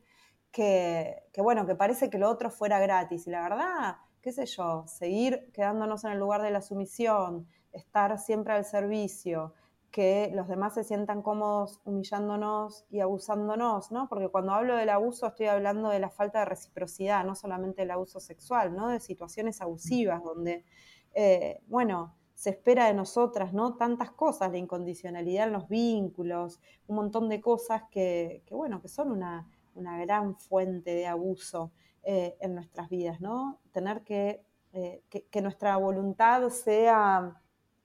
que, 0.50 1.22
bueno, 1.38 1.64
que 1.66 1.74
parece 1.74 2.10
que 2.10 2.18
lo 2.18 2.28
otro 2.28 2.50
fuera 2.50 2.78
gratis. 2.80 3.26
Y 3.26 3.30
la 3.30 3.40
verdad, 3.40 3.96
qué 4.20 4.30
sé 4.30 4.44
yo, 4.44 4.84
seguir 4.86 5.50
quedándonos 5.54 6.04
en 6.04 6.12
el 6.12 6.18
lugar 6.18 6.42
de 6.42 6.50
la 6.50 6.60
sumisión, 6.60 7.48
estar 7.72 8.18
siempre 8.18 8.52
al 8.52 8.66
servicio, 8.66 9.54
que 9.90 10.30
los 10.34 10.48
demás 10.48 10.74
se 10.74 10.84
sientan 10.84 11.22
cómodos 11.22 11.80
humillándonos 11.86 12.84
y 12.90 13.00
abusándonos, 13.00 13.90
¿no? 13.90 14.10
Porque 14.10 14.28
cuando 14.28 14.52
hablo 14.52 14.76
del 14.76 14.90
abuso 14.90 15.28
estoy 15.28 15.46
hablando 15.46 15.88
de 15.88 15.98
la 15.98 16.10
falta 16.10 16.40
de 16.40 16.44
reciprocidad, 16.44 17.24
no 17.24 17.34
solamente 17.36 17.80
del 17.80 17.90
abuso 17.92 18.20
sexual, 18.20 18.76
¿no? 18.76 18.88
De 18.88 19.00
situaciones 19.00 19.62
abusivas 19.62 20.22
donde, 20.22 20.66
eh, 21.14 21.62
bueno, 21.68 22.14
se 22.42 22.50
espera 22.50 22.88
de 22.88 22.94
nosotras, 22.94 23.52
¿no? 23.52 23.76
Tantas 23.76 24.10
cosas, 24.10 24.50
la 24.50 24.58
incondicionalidad 24.58 25.46
en 25.46 25.52
los 25.52 25.68
vínculos, 25.68 26.58
un 26.88 26.96
montón 26.96 27.28
de 27.28 27.40
cosas 27.40 27.84
que, 27.88 28.42
que 28.46 28.54
bueno, 28.56 28.82
que 28.82 28.88
son 28.88 29.12
una, 29.12 29.48
una 29.76 29.96
gran 30.00 30.34
fuente 30.34 30.92
de 30.92 31.06
abuso 31.06 31.70
eh, 32.02 32.36
en 32.40 32.56
nuestras 32.56 32.88
vidas, 32.88 33.20
¿no? 33.20 33.60
Tener 33.70 34.02
que, 34.02 34.42
eh, 34.72 35.04
que, 35.08 35.40
nuestra 35.40 35.76
voluntad 35.76 36.48
sea 36.48 37.40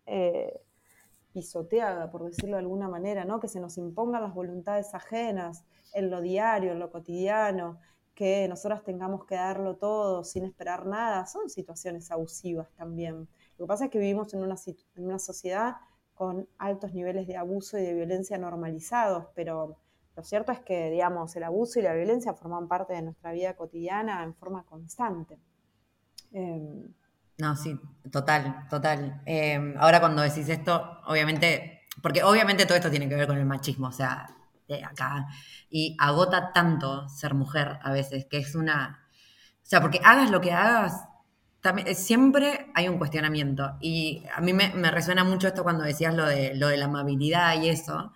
eh, 0.08 0.60
pisoteada, 1.32 2.10
por 2.10 2.26
decirlo 2.26 2.56
de 2.56 2.64
alguna 2.64 2.90
manera, 2.90 3.26
¿no? 3.26 3.40
Que 3.40 3.48
se 3.48 3.60
nos 3.60 3.78
impongan 3.78 4.24
las 4.24 4.34
voluntades 4.34 4.96
ajenas 4.96 5.66
en 5.94 6.10
lo 6.10 6.20
diario, 6.20 6.72
en 6.72 6.80
lo 6.80 6.90
cotidiano, 6.90 7.80
que 8.16 8.48
nosotras 8.48 8.84
tengamos 8.84 9.24
que 9.26 9.36
darlo 9.36 9.76
todo 9.76 10.24
sin 10.24 10.46
esperar 10.46 10.88
nada, 10.88 11.28
son 11.28 11.48
situaciones 11.48 12.10
abusivas 12.10 12.72
también. 12.72 13.28
Lo 13.58 13.66
que 13.66 13.68
pasa 13.68 13.86
es 13.86 13.92
que 13.92 14.00
vivimos 14.00 14.34
en 14.34 14.42
una, 14.42 14.56
en 14.96 15.06
una 15.06 15.20
sociedad 15.20 15.78
con 16.14 16.48
altos 16.58 16.94
niveles 16.94 17.28
de 17.28 17.38
abuso 17.38 17.78
y 17.78 17.84
de 17.84 17.94
violencia 17.94 18.38
normalizados, 18.38 19.28
pero 19.36 19.78
lo 20.16 20.24
cierto 20.24 20.52
es 20.52 20.60
que, 20.62 20.90
digamos, 20.90 21.36
el 21.36 21.44
abuso 21.44 21.80
y 21.80 21.84
la 21.84 21.94
violencia 21.94 22.34
forman 22.34 22.68
parte 22.68 22.94
de 22.94 23.04
nuestra 23.04 23.32
vida 23.32 23.56
cotidiana 23.56 24.24
en 24.24 24.34
forma 24.34 24.64
constante. 24.64 25.38
Em, 26.32 26.92
no, 27.38 27.56
sí, 27.56 27.80
total, 28.12 28.68
total. 28.68 29.22
Em, 29.26 29.76
ahora 29.78 30.00
cuando 30.00 30.24
decís 30.24 30.50
esto, 30.50 31.00
obviamente, 31.06 31.82
porque 32.02 32.24
obviamente 32.24 32.66
todo 32.66 32.78
esto 32.78 32.90
tiene 32.90 33.08
que 33.08 33.16
ver 33.16 33.28
con 33.28 33.38
el 33.38 33.46
machismo, 33.46 33.90
o 33.90 33.92
sea, 33.92 34.28
de 34.68 34.84
acá, 34.84 35.28
y 35.70 35.96
agota 36.00 36.52
tanto 36.52 37.08
ser 37.10 37.36
mujer 37.36 37.78
a 37.84 37.92
veces, 37.92 38.26
que 38.26 38.38
es 38.40 38.56
una... 38.56 39.08
O 39.62 39.70
sea, 39.70 39.82
porque 39.82 40.00
hagas 40.04 40.32
lo 40.32 40.42
que 40.42 40.52
hagas, 40.52 41.08
siempre 41.96 42.72
hay 42.74 42.88
un 42.88 42.98
cuestionamiento. 42.98 43.78
Y 43.82 44.24
a 44.36 44.42
mí 44.42 44.54
me, 44.54 44.70
me, 44.70 44.92
resuena 44.92 45.24
mucho 45.24 45.48
esto 45.48 45.64
cuando 45.64 45.84
decías 45.84 46.14
lo 46.14 46.26
de, 46.26 46.56
lo 46.56 46.68
de 46.68 46.78
la 46.78 46.86
amabilidad 46.86 47.62
y 47.62 47.70
eso, 47.70 48.12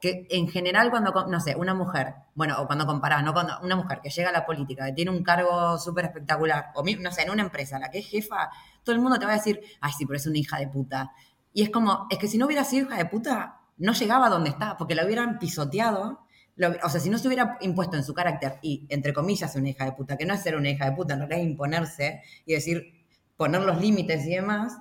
que 0.00 0.26
en 0.28 0.48
general 0.48 0.90
cuando, 0.90 1.12
no 1.28 1.40
sé, 1.40 1.56
una 1.56 1.72
mujer, 1.72 2.14
bueno, 2.34 2.60
o 2.60 2.66
cuando 2.66 2.84
comparás, 2.84 3.24
¿no? 3.24 3.32
Cuando 3.32 3.58
una 3.62 3.76
mujer 3.76 4.00
que 4.02 4.10
llega 4.10 4.28
a 4.28 4.32
la 4.32 4.44
política, 4.44 4.84
que 4.84 4.92
tiene 4.92 5.10
un 5.10 5.22
cargo 5.22 5.78
súper 5.78 6.04
espectacular, 6.04 6.72
o 6.74 6.82
no 6.82 7.10
sé, 7.10 7.22
en 7.22 7.30
una 7.30 7.42
empresa, 7.42 7.78
la 7.78 7.90
que 7.90 8.00
es 8.00 8.06
jefa, 8.06 8.50
todo 8.82 8.94
el 8.94 9.00
mundo 9.00 9.18
te 9.18 9.24
va 9.24 9.32
a 9.32 9.36
decir, 9.36 9.60
ay, 9.80 9.92
sí, 9.96 10.04
pero 10.04 10.18
es 10.18 10.26
una 10.26 10.36
hija 10.38 10.58
de 10.58 10.68
puta. 10.68 11.12
Y 11.54 11.62
es 11.62 11.70
como, 11.70 12.06
es 12.10 12.18
que 12.18 12.28
si 12.28 12.36
no 12.36 12.46
hubiera 12.46 12.64
sido 12.64 12.86
hija 12.86 12.98
de 12.98 13.06
puta, 13.06 13.60
no 13.78 13.92
llegaba 13.92 14.26
a 14.26 14.30
donde 14.30 14.50
está, 14.50 14.76
porque 14.76 14.94
la 14.94 15.06
hubieran 15.06 15.38
pisoteado. 15.38 16.23
O 16.82 16.88
sea, 16.88 17.00
si 17.00 17.10
no 17.10 17.18
se 17.18 17.26
hubiera 17.26 17.58
impuesto 17.60 17.96
en 17.96 18.04
su 18.04 18.14
carácter 18.14 18.58
y, 18.62 18.86
entre 18.88 19.12
comillas, 19.12 19.56
una 19.56 19.68
hija 19.68 19.84
de 19.84 19.92
puta, 19.92 20.16
que 20.16 20.24
no 20.24 20.34
es 20.34 20.42
ser 20.42 20.56
una 20.56 20.70
hija 20.70 20.88
de 20.88 20.96
puta, 20.96 21.14
en 21.14 21.20
realidad 21.20 21.40
es 21.40 21.46
imponerse 21.46 22.22
y 22.46 22.54
decir, 22.54 23.06
poner 23.36 23.62
los 23.62 23.80
límites 23.80 24.24
y 24.26 24.30
demás, 24.30 24.76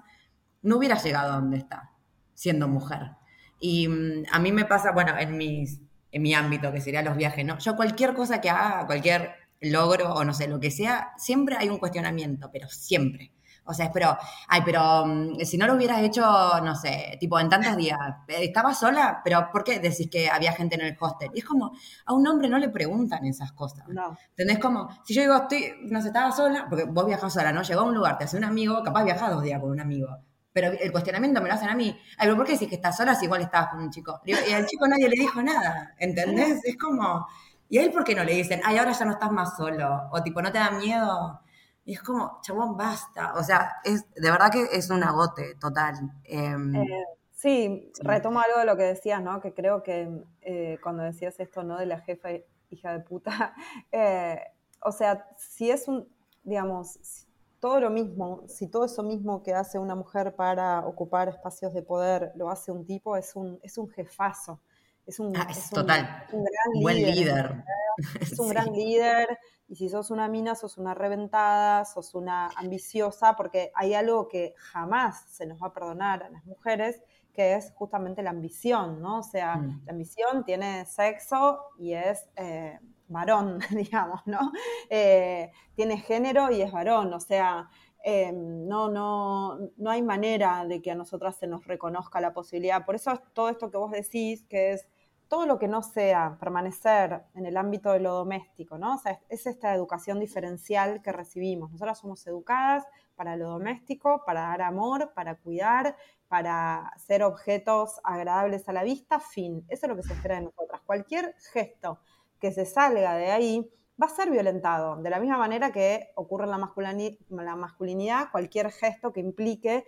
no 0.62 0.78
hubiera 0.78 1.02
llegado 1.02 1.34
a 1.34 1.36
donde 1.36 1.58
está, 1.58 1.92
siendo 2.34 2.68
mujer. 2.68 3.12
Y 3.60 3.88
mm, 3.88 4.26
a 4.32 4.40
mí 4.40 4.52
me 4.52 4.66
pasa, 4.66 4.92
bueno, 4.92 5.18
en, 5.18 5.38
mis, 5.38 5.82
en 6.12 6.22
mi 6.22 6.34
ámbito, 6.34 6.72
que 6.72 6.82
sería 6.82 7.02
los 7.02 7.18
viajes, 7.18 7.46
¿no? 7.46 7.58
Yo 7.58 7.76
cualquier 7.76 8.14
cosa 8.14 8.40
que 8.40 8.50
haga, 8.50 8.86
cualquier 8.86 9.32
logro 9.60 10.14
o 10.14 10.24
no 10.24 10.34
sé, 10.34 10.48
lo 10.48 10.60
que 10.60 10.72
sea, 10.72 11.14
siempre 11.18 11.56
hay 11.58 11.70
un 11.70 11.78
cuestionamiento, 11.78 12.50
pero 12.52 12.68
siempre. 12.70 13.32
O 13.66 13.74
sea, 13.74 13.92
pero, 13.92 14.18
ay, 14.48 14.62
pero 14.66 15.06
mm, 15.06 15.40
si 15.46 15.58
no 15.58 15.68
lo 15.68 15.76
hubieras 15.76 16.02
hecho, 16.02 16.22
no 16.64 16.76
sé, 16.76 17.18
tipo 17.20 17.40
en 17.40 17.50
tantos 17.50 17.78
días, 17.78 17.98
eh, 18.28 18.46
¿estabas 18.46 18.80
sola? 18.80 19.22
Pero 19.24 19.50
¿por 19.52 19.64
qué 19.64 19.80
decís 19.80 20.10
que 20.10 20.30
había 20.30 20.54
gente 20.54 20.76
en 20.76 20.82
el 20.82 20.98
hostel? 21.00 21.32
Y 21.34 21.40
es 21.40 21.46
como, 21.46 21.72
a 22.06 22.14
un 22.14 22.28
hombre 22.28 22.50
no 22.50 22.58
le 22.58 22.70
preguntan 22.70 23.26
esas 23.26 23.52
cosas. 23.54 23.88
No. 23.88 24.18
¿Entendés? 24.30 24.60
Como, 24.60 24.90
si 25.06 25.14
yo 25.14 25.22
digo, 25.22 25.36
estoy, 25.36 25.74
no 25.90 26.02
sé, 26.02 26.08
estaba 26.08 26.32
sola, 26.32 26.68
porque 26.70 26.86
vos 26.86 27.06
viajás 27.06 27.34
sola, 27.34 27.52
¿no? 27.52 27.62
Llegó 27.62 27.82
a 27.82 27.86
un 27.86 27.96
lugar, 27.96 28.18
te 28.18 28.26
hace 28.26 28.38
un 28.38 28.44
amigo, 28.44 28.84
capaz 28.84 29.04
viajás 29.04 29.32
dos 29.32 29.44
días 29.44 29.60
con 29.60 29.72
un 29.72 29.80
amigo 29.80 30.18
pero 30.54 30.72
el 30.72 30.92
cuestionamiento 30.92 31.42
me 31.42 31.48
lo 31.48 31.56
hacen 31.56 31.70
a 31.70 31.76
mí. 31.76 32.00
Ay, 32.18 32.28
pero 32.28 32.36
¿por 32.38 32.46
qué 32.46 32.54
decís 32.54 32.70
que 32.70 32.76
estás 32.76 32.96
sola 32.96 33.16
si 33.16 33.26
igual 33.26 33.42
estabas 33.42 33.72
con 33.72 33.82
un 33.82 33.90
chico? 33.90 34.22
Y 34.24 34.34
al 34.34 34.66
chico 34.68 34.88
nadie 34.88 35.10
le 35.10 35.20
dijo 35.20 35.42
nada, 35.42 35.96
¿entendés? 35.98 36.64
Es 36.64 36.78
como, 36.78 37.28
¿y 37.68 37.80
a 37.80 37.84
él 37.84 37.92
por 37.92 38.04
qué 38.04 38.14
no 38.14 38.24
le 38.24 38.36
dicen, 38.36 38.62
ay, 38.64 38.78
ahora 38.78 38.92
ya 38.92 39.06
no 39.06 39.14
estás 39.14 39.32
más 39.32 39.58
solo? 39.58 40.10
O 40.12 40.22
tipo, 40.22 40.42
¿no 40.42 40.52
te 40.52 40.60
da 40.60 40.72
miedo? 40.72 41.42
Y 41.86 41.94
es 41.94 42.02
como, 42.02 42.40
chabón, 42.42 42.78
basta. 42.78 43.34
O 43.36 43.44
sea, 43.44 43.74
es, 43.84 44.10
de 44.14 44.32
verdad 44.32 44.52
que 44.52 44.64
es 44.72 44.90
un 44.90 45.04
agote 45.04 45.56
total. 45.56 45.96
Em, 46.24 46.76
eh, 46.76 47.06
sí, 47.34 47.92
retomo 48.02 48.40
algo 48.40 48.60
de 48.60 48.66
lo 48.66 48.78
que 48.78 48.84
decías, 48.84 49.22
¿no? 49.22 49.42
Que 49.42 49.54
creo 49.54 49.84
que 49.84 50.10
eh, 50.42 50.78
cuando 50.82 51.04
decías 51.04 51.40
esto, 51.40 51.64
¿no? 51.64 51.78
De 51.78 51.86
la 51.86 52.00
jefa 52.00 52.30
hija 52.70 52.94
de 52.94 53.00
puta, 53.02 53.54
eh, 53.92 54.40
o 54.82 54.92
sea, 54.92 55.28
si 55.38 55.70
es 55.70 55.88
un, 55.88 56.08
digamos, 56.44 57.28
todo 57.60 57.80
lo 57.80 57.90
mismo, 57.90 58.44
si 58.48 58.68
todo 58.68 58.86
eso 58.86 59.04
mismo 59.04 59.42
que 59.42 59.54
hace 59.54 59.80
una 59.80 59.96
mujer 59.96 60.36
para 60.36 60.86
ocupar 60.86 61.30
espacios 61.30 61.74
de 61.74 61.82
poder 61.82 62.34
lo 62.36 62.50
hace 62.50 62.72
un 62.72 62.86
tipo, 62.86 63.16
es 63.16 63.36
un, 63.36 63.60
es 63.64 63.78
un 63.78 63.90
jefazo. 63.90 64.60
Es 65.06 65.20
un, 65.20 65.36
ah, 65.36 65.48
total. 65.74 66.28
Un, 66.32 66.44
gran 66.44 66.82
buen 66.82 66.98
líder. 66.98 67.64
Es 68.22 68.40
un 68.40 68.50
gran 68.50 68.74
líder. 68.74 69.38
Y 69.68 69.76
si 69.76 69.88
sos 69.90 70.10
una 70.12 70.28
mina, 70.28 70.56
sos 70.56 70.78
una 70.78 70.94
reventada, 70.94 71.86
sos 71.86 72.16
una 72.16 72.50
ambiciosa, 72.56 73.36
porque 73.36 73.72
hay 73.76 73.94
algo 73.94 74.28
que 74.28 74.56
jamás 74.58 75.26
se 75.30 75.46
nos 75.46 75.62
va 75.62 75.68
a 75.68 75.74
perdonar 75.74 76.24
a 76.24 76.30
las 76.30 76.46
mujeres, 76.46 77.04
que 77.34 77.56
es 77.56 77.72
justamente 77.76 78.24
la 78.24 78.32
ambición, 78.32 79.02
¿no? 79.02 79.20
O 79.20 79.24
sea, 79.24 79.58
mm. 79.58 79.84
la 79.86 79.92
ambición 79.92 80.44
tiene 80.44 80.86
sexo 80.86 81.60
y 81.78 81.94
es 81.94 82.28
eh, 82.36 82.80
varón, 83.08 83.60
digamos, 83.72 84.22
¿no? 84.26 84.52
Eh, 84.90 85.52
tiene 85.76 85.98
género 85.98 86.52
y 86.52 86.62
es 86.62 86.72
varón, 86.72 87.14
o 87.14 87.20
sea, 87.20 87.70
Em, 88.06 88.68
no, 88.68 88.90
no, 88.90 89.58
no 89.78 89.90
hay 89.90 90.02
manera 90.02 90.66
de 90.66 90.82
que 90.82 90.92
a 90.92 90.96
nosotras 90.96 91.38
se 91.38 91.48
nos 91.48 91.66
reconozca 91.66 92.20
la 92.20 92.34
posibilidad. 92.34 92.86
Por 92.86 92.96
eso 92.96 93.12
es 93.12 93.22
todo 93.34 93.48
esto 93.48 93.72
que 93.72 93.78
vos 93.78 93.92
decís, 93.92 94.44
que 94.50 94.74
es 94.74 94.86
todo 95.34 95.48
lo 95.48 95.58
que 95.58 95.68
no 95.68 95.82
sea 95.82 96.38
permanecer 96.40 97.24
en 97.34 97.48
el 97.48 97.58
ámbito 97.58 97.92
de 97.92 98.00
lo 98.00 98.14
doméstico, 98.14 98.78
¿no? 98.78 98.94
O 98.94 98.98
sea, 99.00 99.20
es 99.30 99.48
esta 99.48 99.74
educación 99.74 100.20
diferencial 100.20 101.02
que 101.02 101.12
recibimos. 101.12 101.72
Nosotras 101.72 101.98
somos 101.98 102.28
educadas 102.28 102.86
para 103.16 103.36
lo 103.36 103.50
doméstico, 103.50 104.22
para 104.28 104.42
dar 104.42 104.62
amor, 104.62 105.12
para 105.16 105.34
cuidar, 105.34 105.98
para 106.28 106.94
ser 106.98 107.24
objetos 107.24 108.00
agradables 108.04 108.70
a 108.70 108.74
la 108.74 108.84
vista, 108.84 109.20
fin. 109.20 109.66
Eso 109.70 109.88
es 109.88 109.90
lo 109.90 109.96
que 109.96 110.04
se 110.04 110.14
espera 110.14 110.36
de 110.36 110.44
nosotras. 110.44 110.82
Cualquier 110.86 111.34
gesto 111.52 112.00
que 112.40 112.52
se 112.52 112.68
salga 112.68 113.16
de 113.16 113.32
ahí 113.32 113.74
va 114.02 114.08
a 114.08 114.10
ser 114.10 114.32
violentado. 114.32 114.96
De 115.02 115.10
la 115.10 115.20
misma 115.20 115.38
manera 115.38 115.72
que 115.72 116.12
ocurre 116.16 116.46
en 116.46 116.52
la, 116.52 117.56
masculinidad, 117.56 118.32
cualquier 118.32 118.72
gesto 118.72 119.14
que 119.14 119.20
implique, 119.20 119.86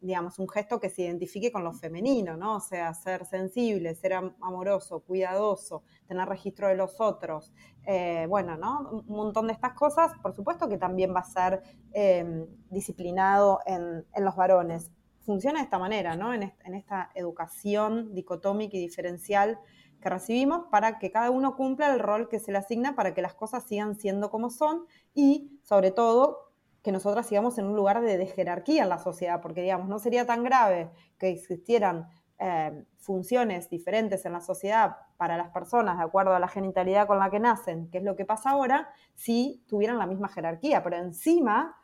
digamos, 0.00 0.38
un 0.38 0.48
gesto 0.48 0.80
que 0.80 0.90
se 0.90 1.02
identifique 1.02 1.52
con 1.52 1.62
lo 1.62 1.72
femenino, 1.72 2.36
¿no? 2.36 2.56
O 2.56 2.60
sea, 2.60 2.92
ser 2.94 3.24
sensible, 3.26 3.94
ser 3.94 4.14
amoroso, 4.14 5.00
cuidadoso, 5.00 5.84
tener 6.08 6.28
registro 6.28 6.68
de 6.68 6.74
los 6.74 7.00
otros, 7.00 7.52
eh, 7.86 8.26
bueno, 8.28 8.56
¿no? 8.56 9.02
Un 9.06 9.16
montón 9.16 9.46
de 9.46 9.52
estas 9.52 9.74
cosas, 9.74 10.12
por 10.20 10.34
supuesto 10.34 10.68
que 10.68 10.78
también 10.78 11.14
va 11.14 11.20
a 11.20 11.24
ser 11.24 11.62
em, 11.92 12.46
disciplinado 12.70 13.60
en, 13.66 14.04
los 14.18 14.34
varones. 14.34 14.90
Funciona 15.24 15.60
de 15.60 15.64
esta 15.64 15.78
manera, 15.78 16.16
¿no? 16.16 16.34
En, 16.34 16.42
en 16.64 16.74
esta 16.74 17.10
educación 17.14 18.12
dicotómica 18.14 18.76
y 18.76 18.80
diferencial 18.80 19.60
que 20.02 20.10
recibimos 20.10 20.66
para 20.70 20.98
que 20.98 21.10
cada 21.10 21.30
uno 21.30 21.56
cumpla 21.56 21.92
el 21.94 22.00
rol 22.00 22.28
que 22.28 22.38
se 22.38 22.52
le 22.52 22.58
asigna 22.58 22.94
para 22.94 23.14
que 23.14 23.22
las 23.22 23.34
cosas 23.34 23.64
sigan 23.64 23.94
siendo 23.94 24.30
como 24.30 24.50
son 24.50 24.84
y, 25.14 25.58
sobre 25.62 25.90
todo, 25.90 26.52
que 26.82 26.92
nosotras 26.92 27.26
sigamos 27.26 27.56
en 27.58 27.66
un 27.66 27.76
lugar 27.76 28.02
de, 28.02 28.26
jerarquía 28.26 28.82
en 28.82 28.88
la 28.88 28.98
sociedad, 28.98 29.40
porque, 29.40 29.62
digamos, 29.62 29.88
no 29.88 29.98
sería 29.98 30.26
tan 30.26 30.42
grave 30.42 30.90
que 31.18 31.30
existieran 31.30 32.08
eh, 32.38 32.84
funciones 32.98 33.70
diferentes 33.70 34.26
en 34.26 34.32
la 34.32 34.40
sociedad 34.40 34.96
para 35.16 35.36
las 35.36 35.50
personas 35.50 35.98
de 35.98 36.04
acuerdo 36.04 36.34
a 36.34 36.40
la 36.40 36.48
genitalidad 36.48 37.06
con 37.06 37.20
la 37.20 37.30
que 37.30 37.38
nacen, 37.38 37.88
que 37.90 37.98
es 37.98 38.04
lo 38.04 38.16
que 38.16 38.24
pasa 38.24 38.50
ahora, 38.50 38.88
si 39.14 39.64
tuvieran 39.68 39.98
la 39.98 40.06
misma 40.06 40.28
jerarquía. 40.28 40.82
Pero 40.82 40.96
encima 40.96 41.76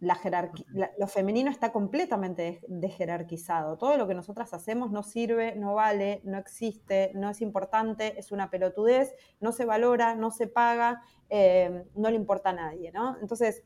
la 0.00 0.14
jerarquía, 0.14 0.66
lo 0.98 1.06
femenino 1.08 1.50
está 1.50 1.72
completamente 1.72 2.60
desjerarquizado. 2.68 3.76
Todo 3.78 3.96
lo 3.96 4.06
que 4.06 4.14
nosotras 4.14 4.54
hacemos 4.54 4.90
no 4.90 5.02
sirve, 5.02 5.56
no 5.56 5.74
vale, 5.74 6.20
no 6.24 6.38
existe, 6.38 7.10
no 7.14 7.30
es 7.30 7.40
importante, 7.40 8.18
es 8.18 8.30
una 8.30 8.50
pelotudez, 8.50 9.14
no 9.40 9.52
se 9.52 9.64
valora, 9.64 10.14
no 10.14 10.30
se 10.30 10.46
paga, 10.46 11.02
eh, 11.28 11.84
no 11.94 12.10
le 12.10 12.16
importa 12.16 12.50
a 12.50 12.52
nadie, 12.52 12.92
¿no? 12.92 13.16
Entonces, 13.20 13.64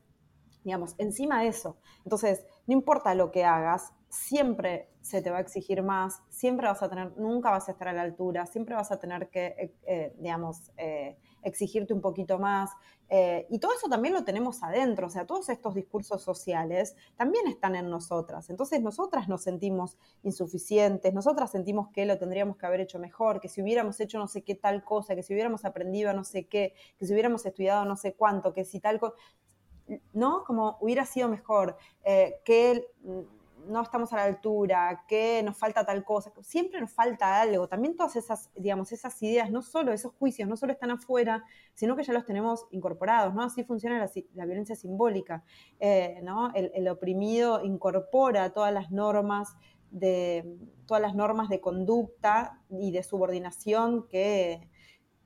digamos, 0.63 0.95
encima 0.97 1.41
de 1.41 1.49
eso, 1.49 1.77
entonces, 2.05 2.45
no 2.67 2.73
importa 2.73 3.13
lo 3.15 3.31
que 3.31 3.43
hagas, 3.43 3.93
siempre 4.09 4.89
se 5.01 5.21
te 5.21 5.29
va 5.29 5.37
a 5.37 5.41
exigir 5.41 5.83
más, 5.83 6.21
siempre 6.29 6.67
vas 6.67 6.81
a 6.81 6.89
tener, 6.89 7.17
nunca 7.17 7.51
vas 7.51 7.67
a 7.67 7.73
estar 7.73 7.89
a 7.89 7.93
la 7.93 8.01
altura, 8.01 8.45
siempre 8.45 8.75
vas 8.75 8.91
a 8.91 8.99
tener 8.99 9.29
que, 9.29 9.47
eh, 9.47 9.75
eh, 9.85 10.15
digamos, 10.17 10.71
exigirte 11.43 11.93
un 11.93 12.01
poquito 12.01 12.39
más. 12.39 12.71
Eh, 13.09 13.45
y 13.49 13.59
todo 13.59 13.73
eso 13.73 13.87
también 13.89 14.13
lo 14.13 14.23
tenemos 14.23 14.63
adentro, 14.63 15.07
o 15.07 15.09
sea, 15.09 15.27
todos 15.27 15.49
estos 15.49 15.75
discursos 15.75 16.23
sociales 16.23 16.95
también 17.15 17.47
están 17.47 17.75
en 17.75 17.89
nosotras. 17.89 18.49
Entonces 18.49 18.81
nosotras 18.81 19.27
nos 19.27 19.43
sentimos 19.43 19.97
insuficientes, 20.23 21.13
nosotras 21.13 21.51
sentimos 21.51 21.89
que 21.89 22.05
lo 22.05 22.17
tendríamos 22.17 22.57
que 22.57 22.65
haber 22.65 22.79
hecho 22.81 22.99
mejor, 22.99 23.39
que 23.39 23.49
si 23.49 23.61
hubiéramos 23.61 23.99
hecho 23.99 24.17
no 24.17 24.27
sé 24.27 24.41
qué 24.43 24.55
tal 24.55 24.83
cosa, 24.83 25.15
que 25.15 25.21
si 25.21 25.33
hubiéramos 25.33 25.65
aprendido 25.65 26.13
no 26.13 26.23
sé 26.23 26.47
qué, 26.47 26.73
que 26.97 27.05
si 27.05 27.13
hubiéramos 27.13 27.45
estudiado 27.45 27.85
no 27.85 27.95
sé 27.95 28.13
cuánto, 28.13 28.53
que 28.53 28.65
si 28.65 28.79
tal 28.79 28.99
cosa, 28.99 29.15
¿no? 30.13 30.43
Como 30.43 30.77
hubiera 30.79 31.05
sido 31.05 31.29
mejor, 31.29 31.77
eh, 32.03 32.41
que 32.45 32.87
no 33.67 33.81
estamos 33.81 34.11
a 34.13 34.17
la 34.17 34.23
altura, 34.23 35.03
que 35.07 35.41
nos 35.43 35.57
falta 35.57 35.85
tal 35.85 36.03
cosa, 36.03 36.31
siempre 36.41 36.79
nos 36.79 36.91
falta 36.91 37.41
algo. 37.41 37.67
También 37.67 37.95
todas 37.95 38.15
esas, 38.15 38.51
digamos, 38.55 38.91
esas 38.91 39.21
ideas, 39.21 39.49
no 39.51 39.61
solo 39.61 39.91
esos 39.91 40.13
juicios, 40.13 40.47
no 40.47 40.57
solo 40.57 40.73
están 40.73 40.91
afuera, 40.91 41.43
sino 41.73 41.95
que 41.95 42.03
ya 42.03 42.13
los 42.13 42.25
tenemos 42.25 42.65
incorporados, 42.71 43.33
¿no? 43.33 43.43
Así 43.43 43.63
funciona 43.63 43.97
la, 44.33 44.45
violencia 44.45 44.75
simbólica, 44.75 45.43
eh, 45.79 46.19
¿no? 46.23 46.51
El, 46.53 46.87
oprimido 46.87 47.63
incorpora 47.63 48.51
todas 48.51 48.73
las 48.73 48.91
normas 48.91 49.55
de 49.91 50.57
todas 50.85 51.01
las 51.01 51.15
normas 51.15 51.49
de 51.49 51.61
conducta 51.61 52.59
y 52.69 52.91
de 52.91 53.03
subordinación 53.03 54.07
que, 54.07 54.69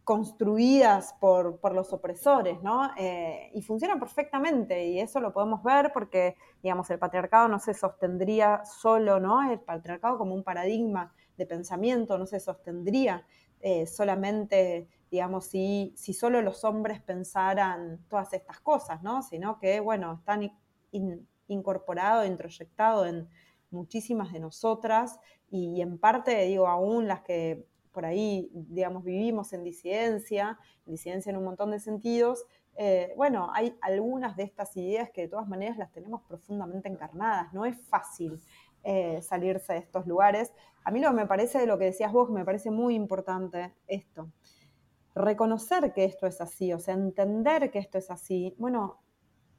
construidas 0.07 1.15
por, 1.19 1.59
los 1.75 1.91
opresores, 1.91 2.63
¿no? 2.63 2.91
Eh, 2.95 3.51
y 3.53 3.61
funcionan 3.61 3.99
perfectamente, 3.99 4.87
y 4.87 5.01
eso 5.01 5.19
lo 5.19 5.33
podemos 5.33 5.61
ver 5.63 5.91
porque, 5.93 6.37
digamos, 6.63 6.89
el 6.91 6.97
patriarcado 6.97 7.49
no 7.49 7.59
se 7.59 7.73
sostendría 7.73 8.63
solo, 8.63 9.19
¿no? 9.19 9.51
El 9.51 9.59
patriarcado 9.59 10.17
como 10.17 10.33
un 10.33 10.45
paradigma 10.45 11.13
de 11.35 11.45
pensamiento 11.45 12.17
no 12.17 12.25
se 12.25 12.39
sostendría 12.39 13.27
eh, 13.59 13.85
solamente, 13.85 14.87
digamos, 15.11 15.47
si, 15.47 15.93
si 15.97 16.13
solo 16.13 16.41
los 16.41 16.63
hombres 16.63 17.01
pensaran 17.01 17.99
todas 18.07 18.31
estas 18.31 18.61
cosas, 18.61 19.03
¿no? 19.03 19.21
Sino 19.23 19.59
que, 19.59 19.81
bueno, 19.81 20.13
están 20.19 20.49
incorporados, 21.49 22.25
introyectados 22.27 23.09
en 23.09 23.27
muchísimas 23.71 24.31
de 24.31 24.39
nosotras 24.39 25.19
y 25.49 25.81
en 25.81 25.97
parte, 25.97 26.45
digo, 26.45 26.69
aún 26.69 27.09
las 27.09 27.23
que 27.23 27.67
por 27.97 28.05
ahí, 28.05 28.47
digamos, 28.53 29.03
vivimos 29.03 29.53
en 29.53 29.63
disidencia, 29.63 30.59
en 30.85 30.91
disidencia 30.91 31.31
en 31.31 31.37
un 31.37 31.45
montón 31.45 31.71
de 31.71 31.79
sentidos, 31.79 32.45
eh, 32.75 33.11
bueno, 33.17 33.49
hay 33.55 33.75
algunas 33.81 34.37
de 34.37 34.43
estas 34.43 34.77
ideas 34.77 35.09
que 35.09 35.21
de 35.21 35.27
todas 35.29 35.47
maneras 35.47 35.79
las 35.79 35.91
tenemos 35.91 36.21
profundamente 36.27 36.87
encarnadas. 36.89 37.51
No 37.53 37.65
es 37.65 37.75
fácil 37.89 38.39
eh, 38.83 39.19
salirse 39.23 39.73
de 39.73 39.79
estos 39.79 40.05
lugares. 40.05 40.53
A 40.83 40.91
mí 40.91 40.99
lo 40.99 41.09
que 41.09 41.15
me 41.15 41.25
parece 41.25 41.57
de 41.57 41.65
lo 41.65 41.79
que 41.79 41.85
decías 41.85 42.13
vos, 42.13 42.29
me 42.29 42.45
parece 42.45 42.69
muy 42.69 42.93
importante 42.93 43.73
esto. 43.87 44.31
Reconocer 45.15 45.91
que 45.91 46.05
esto 46.05 46.27
es 46.27 46.39
así, 46.39 46.71
o 46.73 46.79
sea, 46.79 46.93
entender 46.93 47.71
que 47.71 47.79
esto 47.79 47.97
es 47.97 48.11
así, 48.11 48.53
bueno, 48.59 48.99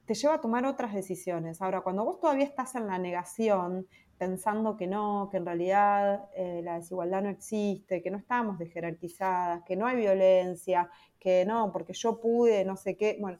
te 0.05 0.13
lleva 0.13 0.35
a 0.35 0.41
tomar 0.41 0.65
otras 0.65 0.93
decisiones. 0.93 1.61
Ahora, 1.61 1.81
cuando 1.81 2.05
vos 2.05 2.21
todavía 2.21 2.45
estás 2.45 2.75
en 2.75 2.87
la 2.87 2.99
negación, 2.99 3.85
pensando 4.19 4.75
que 4.75 4.85
no, 4.85 5.29
que 5.31 5.37
en 5.37 5.45
realidad 5.45 6.29
eh, 6.35 6.61
la 6.63 6.75
desigualdad 6.75 7.23
no 7.23 7.29
existe, 7.29 8.03
que 8.03 8.11
no 8.11 8.17
estamos 8.17 8.59
desjerarquizadas, 8.59 9.63
que 9.63 9.77
no 9.77 9.87
hay 9.87 9.95
violencia, 9.95 10.91
que 11.19 11.45
no, 11.45 11.71
porque 11.71 11.93
yo 11.93 12.19
pude, 12.19 12.65
no 12.65 12.75
sé 12.75 12.97
qué. 12.97 13.17
Bueno, 13.19 13.39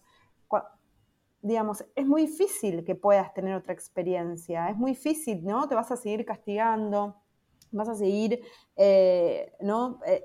digamos, 1.42 1.86
es 1.96 2.06
muy 2.06 2.24
difícil 2.24 2.84
que 2.84 2.96
puedas 2.96 3.34
tener 3.34 3.56
otra 3.56 3.74
experiencia, 3.74 4.70
es 4.70 4.78
muy 4.78 4.92
difícil, 4.92 5.44
¿no? 5.44 5.68
Te 5.68 5.76
vas 5.76 5.92
a 5.92 5.98
seguir 5.98 6.26
castigando, 6.26 7.16
vas 7.72 7.90
a 7.90 7.96
seguir, 7.96 8.42
eh, 8.76 9.54
¿no? 9.60 10.00
Eh, 10.06 10.24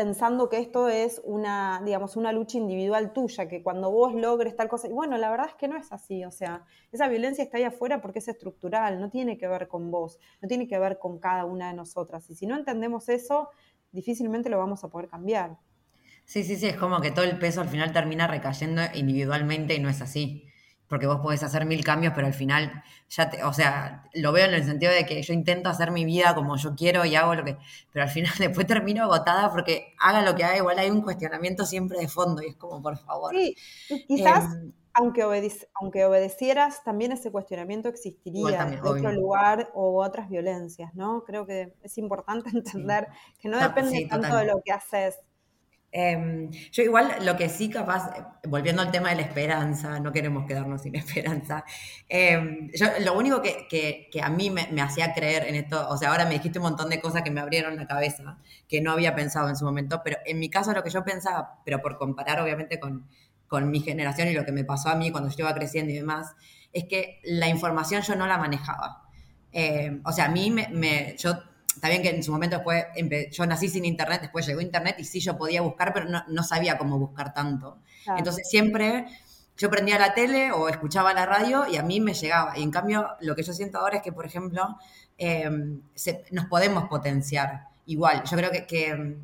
pensando 0.00 0.48
que 0.48 0.56
esto 0.56 0.88
es 0.88 1.20
una, 1.24 1.82
digamos, 1.84 2.16
una 2.16 2.32
lucha 2.32 2.56
individual 2.56 3.12
tuya, 3.12 3.48
que 3.48 3.62
cuando 3.62 3.90
vos 3.90 4.14
logres 4.14 4.56
tal 4.56 4.66
cosa, 4.66 4.88
y 4.88 4.92
bueno, 4.92 5.18
la 5.18 5.30
verdad 5.30 5.48
es 5.48 5.54
que 5.56 5.68
no 5.68 5.76
es 5.76 5.92
así, 5.92 6.24
o 6.24 6.30
sea, 6.30 6.64
esa 6.90 7.06
violencia 7.06 7.44
está 7.44 7.58
ahí 7.58 7.64
afuera 7.64 8.00
porque 8.00 8.20
es 8.20 8.28
estructural, 8.28 8.98
no 8.98 9.10
tiene 9.10 9.36
que 9.36 9.46
ver 9.46 9.68
con 9.68 9.90
vos, 9.90 10.18
no 10.40 10.48
tiene 10.48 10.66
que 10.66 10.78
ver 10.78 10.98
con 10.98 11.18
cada 11.18 11.44
una 11.44 11.68
de 11.68 11.74
nosotras, 11.74 12.30
y 12.30 12.34
si 12.34 12.46
no 12.46 12.56
entendemos 12.56 13.10
eso, 13.10 13.50
difícilmente 13.92 14.48
lo 14.48 14.56
vamos 14.56 14.82
a 14.84 14.88
poder 14.88 15.10
cambiar. 15.10 15.58
Sí, 16.24 16.44
sí, 16.44 16.56
sí, 16.56 16.68
es 16.68 16.78
como 16.78 17.02
que 17.02 17.10
todo 17.10 17.26
el 17.26 17.38
peso 17.38 17.60
al 17.60 17.68
final 17.68 17.92
termina 17.92 18.26
recayendo 18.26 18.80
individualmente 18.94 19.74
y 19.74 19.80
no 19.80 19.90
es 19.90 20.00
así 20.00 20.46
porque 20.90 21.06
vos 21.06 21.20
podés 21.20 21.44
hacer 21.44 21.66
mil 21.66 21.84
cambios, 21.84 22.12
pero 22.16 22.26
al 22.26 22.34
final 22.34 22.82
ya 23.08 23.30
te, 23.30 23.44
o 23.44 23.52
sea, 23.52 24.02
lo 24.12 24.32
veo 24.32 24.46
en 24.46 24.54
el 24.54 24.64
sentido 24.64 24.92
de 24.92 25.06
que 25.06 25.22
yo 25.22 25.32
intento 25.32 25.68
hacer 25.68 25.92
mi 25.92 26.04
vida 26.04 26.34
como 26.34 26.56
yo 26.56 26.74
quiero 26.74 27.04
y 27.04 27.14
hago 27.14 27.36
lo 27.36 27.44
que, 27.44 27.56
pero 27.92 28.02
al 28.02 28.10
final 28.10 28.32
después 28.40 28.66
termino 28.66 29.04
agotada 29.04 29.52
porque 29.52 29.94
haga 30.00 30.20
lo 30.20 30.34
que 30.34 30.42
haga, 30.42 30.56
igual 30.56 30.80
hay 30.80 30.90
un 30.90 31.02
cuestionamiento 31.02 31.64
siempre 31.64 32.00
de 32.00 32.08
fondo 32.08 32.42
y 32.42 32.48
es 32.48 32.56
como, 32.56 32.82
por 32.82 32.98
favor. 32.98 33.32
Sí, 33.36 33.56
quizás, 34.08 34.52
em, 34.52 34.72
aunque, 34.92 35.22
aunque 35.80 36.04
obedecieras, 36.04 36.82
también 36.82 37.12
ese 37.12 37.30
cuestionamiento 37.30 37.88
existiría 37.88 38.66
en 38.66 38.80
otro 38.84 39.12
lugar 39.12 39.70
o 39.74 40.02
otras 40.02 40.28
violencias, 40.28 40.92
¿no? 40.96 41.22
Creo 41.22 41.46
que 41.46 41.72
es 41.84 41.98
importante 41.98 42.50
entender 42.52 43.06
que 43.38 43.48
no 43.48 43.60
depende 43.60 44.08
tanto 44.10 44.36
de 44.36 44.46
lo 44.46 44.60
que 44.60 44.72
haces, 44.72 45.20
Em, 45.92 46.50
yo 46.70 46.84
igual 46.84 47.16
lo 47.22 47.36
que 47.36 47.48
sí 47.48 47.68
capaz, 47.68 48.12
volviendo 48.46 48.80
al 48.80 48.92
tema 48.92 49.10
de 49.10 49.16
la 49.16 49.22
esperanza, 49.22 49.98
no 49.98 50.12
queremos 50.12 50.46
quedarnos 50.46 50.82
sin 50.82 50.94
esperanza, 50.96 51.64
em, 52.08 52.70
yo, 52.72 52.86
lo 53.00 53.18
único 53.18 53.42
que, 53.42 53.66
que, 53.68 54.22
a 54.22 54.30
mí 54.30 54.50
me, 54.50 54.68
me, 54.70 54.82
hacía 54.82 55.12
creer 55.14 55.48
en 55.48 55.56
esto, 55.56 55.88
o 55.88 55.96
sea, 55.96 56.10
ahora 56.10 56.26
me 56.26 56.34
dijiste 56.34 56.60
un 56.60 56.64
montón 56.64 56.90
de 56.90 57.00
cosas 57.00 57.22
que 57.22 57.32
me 57.32 57.40
abrieron 57.40 57.74
la 57.74 57.88
cabeza, 57.88 58.38
que 58.68 58.80
no 58.80 58.92
había 58.92 59.16
pensado 59.16 59.48
en 59.48 59.56
su 59.56 59.64
momento, 59.64 60.00
pero 60.04 60.18
en 60.24 60.38
mi 60.38 60.48
caso 60.48 60.72
lo 60.72 60.84
que 60.84 60.90
yo 60.90 61.02
pensaba, 61.04 61.60
pero 61.64 61.80
por 61.82 61.98
comparar 61.98 62.40
obviamente 62.40 62.78
con, 62.78 63.08
con 63.48 63.68
mi 63.70 63.80
generación 63.80 64.28
y 64.28 64.32
lo 64.32 64.44
que 64.44 64.52
me 64.52 64.64
pasó 64.64 64.90
a 64.90 64.94
mí 64.94 65.10
cuando 65.10 65.28
yo 65.28 65.36
iba 65.40 65.54
creciendo 65.54 65.92
y 65.92 65.96
demás, 65.96 66.36
es 66.72 66.84
que 66.84 67.20
la 67.24 67.48
información 67.48 68.02
yo 68.02 68.14
no 68.14 68.28
la 68.28 68.38
manejaba. 68.38 69.08
Em, 69.50 70.00
o 70.04 70.12
sea, 70.12 70.26
a 70.26 70.28
mí 70.28 70.52
me, 70.52 70.68
me 70.68 71.16
yo 71.18 71.36
está 71.80 71.88
bien 71.88 72.02
que 72.02 72.10
en 72.10 72.22
su 72.22 72.30
momento 72.30 72.56
después, 72.56 72.84
yo 73.32 73.46
nací 73.46 73.66
sin 73.70 73.86
internet, 73.86 74.20
después 74.20 74.46
llegó 74.46 74.60
internet 74.60 74.96
y 74.98 75.04
sí 75.04 75.18
yo 75.18 75.38
podía 75.38 75.62
buscar, 75.62 75.94
pero 75.94 76.06
no, 76.28 76.42
sabía 76.42 76.76
cómo 76.76 76.98
buscar 76.98 77.32
tanto. 77.32 77.78
Entonces 78.18 78.46
siempre 78.50 79.06
yo 79.56 79.70
prendía 79.70 79.98
la 79.98 80.12
tele 80.12 80.52
o 80.52 80.68
escuchaba 80.68 81.14
la 81.14 81.24
radio 81.24 81.66
y 81.66 81.78
a 81.78 81.82
mí 81.82 81.98
me 81.98 82.12
llegaba. 82.12 82.52
Y 82.58 82.62
en 82.62 82.70
cambio, 82.70 83.08
lo 83.20 83.34
que 83.34 83.42
yo 83.42 83.54
siento 83.54 83.78
ahora 83.78 83.96
es 83.96 84.02
que, 84.02 84.12
por 84.12 84.26
ejemplo, 84.26 84.76
em, 85.16 85.80
nos 86.32 86.44
podemos 86.46 86.86
potenciar 86.86 87.68
igual. 87.86 88.24
Yo 88.30 88.36
creo 88.36 88.50
que, 88.50 88.66
que, 88.66 89.16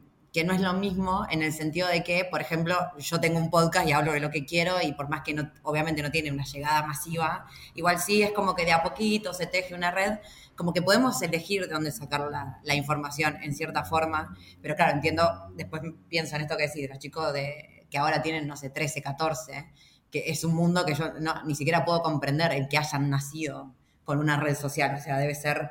no 0.45 0.53
es 0.53 0.61
lo 0.61 0.73
mismo 0.75 1.27
en 1.31 1.43
el 1.43 1.53
sentido 1.53 1.89
de 1.89 2.03
que, 2.03 2.25
por 2.25 2.41
ejemplo, 2.41 2.77
yo 2.99 3.21
tengo 3.21 3.39
un 3.39 3.51
podcast 3.51 3.89
y 3.89 3.93
hablo 3.93 4.13
de 4.13 4.21
lo 4.21 4.31
que 4.31 4.45
quiero 4.45 4.77
y 4.83 4.93
por 4.93 5.09
más 5.09 5.23
que 5.23 5.35
no, 5.35 5.51
obviamente 5.63 6.03
no 6.03 6.11
tiene 6.11 6.31
una 6.31 6.45
llegada 6.45 6.87
masiva, 6.87 7.47
igual 7.75 7.99
sí 7.99 8.23
es 8.23 8.33
como 8.33 8.55
que 8.55 8.65
de 8.65 8.73
a 8.73 8.83
poquito 8.83 9.33
se 9.33 9.47
teje 9.47 9.75
una 9.75 9.91
red, 9.91 10.19
como 10.55 10.73
que 10.73 10.83
podemos 10.83 11.21
elegir 11.23 11.67
de 11.67 11.75
dónde 11.75 11.93
sacar 11.93 12.29
la, 12.63 12.75
información 12.75 13.37
en 13.43 13.55
cierta 13.55 13.85
forma, 13.85 14.37
pero 14.61 14.75
claro, 14.75 14.93
entiendo, 14.93 15.51
después 15.55 15.83
pienso 16.09 16.37
en 16.37 16.43
esto 16.43 16.57
que 16.57 16.69
decís, 16.69 16.89
los 16.89 16.99
chicos 16.99 17.33
de, 17.33 17.85
que 17.91 17.99
ahora 17.99 18.23
tienen, 18.23 18.47
no 18.47 18.57
sé, 18.57 18.71
13, 18.71 19.03
14, 19.03 19.71
que 20.11 20.25
es 20.27 20.45
un 20.45 20.55
mundo 20.55 20.85
que 20.85 20.95
yo 20.95 21.13
no, 21.21 21.43
ni 21.45 21.55
siquiera 21.55 21.85
puedo 21.85 22.03
comprender 22.03 22.53
el 22.53 22.69
que 22.69 22.79
hayan 22.79 23.11
nacido 23.11 23.75
con 24.05 24.19
una 24.19 24.39
red 24.39 24.55
social. 24.55 24.97
O 24.97 25.01
sea, 25.01 25.19
debe 25.19 25.35
ser 25.35 25.71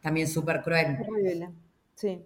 también 0.00 0.28
súper 0.28 0.62
cruel. 0.62 0.98
Sí. 1.94 2.24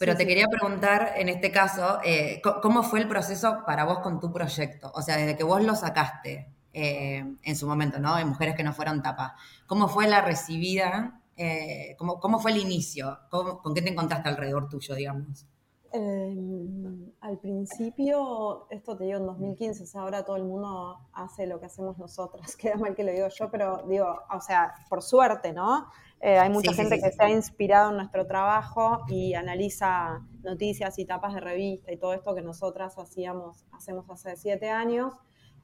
Pero 0.00 0.16
te 0.16 0.26
quería 0.26 0.48
preguntar, 0.48 1.12
en 1.16 1.28
este 1.28 1.52
caso, 1.52 1.98
eh, 2.02 2.40
¿cómo 2.62 2.82
fue 2.82 3.00
el 3.00 3.06
proceso 3.06 3.64
para 3.66 3.84
vos 3.84 3.98
con 3.98 4.18
tu 4.18 4.32
proyecto? 4.32 4.90
O 4.94 5.02
sea, 5.02 5.18
desde 5.18 5.36
que 5.36 5.44
vos 5.44 5.62
lo 5.62 5.74
sacaste 5.74 6.50
eh, 6.72 7.22
en 7.42 7.56
su 7.56 7.66
momento, 7.66 7.98
¿no? 7.98 8.18
En 8.18 8.28
Mujeres 8.28 8.56
que 8.56 8.62
no 8.62 8.72
fueron 8.72 9.02
tapa. 9.02 9.36
¿Cómo 9.66 9.88
fue 9.88 10.08
la 10.08 10.22
recibida? 10.22 11.20
Eh, 11.36 11.96
¿cómo, 11.98 12.18
¿cómo, 12.18 12.38
fue 12.38 12.52
el 12.52 12.56
inicio? 12.56 13.18
¿Con 13.28 13.74
qué 13.74 13.82
te 13.82 13.90
encontraste 13.90 14.30
alrededor 14.30 14.70
tuyo, 14.70 14.94
digamos? 14.94 15.46
Em, 15.92 17.12
al 17.20 17.38
principio, 17.38 18.68
esto 18.70 18.96
te 18.96 19.04
digo 19.04 19.18
en 19.18 19.26
2015, 19.26 19.82
o 19.82 19.86
sea, 19.86 20.00
ahora 20.02 20.24
todo 20.24 20.36
el 20.36 20.44
mundo 20.44 21.10
hace 21.12 21.46
lo 21.46 21.58
que 21.58 21.66
hacemos 21.66 21.98
nosotras, 21.98 22.56
queda 22.56 22.76
mal 22.76 22.94
que 22.94 23.04
lo 23.04 23.12
digo 23.12 23.28
yo, 23.28 23.50
pero 23.50 23.82
digo, 23.88 24.06
o 24.34 24.40
sea, 24.40 24.72
por 24.88 25.02
suerte, 25.02 25.52
¿no? 25.52 25.88
Eh, 26.22 26.38
hay 26.38 26.50
mucha 26.50 26.74
gente 26.74 27.00
que 27.00 27.10
se 27.10 27.22
ha 27.22 27.30
inspirado 27.30 27.90
en 27.90 27.96
nuestro 27.96 28.26
trabajo 28.26 29.04
y 29.08 29.32
analiza 29.32 30.20
noticias 30.42 30.98
y 30.98 31.06
tapas 31.06 31.34
de 31.34 31.40
revista 31.40 31.90
y 31.92 31.96
todo 31.96 32.12
esto 32.12 32.34
que 32.34 32.42
nosotras 32.42 32.98
hacíamos, 32.98 33.64
hacemos 33.72 34.08
hace 34.10 34.36
siete 34.36 34.68
años. 34.68 35.14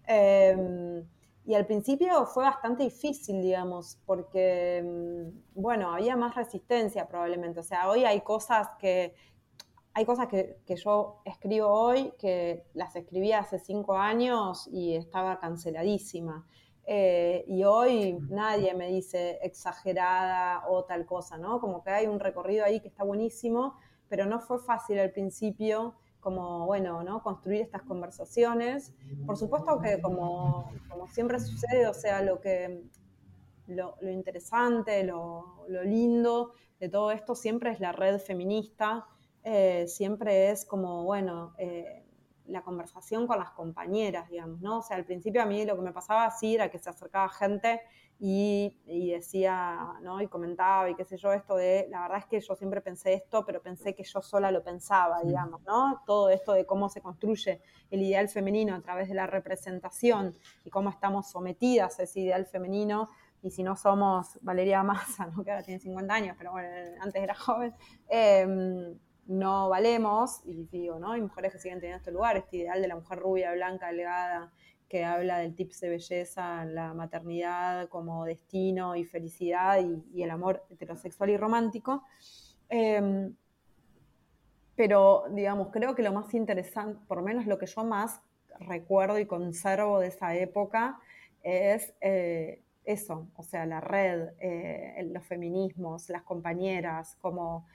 Em, 0.06 1.06
y 1.44 1.54
al 1.54 1.66
principio 1.66 2.26
fue 2.26 2.44
bastante 2.44 2.84
difícil, 2.84 3.42
digamos, 3.42 4.00
porque, 4.06 4.78
em, 4.78 5.32
bueno, 5.54 5.92
había 5.92 6.16
más 6.16 6.34
resistencia 6.34 7.06
probablemente. 7.06 7.60
O 7.60 7.62
sea, 7.62 7.90
hoy 7.90 8.04
hay 8.04 8.22
cosas 8.22 8.68
que, 8.78 9.14
hay 9.92 10.04
cosas 10.04 10.26
que, 10.28 10.58
yo 10.74 11.20
escribo 11.24 11.68
hoy 11.68 12.12
que 12.18 12.64
las 12.74 12.96
escribí 12.96 13.32
hace 13.32 13.58
cinco 13.58 13.94
años 13.96 14.68
y 14.72 14.94
estaba 14.96 15.38
canceladísima. 15.38 16.46
Eh, 16.88 17.44
y 17.48 17.64
hoy 17.64 18.18
nadie 18.30 18.72
me 18.72 18.86
dice 18.88 19.38
exagerada 19.42 20.68
o 20.68 20.84
tal 20.84 21.04
cosa, 21.04 21.36
¿no? 21.36 21.60
Como 21.60 21.82
que 21.82 21.90
hay 21.90 22.06
un 22.06 22.20
recorrido 22.20 22.64
ahí 22.64 22.80
que 22.80 22.88
está 22.88 23.02
buenísimo, 23.02 23.76
pero 24.08 24.24
no 24.26 24.38
fue 24.40 24.60
fácil 24.60 25.00
al 25.00 25.10
principio 25.10 25.96
como, 26.20 26.64
bueno, 26.66 27.02
¿no? 27.02 27.22
Construir 27.22 27.62
estas 27.62 27.82
conversaciones. 27.82 28.94
Por 29.26 29.36
supuesto 29.36 29.80
que 29.80 30.00
como, 30.00 30.70
como 30.88 31.08
siempre 31.08 31.40
sucede, 31.40 31.88
o 31.88 31.94
sea, 31.94 32.22
lo 32.22 32.40
que, 32.40 32.84
lo, 33.66 33.96
interesante, 34.02 35.04
lo, 35.04 35.64
lo, 35.68 35.82
lindo 35.82 36.52
de 36.78 36.88
todo 36.88 37.10
esto 37.10 37.34
siempre 37.34 37.70
es 37.70 37.80
la 37.80 37.92
red 37.92 38.18
feminista, 38.18 39.06
eh, 39.44 39.86
siempre 39.86 40.50
es 40.50 40.64
como, 40.64 41.04
bueno, 41.04 41.54
eh, 41.58 42.05
la 42.48 42.62
conversación 42.62 43.26
con 43.26 43.38
las 43.38 43.50
compañeras, 43.50 44.28
digamos, 44.28 44.60
¿no? 44.60 44.78
O 44.78 44.82
sea, 44.82 44.96
al 44.96 45.04
principio 45.04 45.42
a 45.42 45.46
mí 45.46 45.64
lo 45.64 45.76
que 45.76 45.82
me 45.82 45.92
pasaba 45.92 46.26
así 46.26 46.54
era 46.54 46.70
que 46.70 46.78
se 46.78 46.90
acercaba 46.90 47.28
gente 47.28 47.80
y, 48.18 48.74
decía, 49.12 49.78
¿no? 50.00 50.20
Y 50.22 50.28
comentaba 50.28 50.88
y 50.88 50.94
qué 50.94 51.04
sé 51.04 51.16
yo, 51.16 51.32
esto 51.32 51.56
de, 51.56 51.86
la 51.90 52.02
verdad 52.02 52.18
es 52.18 52.26
que 52.26 52.40
yo 52.40 52.54
siempre 52.54 52.80
pensé 52.80 53.14
esto, 53.14 53.44
pero 53.44 53.60
pensé 53.62 53.94
que 53.94 54.04
yo 54.04 54.22
sola 54.22 54.50
lo 54.50 54.62
pensaba, 54.62 55.22
digamos, 55.22 55.62
¿no? 55.62 56.02
Todo 56.06 56.30
esto 56.30 56.52
de 56.52 56.64
cómo 56.64 56.88
se 56.88 57.02
construye 57.02 57.60
el 57.90 58.02
ideal 58.02 58.28
femenino 58.28 58.74
a 58.74 58.80
través 58.80 59.08
de 59.08 59.14
la 59.14 59.26
representación 59.26 60.36
y 60.64 60.70
cómo 60.70 60.90
estamos 60.90 61.30
sometidas 61.30 61.98
a 61.98 62.04
ese 62.04 62.20
ideal 62.20 62.46
femenino 62.46 63.10
y 63.42 63.50
si 63.50 63.62
no 63.62 63.76
somos 63.76 64.38
Valeria 64.42 64.82
Massa, 64.82 65.26
¿no? 65.26 65.44
que 65.44 65.50
ahora 65.50 65.62
tiene 65.62 65.78
50 65.78 66.14
años, 66.14 66.36
pero 66.38 66.52
bueno, 66.52 66.68
antes 67.00 67.22
era 67.22 67.34
joven, 67.34 67.74
eh, 68.08 68.96
no 69.26 69.68
valemos, 69.68 70.40
y 70.44 70.64
digo, 70.70 70.98
¿no? 70.98 71.12
Hay 71.12 71.20
mujeres 71.20 71.52
que 71.52 71.58
siguen 71.58 71.80
teniendo 71.80 71.98
este 71.98 72.12
lugar, 72.12 72.36
este 72.36 72.58
ideal 72.58 72.80
de 72.80 72.88
la 72.88 72.96
mujer 72.96 73.18
rubia, 73.18 73.52
blanca, 73.52 73.88
delgada, 73.88 74.52
que 74.88 75.04
habla 75.04 75.38
del 75.38 75.54
tips 75.54 75.80
de 75.80 75.88
belleza, 75.88 76.64
la 76.64 76.94
maternidad 76.94 77.88
como 77.88 78.24
destino 78.24 78.94
y 78.94 79.04
felicidad 79.04 79.80
y, 79.80 80.22
el 80.22 80.30
amor 80.30 80.64
heterosexual 80.70 81.30
y 81.30 81.36
romántico. 81.36 82.04
Em, 82.68 83.34
pero, 84.76 85.24
digamos, 85.30 85.68
creo 85.72 85.94
que 85.94 86.02
lo 86.02 86.12
más 86.12 86.32
interesante, 86.34 87.00
por 87.08 87.18
lo 87.18 87.24
menos 87.24 87.46
lo 87.46 87.58
que 87.58 87.66
yo 87.66 87.84
más 87.84 88.20
recuerdo 88.60 89.18
y 89.18 89.26
conservo 89.26 89.98
de 89.98 90.08
esa 90.08 90.36
época, 90.36 91.00
es 91.42 91.94
eh, 92.00 92.62
eso, 92.84 93.28
o 93.36 93.42
sea, 93.42 93.66
la 93.66 93.80
red, 93.80 94.30
eh, 94.38 95.08
los 95.12 95.24
feminismos, 95.26 96.08
las 96.08 96.22
compañeras, 96.22 97.16
como 97.20 97.66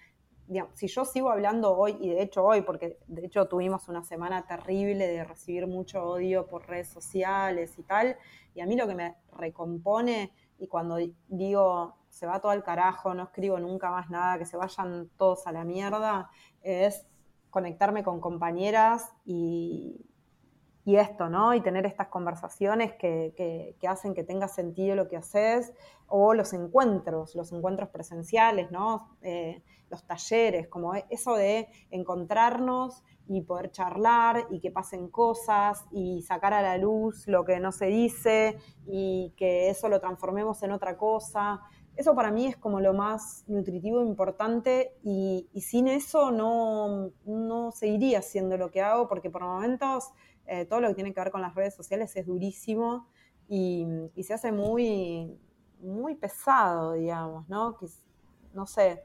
si 0.73 0.87
yo 0.87 1.05
sigo 1.05 1.29
hablando 1.29 1.77
hoy, 1.77 1.97
y 1.99 2.09
de 2.09 2.21
hecho 2.21 2.43
hoy, 2.43 2.61
porque 2.61 2.97
de 3.07 3.25
hecho 3.25 3.47
tuvimos 3.47 3.87
una 3.87 4.03
semana 4.03 4.45
terrible 4.45 5.07
de 5.07 5.23
recibir 5.23 5.67
mucho 5.67 6.03
odio 6.03 6.47
por 6.47 6.67
redes 6.67 6.89
sociales 6.89 7.77
y 7.77 7.83
tal, 7.83 8.17
y 8.53 8.61
a 8.61 8.65
mí 8.65 8.75
lo 8.75 8.87
que 8.87 8.95
me 8.95 9.15
recompone, 9.37 10.31
y 10.59 10.67
cuando 10.67 10.97
digo 11.27 11.95
se 12.09 12.25
va 12.25 12.41
todo 12.41 12.51
al 12.51 12.63
carajo, 12.63 13.13
no 13.13 13.23
escribo 13.23 13.59
nunca 13.59 13.89
más 13.89 14.09
nada, 14.09 14.37
que 14.37 14.45
se 14.45 14.57
vayan 14.57 15.09
todos 15.17 15.47
a 15.47 15.51
la 15.53 15.63
mierda, 15.63 16.29
es 16.61 17.05
conectarme 17.49 18.03
con 18.03 18.19
compañeras 18.19 19.09
y, 19.25 20.10
y 20.83 20.95
esto, 20.95 21.29
¿no? 21.29 21.53
Y 21.53 21.61
tener 21.61 21.85
estas 21.85 22.07
conversaciones 22.07 22.93
que, 22.93 23.75
hacen 23.87 24.13
que 24.13 24.23
tenga 24.23 24.47
sentido 24.47 24.95
lo 24.95 25.07
que 25.07 25.17
haces, 25.17 25.73
o 26.07 26.33
los 26.33 26.53
encuentros, 26.53 27.35
los 27.35 27.51
encuentros 27.51 27.89
presenciales, 27.89 28.71
¿no? 28.71 29.15
Eh, 29.21 29.63
los 29.89 30.05
talleres, 30.05 30.67
como 30.67 30.93
eso 31.09 31.35
de 31.35 31.67
encontrarnos 31.91 33.03
y 33.27 33.41
poder 33.41 33.71
charlar 33.71 34.47
y 34.49 34.59
que 34.59 34.71
pasen 34.71 35.09
cosas 35.09 35.85
y 35.91 36.21
sacar 36.23 36.53
a 36.53 36.61
la 36.61 36.77
luz 36.77 37.27
lo 37.27 37.45
que 37.45 37.59
no 37.59 37.71
se 37.71 37.87
dice 37.87 38.57
y 38.87 39.33
que 39.37 39.69
eso 39.69 39.89
lo 39.89 39.99
transformemos 39.99 40.63
en 40.63 40.71
otra 40.71 40.97
cosa. 40.97 41.61
Eso 41.95 42.15
para 42.15 42.31
mí 42.31 42.47
es 42.47 42.55
como 42.55 42.79
lo 42.79 42.93
más 42.93 43.43
nutritivo 43.47 44.01
e 44.01 44.05
importante 44.05 44.95
y, 45.03 45.47
sin 45.61 45.89
eso 45.89 46.31
no, 46.31 47.11
no 47.25 47.71
seguiría 47.71 48.19
haciendo 48.19 48.57
lo 48.57 48.71
que 48.71 48.81
hago 48.81 49.07
porque 49.09 49.29
por 49.29 49.43
momentos 49.43 50.13
eh, 50.53 50.65
todo 50.65 50.81
lo 50.81 50.89
que 50.89 50.95
tiene 50.95 51.13
que 51.13 51.21
ver 51.21 51.31
con 51.31 51.41
las 51.41 51.55
redes 51.55 51.73
sociales 51.73 52.13
es 52.17 52.25
durísimo 52.25 53.07
y, 53.47 53.87
se 54.21 54.33
hace 54.33 54.51
muy, 54.51 55.39
muy 55.79 56.15
pesado, 56.15 56.91
digamos, 56.91 57.47
¿no? 57.47 57.77
No 58.53 58.65
sé, 58.65 59.01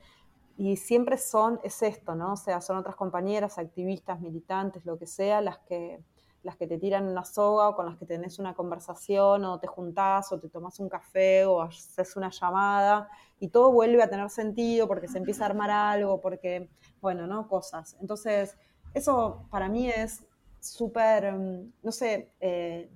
y 0.57 0.76
siempre 0.76 1.16
son, 1.18 1.61
es 1.62 1.80
esto, 1.84 2.16
¿no? 2.16 2.32
O 2.32 2.36
sea, 2.36 2.61
son 2.61 2.78
otras 2.78 2.97
compañeras, 2.97 3.59
activistas, 3.59 4.20
militantes, 4.20 4.84
lo 4.84 4.99
que 4.99 5.07
sea, 5.07 5.40
las 5.40 5.59
que, 5.59 6.03
las 6.42 6.57
que 6.57 6.66
te 6.66 6.78
tiran 6.78 7.07
una 7.07 7.24
soga 7.24 7.68
o 7.68 7.76
con 7.76 7.86
las 7.86 7.97
que 7.97 8.07
tenés 8.07 8.40
una 8.40 8.53
conversación 8.55 9.44
o 9.44 9.61
te 9.61 9.68
juntás 9.68 10.32
o 10.32 10.40
te 10.40 10.49
tomás 10.49 10.80
un 10.80 10.88
café 10.88 11.44
o 11.44 11.62
haces 11.62 12.16
una 12.16 12.30
llamada 12.30 13.09
y 13.38 13.51
todo 13.51 13.70
vuelve 13.70 14.03
a 14.03 14.11
tener 14.11 14.30
sentido 14.30 14.88
porque 14.88 15.07
se 15.07 15.18
empieza 15.18 15.44
a 15.44 15.51
armar 15.51 15.70
algo, 15.70 16.20
porque, 16.20 16.68
bueno, 17.01 17.28
¿no? 17.28 17.47
Cosas. 17.47 17.97
Entonces, 18.01 18.59
eso 18.94 19.47
para 19.49 19.68
mí 19.68 19.88
es 19.88 20.26
súper, 20.69 21.33
mm, 21.33 21.73
no 21.83 21.93
sé, 21.93 22.31
eh, 22.41 22.91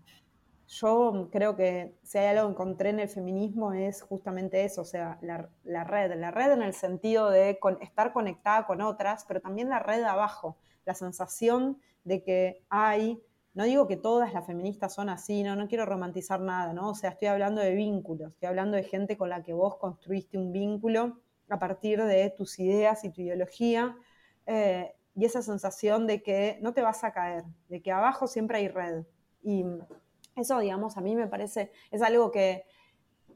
yo 0.71 1.29
creo 1.33 1.57
que 1.57 1.97
si 2.05 2.19
hay 2.19 2.29
algo 2.29 2.47
que 2.47 2.53
encontré 2.53 2.91
en 2.91 3.01
el 3.01 3.09
feminismo 3.09 3.73
es 3.73 4.03
justamente 4.03 4.65
eso, 4.65 4.83
o 4.83 4.85
sea, 4.85 5.19
la, 5.21 5.85
red, 5.85 6.15
la 6.15 6.31
red 6.31 6.53
en 6.53 6.63
el 6.63 6.75
sentido 6.75 7.29
de 7.29 7.59
estar 7.81 8.13
conectada 8.13 8.67
con 8.67 8.81
otras, 8.81 9.25
pero 9.27 9.41
también 9.41 9.69
la 9.69 9.81
red 9.81 10.05
abajo, 10.05 10.57
la 10.85 10.95
sensación 10.95 11.81
de 12.05 12.23
que 12.23 12.63
hay, 12.69 13.21
no 13.55 13.65
digo 13.65 13.89
que 13.89 13.97
todas 13.97 14.33
las 14.33 14.47
feministas 14.47 14.95
son 14.95 15.09
así, 15.09 15.43
no, 15.43 15.57
no 15.57 15.67
quiero 15.67 15.87
romantizar 15.87 16.41
nada, 16.41 16.73
¿no? 16.73 16.91
O 16.91 16.95
sea, 16.95 17.11
estoy 17.11 17.29
hablando 17.29 17.61
de 17.61 17.75
vínculos, 17.75 18.33
estoy 18.33 18.49
hablando 18.49 18.77
de 18.77 18.85
gente 18.85 19.17
con 19.17 19.29
la 19.29 19.43
que 19.43 19.53
vos 19.53 19.77
construiste 19.77 20.39
un 20.39 20.53
vínculo 20.53 21.19
a 21.49 21.59
partir 21.59 22.01
de 22.05 22.31
tus 22.31 22.61
ideas 22.61 23.05
y 23.05 23.11
tu 23.11 23.23
ideología. 23.23 23.97
Eh, 24.47 24.95
y 25.15 25.25
esa 25.25 25.43
sensación 25.43 26.07
de 26.07 26.23
que 26.23 26.59
no 26.63 26.73
te 26.73 26.83
vas 26.83 27.05
a 27.05 27.13
caer, 27.13 27.45
de 27.69 27.83
que 27.83 27.93
abajo 27.93 28.27
siempre 28.27 28.59
hay 28.59 28.69
red. 28.69 29.05
Y 29.43 29.65
eso, 30.37 30.59
digamos, 30.59 30.97
a 30.97 31.01
mí 31.01 31.17
me 31.17 31.27
parece, 31.27 31.73
es 31.91 32.03
algo 32.03 32.31
que, 32.31 32.65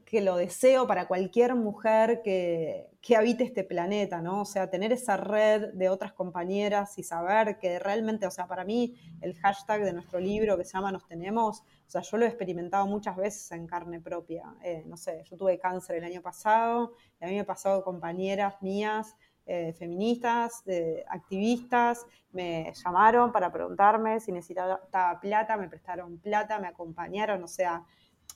que 0.05 0.21
lo 0.21 0.37
deseo 0.37 0.87
para 0.87 1.07
cualquier 1.07 1.55
mujer 1.55 2.21
que, 2.23 2.89
que, 3.01 3.15
habite 3.15 3.43
este 3.43 3.63
planeta, 3.63 4.21
¿no? 4.21 4.41
O 4.41 4.45
sea, 4.45 4.69
tener 4.69 4.91
esa 4.91 5.17
red 5.17 5.73
de 5.73 5.89
otras 5.89 6.13
compañeras 6.13 6.97
y 6.97 7.03
saber 7.03 7.57
que 7.57 7.79
realmente, 7.79 8.27
o 8.27 8.31
sea, 8.31 8.47
para 8.47 8.63
mí 8.63 8.95
el 9.21 9.35
hashtag 9.37 9.83
de 9.83 9.93
nuestro 9.93 10.19
libro 10.19 10.57
que 10.57 10.63
se 10.63 10.73
llama 10.73 10.91
Nos 10.91 11.07
Tenemos, 11.07 11.61
o 11.61 11.89
sea, 11.89 12.01
yo 12.01 12.17
lo 12.17 12.25
he 12.25 12.27
experimentado 12.27 12.85
muchas 12.85 13.15
veces 13.15 13.51
en 13.51 13.67
carne 13.67 13.99
propia. 13.99 14.55
Eh, 14.63 14.83
no 14.85 14.95
sé, 14.95 15.23
yo 15.29 15.37
tuve 15.37 15.59
cáncer 15.59 15.97
el 15.97 16.03
año 16.03 16.21
pasado 16.21 16.93
y 17.19 17.25
a 17.25 17.27
mí 17.27 17.33
me 17.33 17.41
ha 17.41 17.45
pasado 17.45 17.83
compañeras 17.83 18.61
mías 18.61 19.15
eh, 19.45 19.73
feministas, 19.73 20.63
activistas, 21.07 22.05
me 22.31 22.73
llamaron 22.73 23.31
para 23.31 23.51
preguntarme 23.51 24.19
si 24.19 24.31
necesitaba 24.31 25.19
plata, 25.21 25.57
me 25.57 25.69
prestaron 25.69 26.17
plata, 26.19 26.59
me 26.59 26.67
acompañaron, 26.67 27.43
o 27.43 27.47
sea, 27.47 27.85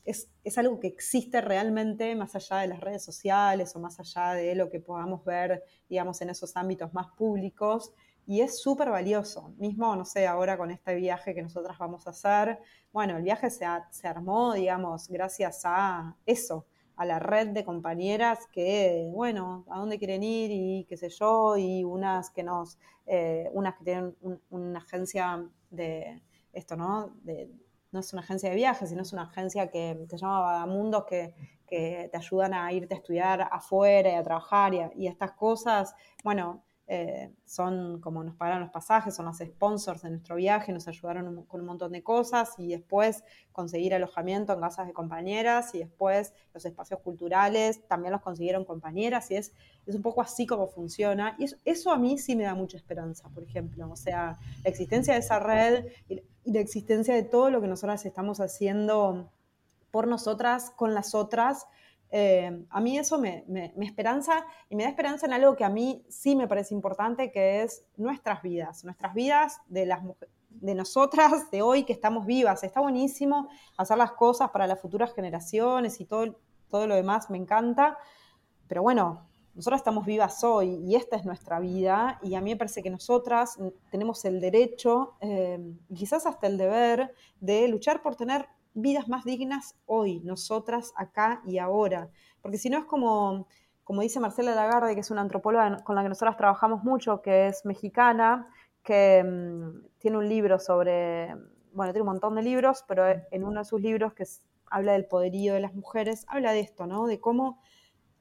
es, 0.06 0.58
algo 0.58 0.80
que 0.80 0.88
existe 0.88 1.42
realmente 1.42 2.16
más 2.16 2.36
allá 2.36 2.58
de 2.58 2.68
las 2.68 2.80
redes 2.80 3.04
sociales 3.04 3.76
o 3.76 3.80
más 3.80 4.00
allá 4.00 4.34
de 4.34 4.56
lo 4.56 4.70
que 4.70 4.80
podamos 4.80 5.24
ver, 5.24 5.64
digamos, 5.88 6.22
en 6.22 6.30
esos 6.30 6.56
ámbitos 6.58 6.94
más 6.94 7.08
públicos. 7.16 7.94
Y 8.26 8.42
es 8.42 8.62
súper 8.62 8.90
valioso. 8.90 9.54
Mismo, 9.58 9.96
no 9.96 10.06
sé, 10.06 10.28
ahora 10.28 10.58
con 10.58 10.72
este 10.72 10.96
viaje 10.96 11.34
que 11.34 11.42
nosotras 11.42 11.78
vamos 11.78 12.06
a 12.08 12.12
hacer, 12.12 12.60
bueno, 12.92 13.18
el 13.18 13.24
viaje 13.24 13.50
se, 13.50 13.66
se 13.92 14.08
armó, 14.08 14.54
digamos, 14.54 15.08
gracias 15.08 15.62
a 15.66 16.16
eso, 16.26 16.66
a 17.00 17.06
la 17.06 17.18
red 17.18 17.48
de 17.48 17.64
compañeras 17.64 18.46
que, 18.52 19.08
bueno, 19.14 19.66
a 19.70 19.80
dónde 19.80 19.98
quieren 19.98 20.22
ir 20.22 20.52
y 20.52 20.86
qué 20.90 20.98
sé 20.98 21.08
yo, 21.08 21.56
y 21.56 21.86
unas 21.86 22.30
que 22.30 22.44
nos, 22.44 22.78
eh, 23.06 23.50
unas 23.54 23.78
que 23.78 23.86
tienen 23.86 24.16
una 24.50 24.80
agencia 24.80 25.48
de 25.70 26.22
esto, 26.52 26.76
¿no? 26.76 27.16
De, 27.24 27.50
no 27.94 28.02
es 28.02 28.12
una 28.12 28.22
agencia 28.22 28.50
de 28.50 28.58
viajes, 28.58 28.90
sino 28.90 29.04
es 29.04 29.14
una 29.14 29.24
agencia 29.24 29.72
que 29.72 29.98
se 30.10 30.18
llama 30.18 30.42
Vagamundos, 30.42 31.06
que, 31.06 31.34
que 31.66 32.10
te 32.12 32.18
ayudan 32.18 32.54
a 32.54 32.70
irte 32.74 32.96
a 32.96 32.98
estudiar 32.98 33.48
afuera 33.50 34.10
y 34.12 34.16
a 34.16 34.24
trabajar 34.24 34.74
y, 34.74 34.82
y 34.98 35.08
estas 35.08 35.32
cosas. 35.32 35.96
Bueno, 36.22 36.66
eh, 36.92 37.32
son 37.46 38.02
como 38.02 38.24
nos 38.24 38.36
pagaron 38.36 38.62
los 38.64 38.72
pasajes, 38.72 39.14
son 39.16 39.28
los 39.28 39.38
sponsors 39.38 40.02
de 40.02 40.10
nuestro 40.10 40.38
viaje, 40.38 40.74
nos 40.74 40.88
ayudaron 40.88 41.44
con 41.44 41.62
un 41.62 41.68
montón 41.68 41.92
de 41.92 42.02
cosas 42.02 42.56
y 42.58 42.70
después 42.70 43.24
conseguir 43.52 43.94
alojamiento 43.94 44.54
en 44.54 44.60
casas 44.60 44.88
de 44.88 44.94
compañeras 44.94 45.76
y 45.76 45.80
después 45.80 46.34
los 46.52 46.66
espacios 46.66 47.00
culturales 47.02 47.88
también 47.88 48.14
los 48.14 48.24
consiguieron 48.24 48.66
compañeras 48.66 49.30
y 49.30 49.36
es, 49.36 49.54
es 49.86 49.94
un 49.94 50.02
poco 50.02 50.24
así 50.24 50.48
como 50.48 50.66
funciona 50.66 51.36
y 51.38 51.46
eso, 51.64 51.92
a 51.92 51.98
mí 52.00 52.18
sí 52.18 52.36
me 52.36 52.46
da 52.46 52.56
mucha 52.56 52.78
esperanza, 52.78 53.30
por 53.30 53.44
ejemplo, 53.44 53.88
o 53.92 53.96
sea, 53.96 54.40
la 54.64 54.70
existencia 54.72 55.14
de 55.14 55.20
esa 55.20 55.38
red 55.38 55.86
y, 56.08 56.24
y 56.44 56.54
la 56.54 56.60
existencia 56.60 57.14
de 57.14 57.22
todo 57.22 57.52
lo 57.52 57.62
que 57.62 57.68
nosotras 57.68 58.04
estamos 58.04 58.40
haciendo 58.40 59.30
por 59.92 60.08
nosotras, 60.08 60.72
con 60.72 60.96
las 60.96 61.14
otras, 61.14 61.68
eh, 62.12 62.66
a 62.70 62.82
mí 62.82 62.98
eso 62.98 63.20
me, 63.20 63.46
esperanza 63.82 64.46
y 64.70 64.76
me 64.76 64.84
da 64.84 64.90
esperanza 64.90 65.26
en 65.28 65.34
algo 65.34 65.56
que 65.56 65.64
a 65.64 65.70
mí 65.70 66.04
sí 66.10 66.36
me 66.36 66.48
parece 66.48 66.74
importante, 66.74 67.32
que 67.32 67.62
es 67.62 67.86
nuestras 67.98 68.42
vidas, 68.42 68.84
nuestras 68.84 69.14
vidas 69.14 69.62
de 69.68 69.86
las 69.86 70.02
de 70.50 70.76
nosotras, 70.76 71.52
de 71.52 71.62
hoy 71.62 71.84
que 71.84 71.94
estamos 71.94 72.26
vivas. 72.26 72.64
Está 72.64 72.82
buenísimo 72.82 73.48
hacer 73.78 73.98
las 73.98 74.12
cosas 74.14 74.50
para 74.50 74.68
las 74.68 74.80
futuras 74.80 75.14
generaciones 75.14 76.02
y 76.02 76.06
todo, 76.06 76.36
todo 76.70 76.88
lo 76.88 76.96
demás, 76.96 77.30
me 77.30 77.38
encanta. 77.38 77.98
Pero 78.68 78.82
bueno, 78.82 79.30
nosotras 79.54 79.82
estamos 79.82 80.06
vivas 80.06 80.44
hoy 80.44 80.82
y 80.86 80.96
esta 80.96 81.16
es 81.16 81.26
nuestra 81.26 81.60
vida 81.60 82.20
y 82.24 82.36
a 82.36 82.42
mí 82.42 82.52
me 82.52 82.56
parece 82.56 82.82
que 82.82 82.90
nosotras 82.90 83.58
tenemos 83.92 84.24
el 84.26 84.40
derecho 84.40 85.16
eh, 85.22 85.60
quizás 85.94 86.26
hasta 86.26 86.48
el 86.48 86.58
deber 86.58 87.14
de 87.40 87.68
luchar 87.68 88.02
por 88.02 88.16
tener 88.16 88.48
vidas 88.74 89.08
más 89.08 89.24
dignas 89.26 89.76
hoy, 89.86 90.20
nosotras, 90.22 90.94
acá 90.96 91.42
y 91.46 91.58
ahora. 91.58 92.10
Porque 92.42 92.58
si 92.58 92.70
no 92.70 92.78
es 92.78 92.86
como, 92.86 93.48
como 93.84 94.02
dice 94.02 94.20
Marcela 94.20 94.56
Lagarde, 94.56 94.94
que 94.94 95.02
es 95.02 95.12
una 95.12 95.22
antropóloga 95.22 95.84
con 95.84 95.96
la 95.96 96.04
que 96.04 96.10
nosotras 96.10 96.38
trabajamos 96.38 96.84
mucho, 96.84 97.22
que 97.22 97.48
es 97.48 97.66
mexicana, 97.66 98.48
que 98.84 99.24
mm, 99.24 99.98
tiene 100.00 100.18
un 100.18 100.30
libro 100.30 100.60
sobre, 100.60 101.36
bueno, 101.74 101.92
tiene 101.92 102.02
un 102.02 102.14
montón 102.14 102.36
de 102.36 102.44
libros, 102.44 102.84
pero 102.88 103.06
en 103.08 103.44
uno 103.44 103.62
de 103.62 103.66
sus 103.66 103.82
libros 103.82 104.14
que 104.14 104.26
habla 104.70 104.94
del 104.94 105.06
poderío 105.06 105.54
de 105.54 105.60
las 105.60 105.74
mujeres, 105.74 106.26
habla 106.28 106.54
de 106.54 106.62
esto, 106.62 106.88
¿no? 106.88 107.08
De 107.08 107.20
cómo, 107.20 107.60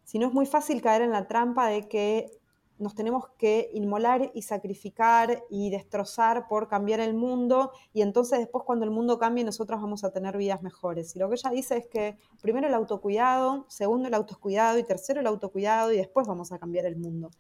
si 0.05 0.19
no 0.19 0.29
es 0.29 0.33
muy 0.33 0.47
fácil 0.47 0.81
caer 0.83 1.03
en 1.03 1.11
la 1.11 1.29
trampa 1.29 1.67
de 1.69 1.89
que 1.89 2.38
nos 2.79 2.95
tenemos 2.95 3.29
que 3.39 3.71
inmolar 3.73 4.31
y 4.35 4.43
sacrificar 4.43 5.45
y 5.51 5.71
destrozar 5.71 6.47
por 6.49 6.69
cambiar 6.69 7.01
el 7.01 7.15
mundo 7.15 7.73
y 7.93 8.03
entonces 8.03 8.39
después 8.39 8.65
cuando 8.65 8.85
el 8.85 8.91
mundo 8.91 9.19
cambie 9.19 9.45
nosotros 9.45 9.81
vamos 9.81 10.05
a 10.05 10.13
tener 10.13 10.37
vidas 10.37 10.63
mejores. 10.63 11.15
Y 11.17 11.19
lo 11.19 11.29
que 11.29 11.35
ella 11.35 11.51
dice 11.51 11.77
es 11.77 11.87
que 11.87 12.19
primero 12.41 12.67
el 12.67 12.75
autocuidado, 12.75 13.67
segundo 13.69 14.09
el 14.09 14.15
autocuidado 14.15 14.79
y 14.79 14.85
tercero 14.85 15.21
el 15.21 15.27
autocuidado 15.27 15.93
y 15.93 15.97
después 15.97 16.27
vamos 16.27 16.53
a 16.53 16.59
cambiar 16.59 16.87
el 16.87 16.97
mundo. 16.97 17.31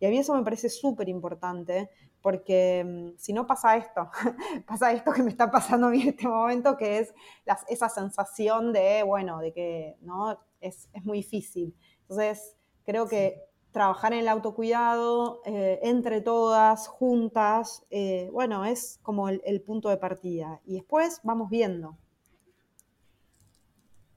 Y 0.00 0.06
a 0.06 0.10
mí 0.10 0.18
eso 0.18 0.34
me 0.34 0.44
parece 0.44 0.68
súper 0.68 1.08
importante 1.08 1.90
porque 2.20 2.84
mm, 2.84 3.18
si 3.18 3.32
no 3.32 3.46
pasa 3.46 3.76
esto, 3.76 4.10
pasa 4.66 4.92
esto 4.92 5.12
que 5.12 5.22
me 5.22 5.30
está 5.30 5.50
pasando 5.50 5.88
a 5.88 5.90
mí 5.90 6.02
en 6.02 6.08
este 6.08 6.28
momento, 6.28 6.76
que 6.76 6.98
es 6.98 7.14
esa 7.68 7.88
sensación 7.88 8.72
de, 8.72 9.02
bueno, 9.02 9.38
de 9.40 9.52
que 9.52 9.96
no 10.00 10.38
es, 10.60 10.88
es 10.92 11.04
muy 11.04 11.18
difícil. 11.18 11.74
Entonces, 12.02 12.56
creo 12.84 13.08
que 13.08 13.47
trabajar 13.78 14.12
en 14.12 14.18
el 14.18 14.28
autocuidado 14.28 15.40
eh, 15.46 15.78
entre 15.84 16.20
todas, 16.20 16.88
juntas, 16.88 17.84
eh, 17.90 18.28
bueno, 18.32 18.64
es 18.64 18.98
como 19.02 19.28
el, 19.28 19.62
punto 19.64 19.88
de 19.88 19.96
partida. 19.98 20.60
Y 20.66 20.74
después 20.74 21.20
vamos 21.22 21.48
viendo. 21.48 21.96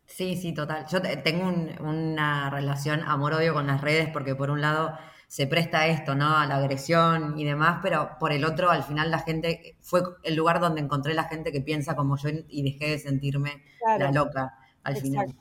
Sí, 0.07 0.36
sí, 0.36 0.51
total. 0.51 0.88
Yo 0.88 0.99
tengo 1.24 1.47
una 1.80 2.49
relación 2.49 3.03
amor-odio 3.03 3.53
con 3.53 3.68
las 3.68 3.82
redes 3.82 4.09
porque 4.12 4.34
por 4.34 4.49
un 4.49 4.62
lado 4.62 4.97
se 5.28 5.45
presta 5.45 5.86
esto, 5.86 6.16
¿no? 6.16 6.36
A 6.36 6.47
la 6.47 6.55
agresión 6.55 7.38
y 7.38 7.45
demás, 7.45 7.82
pero 7.84 8.18
por 8.20 8.32
el 8.32 8.45
otro, 8.45 8.72
al 8.72 8.82
final 8.82 9.12
la 9.12 9.20
gente 9.20 9.78
fue 9.80 10.01
el 10.24 10.34
lugar 10.34 10.59
donde 10.59 10.82
encontré 10.82 11.14
la 11.14 11.26
gente 11.26 11.51
que 11.51 11.62
piensa 11.62 11.95
como 11.95 12.18
yo 12.18 12.30
y 12.49 12.64
dejé 12.64 12.89
de 12.89 12.97
sentirme 12.97 13.62
la 13.99 14.12
loca 14.12 14.57
al 14.82 14.97
final. 14.97 15.36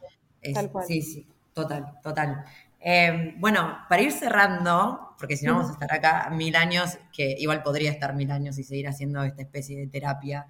Tal 0.52 0.70
cual. 0.70 0.84
Sí, 0.86 1.00
sí, 1.00 1.26
total, 1.54 1.98
total. 2.02 2.44
Em, 2.83 3.39
bueno, 3.39 3.78
para 3.91 4.01
ir 4.01 4.11
cerrando, 4.11 5.14
porque 5.18 5.37
si 5.37 5.45
no 5.45 5.53
vamos 5.53 5.68
a 5.68 5.72
estar 5.74 5.93
acá 5.93 6.31
mil 6.31 6.57
años, 6.57 6.97
que 7.12 7.35
igual 7.39 7.62
podría 7.62 7.91
estar 7.91 8.14
mil 8.14 8.31
años 8.31 8.59
y 8.59 8.64
seguir 8.64 8.89
haciendo 8.89 9.22
esta 9.22 9.43
especie 9.43 9.78
de 9.78 9.87
terapia. 9.87 10.47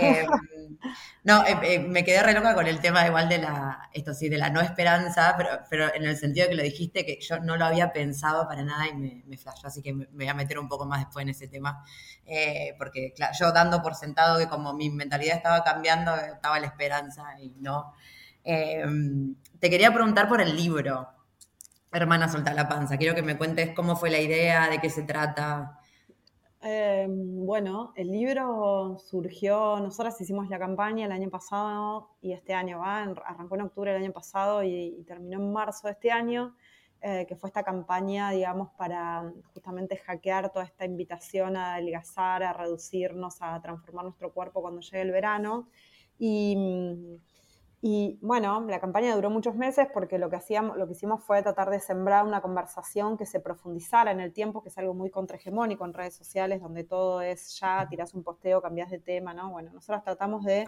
Em, 0.00 0.26
no, 1.22 1.46
eh, 1.46 1.56
eh, 1.62 1.78
me 1.78 2.04
quedé 2.04 2.20
re 2.24 2.32
loca 2.32 2.52
con 2.56 2.66
el 2.66 2.80
tema 2.80 3.06
igual 3.06 3.28
de 3.28 3.38
la, 3.38 3.88
esto 3.92 4.12
sí, 4.12 4.28
de 4.28 4.38
la 4.38 4.50
no 4.50 4.60
esperanza, 4.60 5.34
pero, 5.36 5.50
pero 5.70 5.94
en 5.94 6.02
el 6.04 6.16
sentido 6.16 6.46
de 6.46 6.50
que 6.50 6.56
lo 6.56 6.62
dijiste, 6.64 7.06
que 7.06 7.20
yo 7.20 7.38
no 7.38 7.56
lo 7.56 7.64
había 7.64 7.92
pensado 7.92 8.48
para 8.48 8.64
nada 8.64 8.88
y 8.88 8.96
me, 8.96 9.22
me 9.26 9.38
flashó, 9.38 9.68
así 9.68 9.80
que 9.80 9.92
me, 9.92 10.06
voy 10.06 10.26
a 10.26 10.34
meter 10.34 10.58
un 10.58 10.68
poco 10.68 10.84
más 10.84 10.98
después 10.98 11.22
en 11.22 11.28
ese 11.28 11.46
tema, 11.46 11.84
eh, 12.26 12.74
porque 12.76 13.12
claro, 13.14 13.34
yo 13.38 13.52
dando 13.52 13.82
por 13.82 13.94
sentado 13.94 14.36
que 14.38 14.48
como 14.48 14.72
mi 14.72 14.90
mentalidad 14.90 15.36
estaba 15.36 15.62
cambiando, 15.62 16.16
estaba 16.16 16.58
la 16.58 16.66
esperanza 16.66 17.40
y 17.40 17.50
no. 17.60 17.92
Em, 18.42 19.36
te 19.60 19.70
quería 19.70 19.92
preguntar 19.92 20.26
por 20.28 20.40
el 20.40 20.56
libro. 20.56 21.17
Hermana 21.92 22.28
Solta 22.28 22.52
la 22.52 22.68
Panza. 22.68 22.98
Quiero 22.98 23.14
que 23.14 23.22
me 23.22 23.38
cuentes 23.38 23.74
cómo 23.74 23.96
fue 23.96 24.10
la 24.10 24.20
idea, 24.20 24.68
de 24.68 24.78
qué 24.78 24.90
se 24.90 25.02
trata. 25.02 25.80
Em, 26.60 27.46
bueno, 27.46 27.92
el 27.96 28.10
libro 28.10 28.98
surgió, 28.98 29.78
nosotras 29.80 30.20
hicimos 30.20 30.48
la 30.50 30.58
campaña 30.58 31.06
el 31.06 31.12
año 31.12 31.30
pasado 31.30 32.10
y 32.20 32.32
este 32.32 32.52
año 32.52 32.80
va, 32.80 33.02
arrancó 33.02 33.54
en 33.54 33.62
octubre 33.62 33.92
del 33.92 34.02
año 34.02 34.12
pasado 34.12 34.64
y, 34.64 35.04
terminó 35.06 35.38
en 35.38 35.52
marzo 35.52 35.86
de 35.86 35.92
este 35.92 36.10
año, 36.10 36.56
eh, 37.00 37.26
que 37.28 37.36
fue 37.36 37.48
esta 37.48 37.62
campaña, 37.62 38.30
digamos, 38.32 38.70
para 38.76 39.32
justamente 39.54 39.96
hackear 39.96 40.50
toda 40.52 40.64
esta 40.64 40.84
invitación 40.84 41.56
a 41.56 41.74
adelgazar, 41.74 42.42
a 42.42 42.52
reducirnos, 42.52 43.40
a 43.40 43.60
transformar 43.62 44.04
nuestro 44.04 44.32
cuerpo 44.32 44.60
cuando 44.60 44.80
llegue 44.80 45.02
el 45.02 45.12
verano. 45.12 45.68
Y 46.18 47.20
y 47.80 48.18
bueno, 48.22 48.60
la 48.66 48.80
campaña 48.80 49.14
duró 49.14 49.30
muchos 49.30 49.54
meses 49.54 49.86
porque 49.94 50.18
lo 50.18 50.28
que, 50.28 50.34
hacíamos, 50.34 50.76
lo 50.76 50.86
que 50.86 50.94
hicimos 50.94 51.22
fue 51.22 51.42
tratar 51.42 51.70
de 51.70 51.78
sembrar 51.78 52.24
una 52.26 52.40
conversación 52.40 53.16
que 53.16 53.24
se 53.24 53.38
profundizara 53.38 54.10
en 54.10 54.18
el 54.18 54.32
tiempo, 54.32 54.62
que 54.62 54.68
es 54.68 54.78
algo 54.78 54.94
muy 54.94 55.10
contrahegemónico 55.10 55.84
en 55.84 55.94
redes 55.94 56.16
sociales, 56.16 56.60
donde 56.60 56.82
todo 56.82 57.22
es 57.22 57.56
ya, 57.60 57.86
tiras 57.88 58.14
un 58.14 58.24
posteo, 58.24 58.60
cambias 58.60 58.90
de 58.90 58.98
tema, 58.98 59.32
¿no? 59.32 59.52
Bueno, 59.52 59.70
nosotros 59.72 60.02
tratamos 60.02 60.44
de 60.44 60.64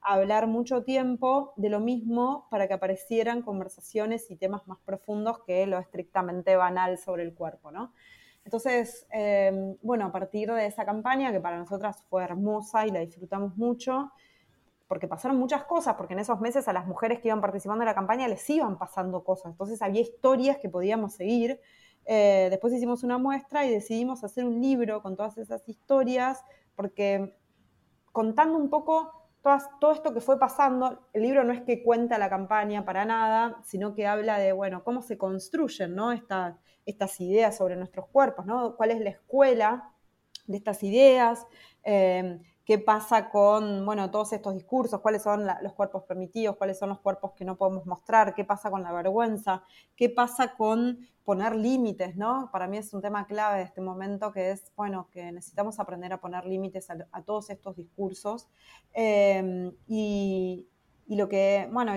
hablar 0.00 0.46
mucho 0.46 0.82
tiempo 0.82 1.52
de 1.56 1.68
lo 1.68 1.80
mismo 1.80 2.48
para 2.50 2.66
que 2.66 2.74
aparecieran 2.74 3.42
conversaciones 3.42 4.30
y 4.30 4.36
temas 4.36 4.66
más 4.66 4.78
profundos 4.78 5.40
que 5.46 5.66
lo 5.66 5.78
estrictamente 5.78 6.56
banal 6.56 6.96
sobre 6.96 7.24
el 7.24 7.34
cuerpo, 7.34 7.70
¿no? 7.70 7.92
Entonces, 8.46 9.06
eh, 9.12 9.76
bueno, 9.82 10.06
a 10.06 10.12
partir 10.12 10.50
de 10.52 10.66
esa 10.66 10.86
campaña, 10.86 11.32
que 11.32 11.40
para 11.40 11.58
nosotras 11.58 12.02
fue 12.08 12.24
hermosa 12.24 12.86
y 12.86 12.92
la 12.92 13.00
disfrutamos 13.00 13.56
mucho, 13.58 14.12
porque 14.88 15.08
pasaron 15.08 15.38
muchas 15.38 15.64
cosas, 15.64 15.94
porque 15.94 16.14
en 16.14 16.20
esos 16.20 16.40
meses 16.40 16.68
a 16.68 16.72
las 16.72 16.86
mujeres 16.86 17.20
que 17.20 17.28
iban 17.28 17.40
participando 17.40 17.82
en 17.82 17.86
la 17.86 17.94
campaña 17.94 18.28
les 18.28 18.48
iban 18.50 18.78
pasando 18.78 19.24
cosas, 19.24 19.52
entonces 19.52 19.82
había 19.82 20.00
historias 20.00 20.58
que 20.58 20.68
podíamos 20.68 21.14
seguir. 21.14 21.60
Eh, 22.04 22.46
después 22.50 22.72
hicimos 22.72 23.02
una 23.02 23.18
muestra 23.18 23.66
y 23.66 23.70
decidimos 23.70 24.22
hacer 24.22 24.44
un 24.44 24.60
libro 24.60 25.02
con 25.02 25.16
todas 25.16 25.38
esas 25.38 25.68
historias, 25.68 26.44
porque 26.76 27.36
contando 28.12 28.56
un 28.56 28.70
poco 28.70 29.12
todo 29.80 29.92
esto 29.92 30.12
que 30.12 30.20
fue 30.20 30.38
pasando, 30.38 31.06
el 31.12 31.22
libro 31.22 31.44
no 31.44 31.52
es 31.52 31.62
que 31.62 31.82
cuenta 31.82 32.18
la 32.18 32.28
campaña 32.28 32.84
para 32.84 33.04
nada, 33.04 33.60
sino 33.64 33.94
que 33.94 34.06
habla 34.06 34.38
de, 34.38 34.52
bueno, 34.52 34.82
cómo 34.82 35.02
se 35.02 35.16
construyen, 35.16 35.94
¿no? 35.94 36.12
estas 36.84 37.20
ideas 37.20 37.56
sobre 37.56 37.76
nuestros 37.76 38.08
cuerpos, 38.08 38.44
¿no? 38.46 38.76
¿Cuál 38.76 38.90
es 38.90 39.00
la 39.00 39.10
escuela 39.10 39.92
de 40.46 40.56
estas 40.56 40.82
ideas? 40.82 41.46
Eh, 41.84 42.40
qué 42.66 42.78
pasa 42.80 43.30
con, 43.30 43.86
bueno, 43.86 44.10
todos 44.10 44.32
estos 44.32 44.52
discursos, 44.54 45.00
cuáles 45.00 45.22
son 45.22 45.46
los 45.62 45.72
cuerpos 45.72 46.02
permitidos, 46.02 46.56
cuáles 46.56 46.76
son 46.76 46.88
los 46.88 46.98
cuerpos 46.98 47.30
que 47.36 47.44
no 47.44 47.56
podemos 47.56 47.86
mostrar, 47.86 48.34
qué 48.34 48.44
pasa 48.44 48.72
con 48.72 48.82
la 48.82 48.92
vergüenza, 48.92 49.62
qué 49.94 50.10
pasa 50.10 50.56
con 50.56 50.98
poner 51.24 51.54
límites, 51.54 52.16
¿no? 52.16 52.50
Para 52.52 52.66
mí 52.66 52.76
es 52.76 52.92
un 52.92 53.00
tema 53.00 53.24
clave 53.28 53.58
de 53.58 53.64
este 53.64 53.80
momento 53.80 54.32
que 54.32 54.50
es, 54.50 54.72
bueno, 54.76 55.08
que 55.12 55.30
necesitamos 55.30 55.78
aprender 55.78 56.12
a 56.12 56.20
poner 56.20 56.44
límites 56.44 56.88
a, 56.90 57.22
todos 57.22 57.50
estos 57.50 57.76
discursos 57.76 58.48
em, 58.92 59.72
y, 59.86 60.68
lo 61.06 61.28
que, 61.28 61.68
bueno, 61.70 61.92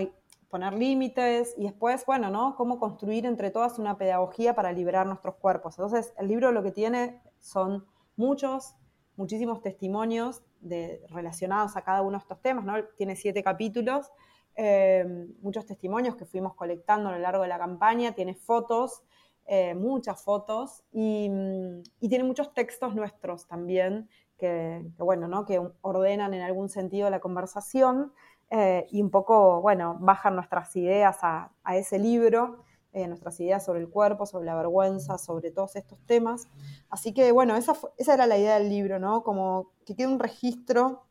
poner 0.50 0.74
límites 0.74 1.56
y 1.58 1.64
después, 1.64 2.06
bueno, 2.06 2.30
¿no? 2.30 2.56
Cómo 2.56 2.80
construir 2.80 3.26
entre 3.26 3.50
todas 3.50 3.80
una 3.80 3.98
pedagogía 3.98 4.54
para 4.54 4.72
liberar 4.72 5.08
nuestros 5.08 5.34
cuerpos. 5.38 5.80
Entonces, 5.80 6.14
el 6.20 6.28
libro 6.28 6.52
lo 6.52 6.62
que 6.62 6.72
tiene 6.72 7.24
son 7.40 7.88
muchos, 8.16 8.76
muchísimos 9.16 9.64
testimonios 9.64 10.44
relacionados 11.10 11.76
a 11.78 11.82
cada 11.82 12.02
uno 12.02 12.18
de 12.18 12.22
estos 12.22 12.42
temas, 12.42 12.66
¿no? 12.66 12.74
Tiene 12.98 13.16
siete 13.16 13.44
capítulos, 13.44 14.12
eh, 14.56 15.06
muchos 15.42 15.66
testimonios 15.66 16.16
que 16.16 16.26
fuimos 16.26 16.54
colectando 16.56 17.10
a 17.10 17.14
lo 17.14 17.20
largo 17.20 17.44
de 17.44 17.50
la 17.50 17.58
campaña, 17.58 18.14
tiene 18.14 18.36
fotos, 18.36 19.04
eh, 19.46 19.74
muchas 19.74 20.22
fotos, 20.22 20.84
y, 20.92 21.30
tiene 22.00 22.24
muchos 22.24 22.54
textos 22.54 22.94
nuestros 22.96 23.48
también, 23.48 24.10
que, 24.38 24.84
bueno, 24.98 25.28
¿no? 25.28 25.46
que 25.46 25.62
ordenan 25.82 26.34
en 26.34 26.42
algún 26.42 26.70
sentido 26.70 27.10
la 27.10 27.20
conversación 27.20 28.14
eh, 28.50 28.88
y 28.92 29.02
un 29.02 29.10
poco, 29.10 29.62
bueno, 29.62 29.98
bajan 30.00 30.36
nuestras 30.36 30.76
ideas 30.76 31.20
a 31.22 31.52
ese 31.76 32.00
libro 32.00 32.64
eh, 32.94 33.08
nuestras 33.08 33.40
ideas 33.40 33.64
sobre 33.64 33.82
el 33.82 33.90
cuerpo, 33.90 34.26
sobre 34.26 34.46
la 34.46 34.56
vergüenza, 34.56 35.18
sobre 35.18 35.52
todos 35.52 35.76
estos 35.76 36.00
temas. 36.06 36.48
Así 36.90 37.14
que 37.14 37.32
bueno, 37.32 37.56
esa, 37.56 37.74
esa 37.98 38.14
era 38.14 38.26
la 38.26 38.38
idea 38.38 38.58
del 38.58 38.70
libro, 38.70 39.00
¿no? 39.00 39.24
Como 39.24 39.72
que 39.86 39.96
quede 39.96 40.08
un 40.08 40.20
registro 40.20 41.04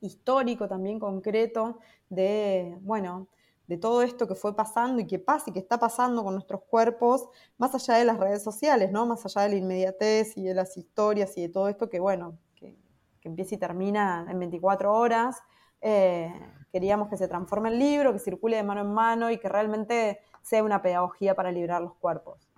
histórico 0.00 0.68
también 0.68 0.98
concreto 0.98 1.78
de, 2.10 2.78
bueno, 2.82 3.28
de 3.66 3.78
todo 3.78 4.02
esto 4.02 4.28
que 4.28 4.34
fue 4.34 4.54
pasando 4.54 5.00
y 5.00 5.06
que 5.06 5.18
pasa 5.18 5.46
y 5.48 5.52
que 5.52 5.58
está 5.58 5.78
pasando 5.78 6.22
con 6.22 6.34
nuestros 6.34 6.62
cuerpos, 6.62 7.28
más 7.56 7.74
allá 7.74 7.94
de 7.94 8.04
las 8.04 8.18
redes 8.18 8.42
sociales, 8.42 8.92
¿no? 8.92 9.06
Más 9.06 9.24
allá 9.24 9.42
de 9.42 9.50
la 9.50 9.56
inmediatez 9.56 10.36
y 10.36 10.44
de 10.44 10.54
las 10.54 10.76
historias 10.76 11.36
y 11.38 11.42
de 11.42 11.48
todo 11.48 11.68
esto 11.68 11.88
que, 11.88 12.00
bueno, 12.00 12.38
que, 12.54 12.76
empieza 13.22 13.54
y 13.54 13.58
termina 13.58 14.26
en 14.28 14.38
24 14.38 14.92
horas. 14.92 15.38
Eh, 15.80 16.30
queríamos 16.70 17.08
que 17.08 17.16
se 17.16 17.26
transforme 17.26 17.70
el 17.70 17.78
libro, 17.78 18.12
que 18.12 18.18
circule 18.18 18.56
de 18.56 18.62
mano 18.62 18.82
en 18.82 18.92
mano 18.92 19.30
y 19.30 19.38
que 19.38 19.48
realmente 19.48 20.20
sea 20.44 20.62
una 20.62 20.82
pedagogía 20.82 21.34
para 21.34 21.50
liberar 21.50 21.80
los 21.80 21.94
cuerpos. 21.96 22.48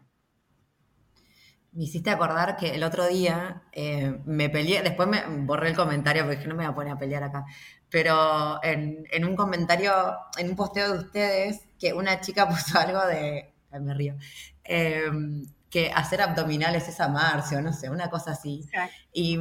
Me 1.73 1.85
hiciste 1.85 2.11
acordar 2.11 2.57
que 2.57 2.75
el 2.75 2.83
otro 2.83 3.07
día 3.07 3.63
eh, 3.73 4.19
me 4.25 4.49
peleé, 4.49 4.83
después 4.83 5.09
me 5.09 5.23
borré 5.45 5.69
el 5.69 5.77
comentario 5.77 6.25
porque 6.25 6.47
no 6.47 6.55
me 6.55 6.65
voy 6.65 6.73
a 6.73 6.75
poner 6.75 6.93
a 6.95 6.99
pelear 6.99 7.23
acá, 7.23 7.45
pero 7.91 8.59
en, 8.63 9.25
un 9.25 9.37
comentario, 9.37 9.93
en 10.39 10.51
un 10.51 10.57
posteo 10.57 10.93
de 10.93 10.99
ustedes, 10.99 11.69
que 11.79 11.93
una 11.93 12.21
chica 12.21 12.49
puso 12.49 12.79
algo 12.79 13.05
de, 13.07 13.53
me 13.79 13.95
río, 13.95 14.17
em, 14.65 15.45
que 15.71 15.91
hacer 15.93 16.23
abdominales 16.23 16.89
es 16.89 17.01
amarse 17.01 17.57
o 17.57 17.61
no 17.61 17.73
sé, 17.73 17.91
una 17.91 18.09
cosa 18.09 18.33
así. 18.33 18.69
Y, 19.13 19.39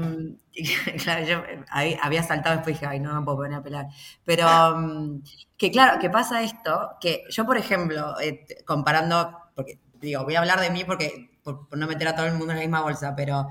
claro, 1.03 1.26
yo 1.26 1.43
había 2.01 2.23
saltado 2.23 2.55
después 2.55 2.76
y 2.76 2.80
dije, 2.80 2.88
ay, 2.88 2.99
no 2.99 3.13
me 3.19 3.26
puedo 3.26 3.38
poner 3.38 3.59
a 3.59 3.63
pelear. 3.63 3.88
Pero 4.23 4.47
mm, 4.78 5.23
que 5.57 5.71
claro, 5.71 5.99
que 5.99 6.09
pasa 6.09 6.41
esto, 6.41 6.91
que 6.99 7.23
yo, 7.30 7.45
por 7.45 7.57
ejemplo, 7.57 8.19
eh, 8.19 8.45
comparando, 8.65 9.38
porque 9.55 9.80
digo, 9.99 10.23
voy 10.23 10.36
a 10.36 10.39
hablar 10.39 10.59
de 10.59 10.69
mí 10.71 10.84
porque 10.84 11.39
por, 11.43 11.67
no 11.78 11.88
meter 11.88 12.07
a 12.07 12.15
todo 12.15 12.26
el 12.26 12.34
mundo 12.34 12.51
en 12.51 12.57
la 12.57 12.63
misma 12.63 12.82
bolsa, 12.82 13.15
pero 13.15 13.47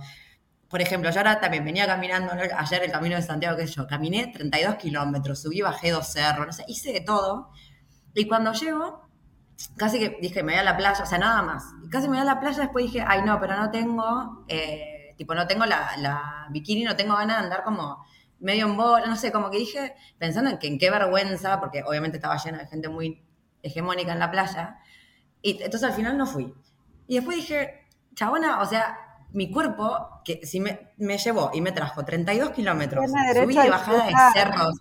por 0.68 0.82
ejemplo, 0.82 1.08
yo 1.10 1.18
ahora 1.18 1.40
también 1.40 1.64
venía 1.64 1.86
caminando 1.86 2.32
ayer 2.32 2.82
el 2.82 2.90
camino 2.90 3.14
de 3.14 3.22
Santiago, 3.22 3.56
que 3.56 3.66
yo, 3.66 3.86
caminé 3.86 4.26
32 4.26 4.74
kilómetros, 4.74 5.40
subí, 5.40 5.60
bajé 5.60 5.90
dos 5.92 6.08
cerros, 6.08 6.46
no 6.46 6.52
sé, 6.52 6.64
hice 6.66 6.92
de 6.92 7.00
todo. 7.00 7.50
Y 8.12 8.26
cuando 8.26 8.52
llego, 8.52 9.08
casi 9.76 9.98
que 9.98 10.18
dije, 10.20 10.42
me 10.42 10.52
voy 10.52 10.60
a 10.60 10.64
la 10.64 10.76
playa, 10.76 11.02
o 11.02 11.06
sea, 11.06 11.18
nada 11.18 11.42
más. 11.42 11.64
Y 11.84 11.88
casi 11.88 12.08
me 12.08 12.16
voy 12.16 12.22
a 12.22 12.24
la 12.24 12.40
playa, 12.40 12.60
después 12.62 12.86
dije, 12.86 13.04
ay, 13.06 13.22
no, 13.22 13.40
pero 13.40 13.56
no 13.56 13.70
tengo, 13.70 14.44
eh, 14.48 15.14
tipo, 15.16 15.34
no 15.34 15.46
tengo 15.46 15.66
la, 15.66 15.96
la, 15.98 16.46
bikini, 16.50 16.84
no 16.84 16.96
tengo 16.96 17.16
ganas 17.16 17.38
de 17.38 17.44
andar 17.44 17.64
como 17.64 18.04
medio 18.40 18.66
en 18.66 18.76
bola, 18.76 19.06
no 19.06 19.16
sé, 19.16 19.32
como 19.32 19.50
que 19.50 19.58
dije, 19.58 19.94
pensando 20.18 20.50
en 20.50 20.58
que 20.58 20.66
en 20.66 20.78
qué 20.78 20.90
vergüenza, 20.90 21.60
porque 21.60 21.82
obviamente 21.86 22.18
estaba 22.18 22.36
llena 22.36 22.58
de 22.58 22.66
gente 22.66 22.88
muy 22.88 23.24
hegemónica 23.62 24.12
en 24.12 24.18
la 24.18 24.30
playa, 24.30 24.78
y 25.40 25.62
entonces 25.62 25.84
al 25.84 25.94
final 25.94 26.18
no 26.18 26.26
fui. 26.26 26.54
Y 27.06 27.16
después 27.16 27.36
dije, 27.36 27.86
chabona, 28.14 28.60
o 28.60 28.66
sea, 28.66 28.98
mi 29.32 29.50
cuerpo, 29.50 30.20
que 30.24 30.40
si 30.46 30.60
me, 30.60 30.92
me 30.96 31.18
llevó 31.18 31.50
y 31.52 31.60
me 31.60 31.72
trajo 31.72 32.04
32 32.04 32.50
kilómetros, 32.50 33.04
subí 33.34 33.54
y 33.54 33.68
bajada 33.68 34.06
de 34.06 34.12
cerros, 34.32 34.78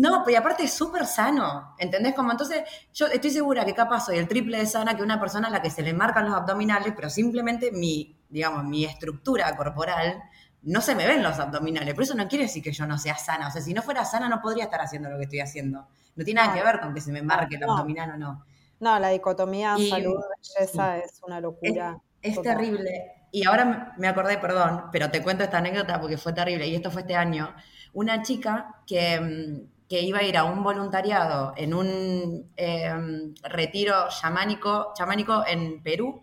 no, 0.00 0.22
pero 0.24 0.38
aparte 0.38 0.62
es 0.64 0.72
súper 0.72 1.04
sano, 1.04 1.74
¿entendés? 1.78 2.14
Como 2.14 2.30
entonces, 2.30 2.62
yo 2.94 3.06
estoy 3.08 3.28
segura 3.28 3.66
que 3.66 3.74
capaz 3.74 4.06
soy 4.06 4.16
el 4.16 4.26
triple 4.26 4.56
de 4.56 4.64
sana 4.64 4.96
que 4.96 5.02
una 5.02 5.20
persona 5.20 5.48
a 5.48 5.50
la 5.50 5.60
que 5.60 5.68
se 5.68 5.82
le 5.82 5.92
marcan 5.92 6.24
los 6.24 6.34
abdominales, 6.34 6.94
pero 6.96 7.10
simplemente 7.10 7.70
mi, 7.70 8.18
digamos, 8.30 8.64
mi 8.64 8.86
estructura 8.86 9.54
corporal 9.58 10.22
no 10.62 10.80
se 10.80 10.94
me 10.94 11.06
ven 11.06 11.22
los 11.22 11.38
abdominales. 11.38 11.92
Por 11.92 12.04
eso 12.04 12.14
no 12.14 12.28
quiere 12.28 12.44
decir 12.44 12.62
que 12.62 12.72
yo 12.72 12.86
no 12.86 12.96
sea 12.96 13.18
sana. 13.18 13.48
O 13.48 13.50
sea, 13.50 13.60
si 13.60 13.74
no 13.74 13.82
fuera 13.82 14.06
sana 14.06 14.30
no 14.30 14.40
podría 14.40 14.64
estar 14.64 14.80
haciendo 14.80 15.10
lo 15.10 15.18
que 15.18 15.24
estoy 15.24 15.40
haciendo. 15.40 15.86
No 16.16 16.24
tiene 16.24 16.40
nada 16.40 16.54
que 16.54 16.62
ver 16.62 16.80
con 16.80 16.94
que 16.94 17.02
se 17.02 17.12
me 17.12 17.20
marque 17.20 17.56
el 17.56 17.64
abdominal 17.64 18.12
o 18.12 18.16
no. 18.16 18.46
No, 18.80 18.98
la 18.98 19.10
dicotomía 19.10 19.76
salud-belleza 19.76 20.96
es 20.96 21.20
una 21.26 21.42
locura. 21.42 22.00
Es, 22.22 22.40
terrible. 22.40 23.28
Y 23.32 23.44
ahora 23.44 23.94
me 23.98 24.08
acordé, 24.08 24.38
perdón, 24.38 24.84
pero 24.90 25.10
te 25.10 25.22
cuento 25.22 25.44
esta 25.44 25.58
anécdota 25.58 26.00
porque 26.00 26.16
fue 26.16 26.32
terrible. 26.32 26.66
Y 26.66 26.74
esto 26.74 26.90
fue 26.90 27.02
este 27.02 27.16
año. 27.16 27.54
Una 27.92 28.22
chica 28.22 28.82
que 28.86 29.20
mm, 29.20 29.79
que 29.90 30.00
iba 30.00 30.20
a 30.20 30.22
ir 30.22 30.38
a 30.38 30.44
un 30.44 30.62
voluntariado 30.62 31.52
en 31.56 31.74
un 31.74 32.48
em, 32.56 33.34
retiro 33.42 34.08
chamánico, 34.08 34.92
chamánico 34.94 35.44
en 35.44 35.82
Perú. 35.82 36.22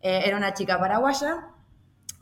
Eh, 0.00 0.22
era 0.24 0.38
una 0.38 0.54
chica 0.54 0.78
paraguaya 0.78 1.48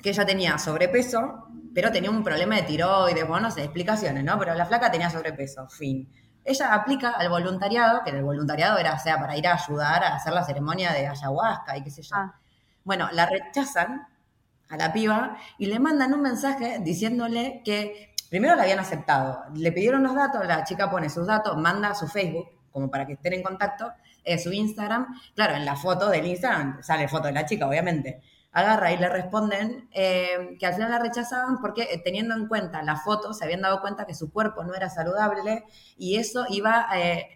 que 0.02 0.10
ella 0.10 0.26
tenía 0.26 0.58
sobrepeso, 0.58 1.46
pero 1.72 1.92
tenía 1.92 2.10
un 2.10 2.24
problema 2.24 2.56
de 2.56 2.62
tiroides, 2.62 3.28
bueno, 3.28 3.46
no 3.46 3.50
sé, 3.52 3.62
explicaciones, 3.62 4.24
¿no? 4.24 4.36
Pero 4.40 4.54
la 4.54 4.66
flaca 4.66 4.90
tenía 4.90 5.08
sobrepeso, 5.08 5.68
fin. 5.68 6.10
Ella 6.44 6.74
aplica 6.74 7.10
al 7.10 7.28
voluntariado, 7.28 8.02
que 8.04 8.10
el 8.10 8.24
voluntariado 8.24 8.76
era, 8.76 8.94
o 8.94 8.98
sea, 8.98 9.20
para 9.20 9.36
ir 9.36 9.46
a 9.46 9.54
ayudar 9.54 10.02
a 10.02 10.16
hacer 10.16 10.32
la 10.32 10.42
ceremonia 10.42 10.92
de 10.92 11.06
ayahuasca 11.06 11.76
y 11.76 11.84
qué 11.84 11.90
sé 11.90 12.02
yo. 12.02 12.16
Ah. 12.16 12.40
Bueno, 12.82 13.08
la 13.12 13.26
rechazan 13.26 14.08
a 14.68 14.76
la 14.76 14.92
piba 14.92 15.36
y 15.58 15.66
le 15.66 15.78
mandan 15.78 16.12
un 16.12 16.22
mensaje 16.22 16.80
diciéndole 16.80 17.62
que 17.64 18.11
Primero 18.32 18.56
la 18.56 18.62
habían 18.62 18.78
aceptado, 18.78 19.44
le 19.54 19.72
pidieron 19.72 20.02
los 20.02 20.14
datos, 20.14 20.46
la 20.46 20.64
chica 20.64 20.90
pone 20.90 21.10
sus 21.10 21.26
datos, 21.26 21.54
manda 21.58 21.94
su 21.94 22.08
Facebook, 22.08 22.48
como 22.70 22.90
para 22.90 23.06
que 23.06 23.12
estén 23.12 23.34
en 23.34 23.42
contacto, 23.42 23.92
eh, 24.24 24.38
su 24.38 24.50
Instagram. 24.50 25.06
Claro, 25.34 25.54
en 25.54 25.66
la 25.66 25.76
foto 25.76 26.08
del 26.08 26.24
Instagram 26.24 26.82
sale 26.82 27.08
foto 27.08 27.26
de 27.26 27.34
la 27.34 27.44
chica, 27.44 27.68
obviamente. 27.68 28.22
Agarra 28.52 28.90
y 28.90 28.96
le 28.96 29.10
responden 29.10 29.86
eh, 29.92 30.56
que 30.58 30.64
al 30.64 30.72
final 30.72 30.92
la 30.92 30.98
rechazaban 30.98 31.60
porque 31.60 31.82
eh, 31.82 32.00
teniendo 32.02 32.34
en 32.34 32.48
cuenta 32.48 32.82
la 32.82 32.96
foto 32.96 33.34
se 33.34 33.44
habían 33.44 33.60
dado 33.60 33.82
cuenta 33.82 34.06
que 34.06 34.14
su 34.14 34.32
cuerpo 34.32 34.64
no 34.64 34.74
era 34.74 34.88
saludable 34.88 35.64
y 35.98 36.16
eso 36.16 36.46
iba, 36.48 36.88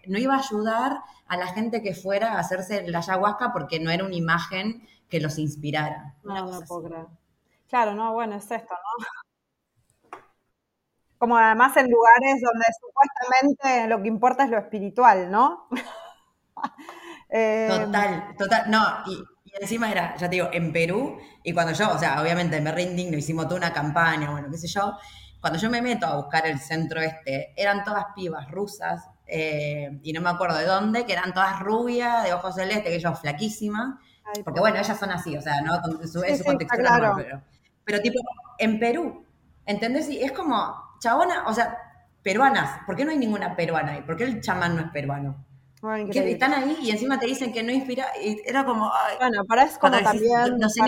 no 0.06 0.18
iba 0.18 0.34
a 0.34 0.38
ayudar 0.38 1.00
a 1.26 1.36
la 1.36 1.48
gente 1.48 1.82
que 1.82 1.92
fuera 1.92 2.36
a 2.36 2.38
hacerse 2.38 2.88
la 2.88 3.00
ayahuasca 3.00 3.52
porque 3.52 3.80
no 3.80 3.90
era 3.90 4.02
una 4.02 4.16
imagen 4.16 4.88
que 5.10 5.20
los 5.20 5.36
inspirara. 5.36 6.14
No, 6.24 6.50
no 6.50 6.60
puedo 6.62 7.10
Claro, 7.68 7.94
no, 7.94 8.14
bueno, 8.14 8.36
es 8.36 8.50
esto, 8.50 8.72
¿no? 8.72 9.25
Como 11.18 11.36
además 11.36 11.76
en 11.76 11.90
lugares 11.90 12.42
donde 12.42 12.66
supuestamente 12.80 13.88
lo 13.88 14.02
que 14.02 14.08
importa 14.08 14.44
es 14.44 14.50
lo 14.50 14.58
espiritual, 14.58 15.30
¿no? 15.30 15.68
Eh, 17.28 17.68
total, 17.68 18.34
total. 18.38 18.70
No, 18.70 18.82
y, 19.06 19.22
encima 19.60 19.90
era, 19.90 20.16
ya 20.16 20.28
te 20.30 20.36
digo, 20.36 20.48
en 20.52 20.72
Perú, 20.72 21.18
y 21.42 21.52
cuando 21.52 21.72
yo, 21.72 21.90
o 21.90 21.98
sea, 21.98 22.22
obviamente 22.22 22.60
me 22.60 22.70
reindigno, 22.72 23.16
hicimos 23.16 23.46
toda 23.46 23.56
una 23.56 23.72
campaña, 23.72 24.30
bueno, 24.30 24.48
qué 24.50 24.58
sé 24.58 24.68
yo, 24.68 24.96
cuando 25.40 25.58
yo 25.58 25.68
me 25.68 25.82
meto 25.82 26.06
a 26.06 26.16
buscar 26.16 26.46
el 26.46 26.60
centro 26.60 27.00
este, 27.00 27.52
eran 27.56 27.84
todas 27.84 28.06
pibas 28.14 28.50
rusas, 28.50 29.08
eh, 29.26 29.98
y 30.02 30.12
no 30.12 30.20
me 30.20 30.30
acuerdo 30.30 30.56
de 30.56 30.66
dónde, 30.66 31.04
que 31.04 31.12
eran 31.12 31.34
todas 31.34 31.58
rubias, 31.60 32.22
de 32.24 32.32
ojos 32.32 32.54
celestes, 32.54 32.92
que 32.92 33.00
yo 33.00 33.14
flaquísima, 33.14 34.00
porque 34.44 34.60
bueno, 34.60 34.78
ellas 34.78 34.98
son 34.98 35.10
así, 35.10 35.36
o 35.36 35.42
sea, 35.42 35.60
¿no? 35.62 35.80
Su, 36.06 36.22
es 36.22 36.38
su 36.38 36.44
contexto 36.44 36.76
pero, 37.16 37.42
pero 37.84 38.00
tipo, 38.00 38.18
en 38.58 38.78
Perú, 38.78 39.24
¿entendés? 39.64 40.08
Y 40.08 40.22
es 40.22 40.32
como, 40.32 40.85
chabona, 41.06 41.44
o 41.46 41.54
sea, 41.54 41.78
peruanas, 42.22 42.80
¿por 42.84 42.96
qué 42.96 43.04
no 43.04 43.12
hay 43.12 43.18
ninguna 43.18 43.54
peruana 43.54 43.92
ahí? 43.92 44.02
¿Por 44.02 44.16
qué 44.16 44.24
el 44.24 44.40
chamán 44.40 44.74
no 44.74 44.82
es 44.82 44.90
peruano? 44.90 45.44
que 46.10 46.32
están 46.32 46.52
ahí 46.52 46.78
y 46.82 46.90
encima 46.90 47.16
te 47.20 47.26
dicen 47.26 47.52
que 47.52 47.62
no 47.62 47.70
inspira, 47.70 48.06
y 48.20 48.40
era 48.44 48.64
como... 48.64 48.90
bueno, 49.18 49.44
para 49.44 49.62
eso 49.64 49.78
como 49.78 50.00
también... 50.00 50.58
No, 50.58 50.68
sé 50.68 50.82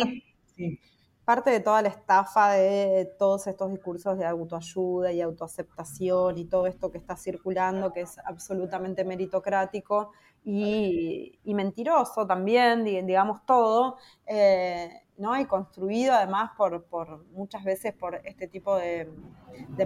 ni, 0.56 0.80
parte 1.24 1.50
de 1.50 1.60
toda 1.60 1.82
la 1.82 1.90
estafa 1.90 2.52
de 2.52 3.06
todos 3.18 3.46
estos 3.46 3.70
discursos 3.70 4.18
de 4.18 4.24
autoayuda 4.24 5.12
y 5.12 5.20
autoaceptación 5.20 6.38
y 6.38 6.46
todo 6.46 6.66
esto 6.66 6.90
que 6.90 6.98
está 6.98 7.16
circulando, 7.16 7.92
que 7.92 8.00
es 8.00 8.18
absolutamente 8.24 9.04
meritocrático 9.04 10.12
y, 10.42 11.38
mentiroso 11.44 12.26
también, 12.26 12.82
digamos 12.82 13.44
todo, 13.44 13.98
eh, 14.26 15.02
¿no? 15.18 15.38
y 15.38 15.44
construido 15.44 16.14
además 16.14 16.52
por, 16.56 17.26
muchas 17.32 17.64
veces 17.64 17.92
por 17.92 18.14
este 18.24 18.48
tipo 18.48 18.76
de, 18.76 19.10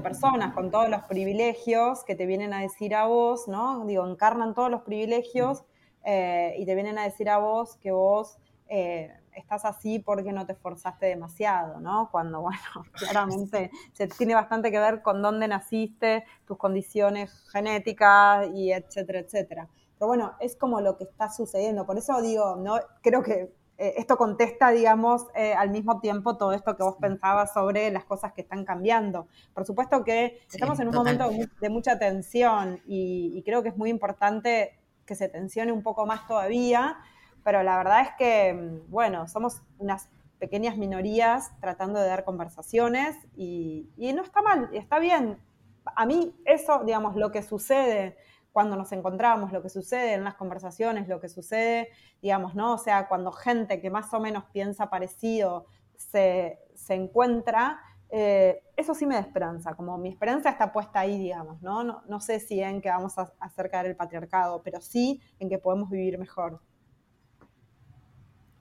personas 0.02 0.52
con 0.52 0.70
todos 0.70 0.88
los 0.88 1.02
privilegios 1.04 2.04
que 2.04 2.14
te 2.14 2.26
vienen 2.26 2.52
a 2.52 2.60
decir 2.60 2.94
a 2.94 3.06
vos, 3.06 3.48
¿no? 3.48 3.84
digo, 3.86 4.06
encarnan 4.06 4.54
todos 4.54 4.70
los 4.70 4.82
privilegios 4.82 5.64
eh, 6.04 6.54
y 6.58 6.66
te 6.66 6.74
vienen 6.74 6.98
a 6.98 7.04
decir 7.04 7.28
a 7.28 7.38
vos 7.38 7.76
que 7.76 7.90
vos... 7.90 8.38
Eh, 8.68 9.12
estás 9.34 9.64
así 9.64 9.98
porque 9.98 10.32
no 10.32 10.46
te 10.46 10.52
esforzaste 10.52 11.06
demasiado, 11.06 11.80
¿no? 11.80 12.08
Cuando, 12.10 12.40
bueno, 12.42 12.58
claramente 12.92 13.70
se 13.92 14.06
tiene 14.08 14.34
bastante 14.34 14.70
que 14.70 14.78
ver 14.78 15.02
con 15.02 15.22
dónde 15.22 15.48
naciste, 15.48 16.24
tus 16.46 16.58
condiciones 16.58 17.48
genéticas 17.50 18.48
y 18.54 18.72
etcétera, 18.72 19.20
etcétera. 19.20 19.68
Pero 19.98 20.08
bueno, 20.08 20.32
es 20.40 20.56
como 20.56 20.80
lo 20.80 20.96
que 20.96 21.04
está 21.04 21.30
sucediendo. 21.30 21.86
Por 21.86 21.96
eso 21.96 22.20
digo, 22.20 22.56
no 22.56 22.76
creo 23.02 23.22
que 23.22 23.52
eh, 23.82 23.94
esto 23.96 24.16
contesta, 24.16 24.70
digamos, 24.70 25.26
eh, 25.34 25.54
al 25.54 25.70
mismo 25.70 26.00
tiempo 26.00 26.36
todo 26.36 26.52
esto 26.52 26.76
que 26.76 26.82
vos 26.82 26.96
pensabas 27.00 27.52
sobre 27.52 27.90
las 27.90 28.04
cosas 28.04 28.32
que 28.32 28.42
están 28.42 28.64
cambiando. 28.64 29.26
Por 29.52 29.64
supuesto 29.64 30.04
que 30.04 30.40
estamos 30.52 30.78
en 30.80 30.88
un 30.88 30.94
momento 30.94 31.28
de 31.60 31.68
mucha 31.68 31.98
tensión 31.98 32.80
y, 32.86 33.32
y 33.34 33.42
creo 33.42 33.62
que 33.62 33.70
es 33.70 33.76
muy 33.76 33.90
importante 33.90 34.78
que 35.04 35.14
se 35.14 35.28
tensione 35.28 35.72
un 35.72 35.82
poco 35.82 36.06
más 36.06 36.26
todavía, 36.26 36.98
pero 37.44 37.62
la 37.62 37.76
verdad 37.76 38.02
es 38.02 38.10
que, 38.16 38.54
mm, 38.54 38.90
bueno, 38.90 39.26
somos 39.26 39.62
unas 39.78 40.08
pequeñas 40.38 40.76
minorías 40.76 41.52
tratando 41.60 42.00
de 42.00 42.08
dar 42.08 42.24
conversaciones 42.24 43.16
y, 43.36 43.88
no 43.96 44.22
está 44.22 44.42
mal, 44.42 44.70
está 44.72 44.98
bien. 44.98 45.38
A 45.84 46.04
mí 46.04 46.34
eso, 46.44 46.82
digamos, 46.84 47.14
lo 47.14 47.30
que 47.30 47.42
sucede 47.42 48.16
cuando 48.52 48.76
nos 48.76 48.92
encontramos, 48.92 49.52
lo 49.52 49.62
que 49.62 49.68
sucede 49.68 50.14
en 50.14 50.24
las 50.24 50.34
conversaciones, 50.34 51.08
lo 51.08 51.20
que 51.20 51.28
sucede, 51.28 51.88
digamos, 52.20 52.54
¿no? 52.54 52.74
O 52.74 52.78
sea, 52.78 53.08
cuando 53.08 53.32
gente 53.32 53.80
que 53.80 53.90
más 53.90 54.12
o 54.12 54.20
menos 54.20 54.44
piensa 54.52 54.90
parecido 54.90 55.66
se, 55.96 56.58
encuentra, 56.88 57.80
eh, 58.10 58.62
eso 58.76 58.94
sí 58.94 59.06
me 59.06 59.14
da 59.14 59.20
esperanza, 59.20 59.74
como 59.74 59.96
mi 59.96 60.10
esperanza 60.10 60.50
está 60.50 60.72
puesta 60.72 61.00
ahí, 61.00 61.18
digamos, 61.18 61.62
¿no? 61.62 61.82
No, 61.82 62.02
no 62.06 62.20
sé 62.20 62.40
si 62.40 62.60
en 62.60 62.82
que 62.82 62.90
vamos 62.90 63.18
a 63.18 63.32
acercar 63.40 63.86
el 63.86 63.96
patriarcado, 63.96 64.62
pero 64.62 64.80
sí 64.80 65.20
en 65.38 65.48
que 65.48 65.58
podemos 65.58 65.88
vivir 65.88 66.18
mejor. 66.18 66.60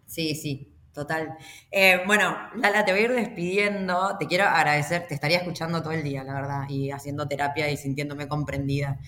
Sí, 0.05 0.35
sí, 0.35 0.73
total. 0.93 1.37
Eh, 1.71 2.01
bueno, 2.05 2.37
Lala, 2.55 2.85
te 2.85 2.91
voy 2.91 3.01
a 3.01 3.03
ir 3.05 3.11
despidiendo. 3.13 4.17
Te 4.17 4.27
quiero 4.27 4.45
agradecer, 4.45 5.07
te 5.07 5.13
estaría 5.15 5.37
escuchando 5.37 5.81
todo 5.81 5.93
el 5.93 6.03
día, 6.03 6.23
la 6.23 6.33
verdad, 6.33 6.63
y 6.69 6.91
haciendo 6.91 7.27
terapia 7.27 7.69
y 7.69 7.77
sintiéndome 7.77 8.27
comprendida. 8.27 8.99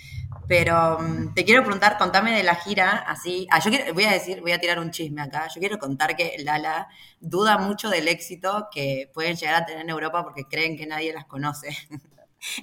Pero 0.47 0.99
mm, 0.99 1.33
te 1.33 1.45
quiero 1.45 1.63
preguntar, 1.63 1.97
contame 1.97 2.35
de 2.35 2.43
la 2.43 2.55
gira, 2.55 3.03
así. 3.07 3.47
Ah, 3.51 3.59
yo 3.59 3.69
quiero, 3.69 3.93
voy 3.93 4.05
a 4.05 4.11
decir, 4.11 4.41
voy 4.41 4.51
a 4.51 4.59
tirar 4.59 4.79
un 4.79 4.91
chisme 4.91 5.21
acá. 5.21 5.47
Yo 5.53 5.59
quiero 5.59 5.79
contar 5.79 6.15
que 6.15 6.35
Lala 6.39 6.87
duda 7.19 7.57
mucho 7.57 7.89
del 7.89 8.07
éxito 8.07 8.67
que 8.71 9.09
pueden 9.13 9.35
llegar 9.35 9.55
a 9.55 9.65
tener 9.65 9.81
en 9.83 9.89
Europa 9.89 10.23
porque 10.23 10.45
creen 10.45 10.77
que 10.77 10.85
nadie 10.85 11.13
las 11.13 11.25
conoce. 11.25 11.69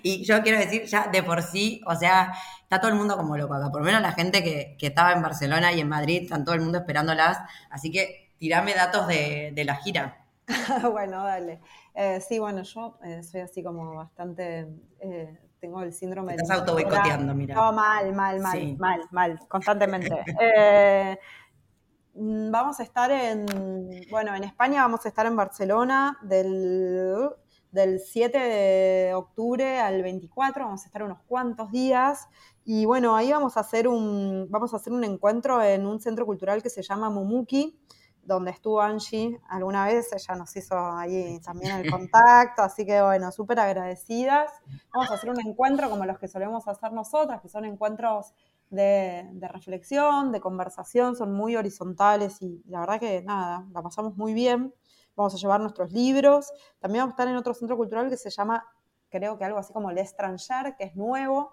Y 0.03 0.25
yo 0.25 0.43
quiero 0.43 0.59
decir, 0.59 0.85
ya 0.85 1.09
de 1.09 1.23
por 1.23 1.43
sí, 1.43 1.81
o 1.87 1.95
sea, 1.95 2.35
está 2.63 2.81
todo 2.81 2.91
el 2.91 2.99
mundo 2.99 3.17
como 3.17 3.37
loco 3.37 3.55
acá. 3.55 3.71
Por 3.71 3.81
lo 3.81 3.87
menos 3.87 4.03
la 4.03 4.13
gente 4.13 4.45
que, 4.45 4.77
que 4.79 4.89
estaba 4.89 5.13
en 5.13 5.23
Barcelona 5.23 5.73
y 5.73 5.81
en 5.81 5.89
Madrid, 5.89 6.23
están 6.25 6.45
todo 6.45 6.55
el 6.55 6.61
mundo 6.61 6.79
esperándolas. 6.79 7.39
Así 7.71 7.91
que 7.91 8.30
tirame 8.41 8.75
datos 8.75 9.07
de, 9.07 9.63
la 9.65 9.77
gira. 9.77 10.27
bueno, 10.93 11.23
dale. 11.23 11.61
Eh, 11.95 12.21
sí, 12.21 12.39
bueno, 12.41 12.63
yo 12.63 12.99
eh, 13.05 13.23
soy 13.23 13.43
así 13.43 13.63
como 13.63 13.95
bastante. 13.95 14.67
Eh, 14.99 15.39
tengo 15.61 15.83
el 15.83 15.93
síndrome 15.93 16.35
Estás 16.35 16.59
auto 16.59 16.73
boicoteando, 16.73 17.35
mira. 17.35 17.55
No, 17.55 17.71
mal, 17.73 18.13
mal, 18.15 18.41
mal, 18.41 18.77
mal, 18.79 19.01
mal, 19.13 19.39
constantemente. 19.47 20.25
Mm, 22.13 22.51
vamos 22.51 22.81
a 22.81 22.83
estar 22.83 23.09
en. 23.13 23.47
Bueno, 24.11 24.35
en 24.35 24.43
España 24.43 24.83
vamos 24.83 25.07
a 25.07 25.09
estar 25.09 25.27
en 25.27 25.37
Barcelona 25.37 26.19
del, 26.23 27.31
del 27.71 28.01
7 28.01 28.37
de 28.37 29.15
octubre 29.15 29.79
al 29.79 30.03
24. 30.03 30.65
Vamos 30.65 30.83
a 30.83 30.87
estar 30.87 31.05
unos 31.05 31.21
cuantos 31.29 31.71
días. 31.71 32.27
Y 32.65 32.85
bueno, 32.85 33.15
ahí 33.15 33.31
vamos 33.31 33.57
a 33.57 33.61
hacer 33.61 33.87
un, 33.87 34.49
vamos 34.51 34.75
a 34.75 34.79
hacer 34.79 34.93
un 34.93 35.05
encuentro 35.05 35.63
en 35.63 35.87
un 35.87 36.01
centro 36.01 36.27
cultural 36.27 36.65
que 36.65 36.69
se 36.69 36.83
llama 36.83 37.11
Mumuki 37.11 37.79
donde 38.35 38.53
estuvo 38.53 38.81
Angie 38.81 39.41
alguna 39.49 39.87
vez, 39.87 40.13
ella 40.13 40.37
nos 40.37 40.55
hizo 40.55 40.79
ahí 40.79 41.41
también 41.41 41.81
el 41.81 41.91
contacto, 41.91 42.63
así 42.63 42.87
que 42.87 43.03
bueno, 43.03 43.33
súper 43.33 43.59
agradecidas. 43.59 44.53
Vamos 44.95 45.11
a 45.11 45.15
hacer 45.15 45.31
un 45.31 45.41
encuentro 45.41 45.91
como 45.91 46.05
los 46.05 46.17
que 46.19 46.29
solemos 46.29 46.67
hacer 46.69 46.93
nosotras, 46.93 47.41
que 47.41 47.49
son 47.49 47.65
encuentros 47.65 48.33
de, 48.71 49.27
reflexión, 49.53 50.31
de 50.31 50.41
conversación, 50.41 51.17
son 51.17 51.33
muy 51.33 51.57
horizontales 51.57 52.41
y 52.41 52.63
la 52.69 52.81
verdad 52.81 53.01
que 53.01 53.23
nada, 53.23 53.67
la 53.73 53.83
pasamos 53.83 54.17
muy 54.17 54.33
bien. 54.33 54.73
Vamos 55.17 55.35
a 55.35 55.37
llevar 55.37 55.61
nuestros 55.61 55.91
libros. 55.91 56.53
También 56.79 57.03
vamos 57.03 57.13
a 57.13 57.15
estar 57.15 57.29
en 57.29 57.37
otro 57.37 57.53
centro 57.53 57.77
cultural 57.77 58.09
que 58.09 58.17
se 58.17 58.31
llama, 58.31 58.65
creo 59.09 59.39
que 59.39 59.45
algo 59.45 59.59
así 59.59 59.73
como 59.73 59.91
Le 59.91 60.03
Estranger, 60.03 60.77
que 60.77 60.85
es 60.85 60.95
nuevo, 60.95 61.53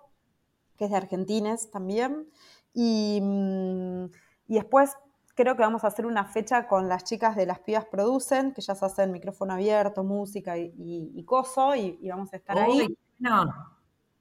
que 0.78 0.86
es 0.86 0.91
de 0.91 0.97
argentines 0.97 1.71
también. 1.71 2.30
Y, 2.71 3.19
mm, 3.19 4.05
y 4.47 4.53
después 4.53 4.95
creo 5.38 5.55
que 5.55 5.61
vamos 5.61 5.83
a 5.83 5.88
hacer 5.88 6.07
una 6.07 6.25
fecha 6.25 6.67
con 6.67 6.89
las 6.89 7.03
chicas 7.03 7.35
de 7.35 7.45
Las 7.45 7.59
Pibas 7.59 7.85
Producen, 7.85 8.53
que 8.53 8.61
ya 8.61 8.73
se 8.73 8.83
hacen 8.83 9.11
micrófono 9.11 9.53
abierto, 9.53 10.03
música 10.03 10.57
y, 10.57 11.23
coso, 11.25 11.75
y, 11.75 12.09
vamos 12.09 12.33
a 12.33 12.38
estar 12.38 12.57
ahí. 12.57 12.97
No. 13.19 13.45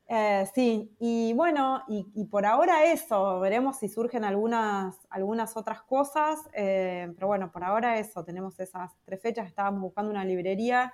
Eh, 0.08 0.46
sí, 0.54 0.94
y 1.00 1.32
bueno, 1.32 1.82
y, 1.88 2.26
por 2.26 2.44
ahora 2.44 2.84
eso, 2.84 3.40
veremos 3.40 3.78
si 3.78 3.88
surgen 3.88 4.24
algunas, 4.24 5.06
algunas 5.08 5.56
otras 5.56 5.82
cosas, 5.82 6.38
eh, 6.52 7.10
pero 7.14 7.26
bueno, 7.26 7.50
por 7.50 7.64
ahora 7.64 7.98
eso, 7.98 8.22
tenemos 8.22 8.60
esas 8.60 8.92
tres 9.04 9.20
fechas, 9.20 9.48
estábamos 9.48 9.80
buscando 9.80 10.10
una 10.10 10.24
librería, 10.24 10.92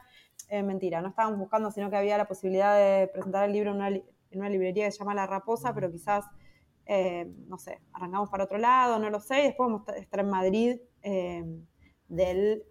eh, 0.48 0.62
mentira, 0.62 1.02
no 1.02 1.08
estábamos 1.08 1.38
buscando, 1.38 1.70
sino 1.72 1.90
que 1.90 1.96
había 1.96 2.16
la 2.16 2.26
posibilidad 2.26 2.76
de 2.76 3.08
presentar 3.08 3.44
el 3.44 3.52
libro 3.52 3.72
en 3.72 3.76
una, 3.76 3.88
en 3.88 4.04
una 4.32 4.48
librería 4.48 4.86
que 4.86 4.92
se 4.92 5.00
llama 5.00 5.14
La 5.14 5.26
Raposa, 5.26 5.74
pero 5.74 5.90
quizás 5.90 6.24
eh, 6.94 7.26
no 7.48 7.56
sé, 7.56 7.80
arrancamos 7.94 8.28
para 8.28 8.44
otro 8.44 8.58
lado, 8.58 8.98
no 8.98 9.08
lo 9.08 9.18
sé, 9.18 9.40
y 9.40 9.44
después 9.44 9.70
vamos 9.70 9.88
a 9.88 9.92
estar 9.92 10.20
en 10.20 10.28
Madrid 10.28 10.76
eh, 11.02 11.42
del 12.08 12.64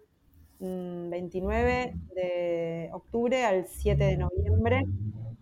29 0.60 1.92
mm, 1.92 2.14
de 2.14 2.90
octubre 2.92 3.44
al 3.44 3.66
7 3.66 4.04
de 4.04 4.16
noviembre. 4.16 4.84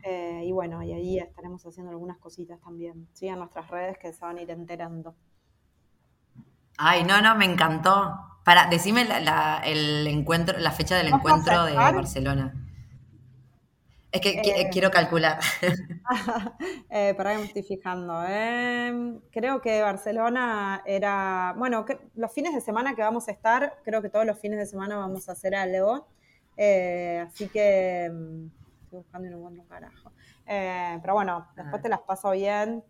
Eh, 0.02 0.44
y 0.46 0.52
bueno, 0.52 0.82
y 0.82 0.94
ahí 0.94 1.18
estaremos 1.18 1.62
haciendo 1.66 1.90
algunas 1.90 2.16
cositas 2.16 2.58
también. 2.62 3.06
Sigan 3.12 3.38
nuestras 3.38 3.68
redes 3.68 3.98
que 3.98 4.14
se 4.14 4.24
van 4.24 4.38
a 4.38 4.40
ir 4.40 4.50
enterando. 4.50 5.14
Ay, 6.78 7.04
no, 7.04 7.20
no, 7.20 7.36
me 7.36 7.44
encantó. 7.44 8.16
Para, 8.46 8.70
decime 8.70 9.04
la, 9.04 9.60
el 9.62 10.06
encuentro, 10.06 10.58
la 10.58 10.70
fecha 10.70 10.96
del 10.96 11.08
encuentro 11.08 11.66
de 11.66 11.74
Barcelona. 11.74 12.54
Es 14.10 14.22
que 14.22 14.40
eh, 14.40 14.70
quiero 14.72 14.90
calcular. 14.90 15.38
eh, 16.90 17.14
para 17.16 17.32
que 17.32 17.38
me 17.38 17.44
estoy 17.44 17.62
fijando. 17.62 18.22
Em, 18.26 19.20
creo 19.30 19.60
que 19.60 19.82
Barcelona 19.82 20.82
era. 20.84 21.54
Bueno, 21.56 21.84
los 22.14 22.32
fines 22.32 22.54
de 22.54 22.60
semana 22.60 22.94
que 22.94 23.02
vamos 23.02 23.28
a 23.28 23.32
estar, 23.32 23.78
creo 23.84 24.02
que 24.02 24.08
todos 24.08 24.26
los 24.26 24.38
fines 24.38 24.58
de 24.58 24.66
semana 24.66 24.96
vamos 24.96 25.28
a 25.28 25.32
hacer 25.32 25.54
algo. 25.54 26.08
Eh, 26.56 27.24
así 27.26 27.48
que. 27.48 28.04
Em, 28.06 28.50
estoy 28.82 28.98
buscando 28.98 29.28
y 29.28 29.30
no 29.30 29.38
encuentro 29.38 29.62
un 29.62 29.68
carajo. 29.68 30.12
Eh, 30.46 30.98
pero 31.00 31.14
bueno, 31.14 31.46
después 31.54 31.78
ah. 31.78 31.82
te 31.82 31.88
las 31.88 32.00
paso 32.00 32.32
bien. 32.32 32.82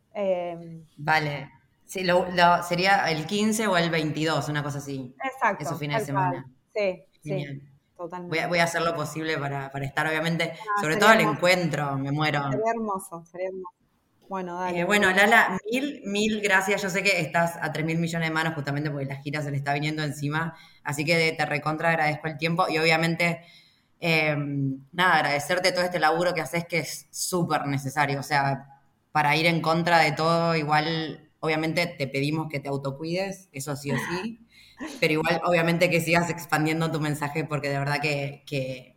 Vale. 0.97 1.51
Sí, 1.85 2.05
lo, 2.05 2.25
sería 2.63 3.11
el 3.11 3.27
15 3.27 3.67
o 3.67 3.77
el 3.77 3.91
22, 3.91 4.49
una 4.49 4.63
cosa 4.63 4.79
así. 4.79 5.15
Exacto. 5.25 5.65
Esos 5.65 5.79
fines 5.79 5.99
de 5.99 6.07
semana. 6.07 6.49
Sí, 6.73 7.05
sí. 7.23 7.70
Voy 8.09 8.39
a, 8.39 8.49
voy 8.49 8.59
a, 8.59 8.65
hacer 8.65 8.81
lo 8.81 8.95
posible 8.95 9.37
para, 9.37 9.71
estar, 9.83 10.07
obviamente, 10.07 10.55
ah, 10.55 10.81
sobre 10.81 10.97
todo 10.97 11.13
el 11.13 11.21
encuentro, 11.21 11.99
me 11.99 12.11
muero. 12.11 12.43
Sería 12.51 12.71
hermoso, 12.71 13.25
sería 13.31 13.49
hermoso. 13.49 13.75
Bueno, 14.31 14.59
dale. 14.59 14.81
Eh, 14.81 14.85
bueno, 14.85 15.11
Lala, 15.11 15.59
mil, 15.71 16.03
mil 16.05 16.41
gracias. 16.41 16.81
Yo 16.81 16.89
sé 16.89 17.03
que 17.03 17.21
estás 17.21 17.59
a 17.61 17.73
tres 17.73 17.85
mil 17.85 17.99
millones 17.99 18.29
de 18.29 18.33
manos 18.33 18.55
justamente 18.55 18.89
porque 18.89 19.07
la 19.07 19.17
gira 19.17 19.43
se 19.43 19.51
le 19.51 19.57
está 19.57 19.75
viniendo 19.75 20.03
encima. 20.03 20.57
Así 20.85 21.05
que 21.05 21.35
te 21.37 21.47
recontra 21.47 21.91
agradezco 21.91 22.29
el 22.29 22.39
tiempo 22.39 22.67
y 22.69 22.79
obviamente, 22.79 23.43
eh, 23.99 24.37
nada, 24.93 25.17
agradecerte 25.17 25.73
todo 25.73 25.85
este 25.85 25.99
laburo 25.99 26.33
que 26.33 26.41
haces 26.41 26.65
que 26.65 26.79
es 26.79 27.09
súper 27.11 27.67
necesario. 27.67 28.21
O 28.21 28.23
sea, 28.23 28.81
para 29.13 29.35
ir 29.37 29.47
en 29.47 29.61
contra 29.61 29.99
de 29.99 30.13
todo, 30.13 30.55
igual, 30.55 31.29
obviamente 31.41 31.87
te 31.87 32.07
pedimos 32.07 32.49
que 32.49 32.61
te 32.61 32.69
autocuides, 32.69 33.49
eso 33.53 33.77
sí 33.77 33.91
o 33.91 33.97
sí. 33.97 34.47
Pero 34.99 35.13
igual, 35.15 35.41
obviamente, 35.45 35.91
que 35.91 36.01
sigas 36.01 36.31
expandiendo 36.31 36.91
tu 36.91 37.01
mensaje 37.01 37.45
porque 37.45 37.69
de 37.69 37.79
verdad 37.79 38.01
que, 38.01 38.45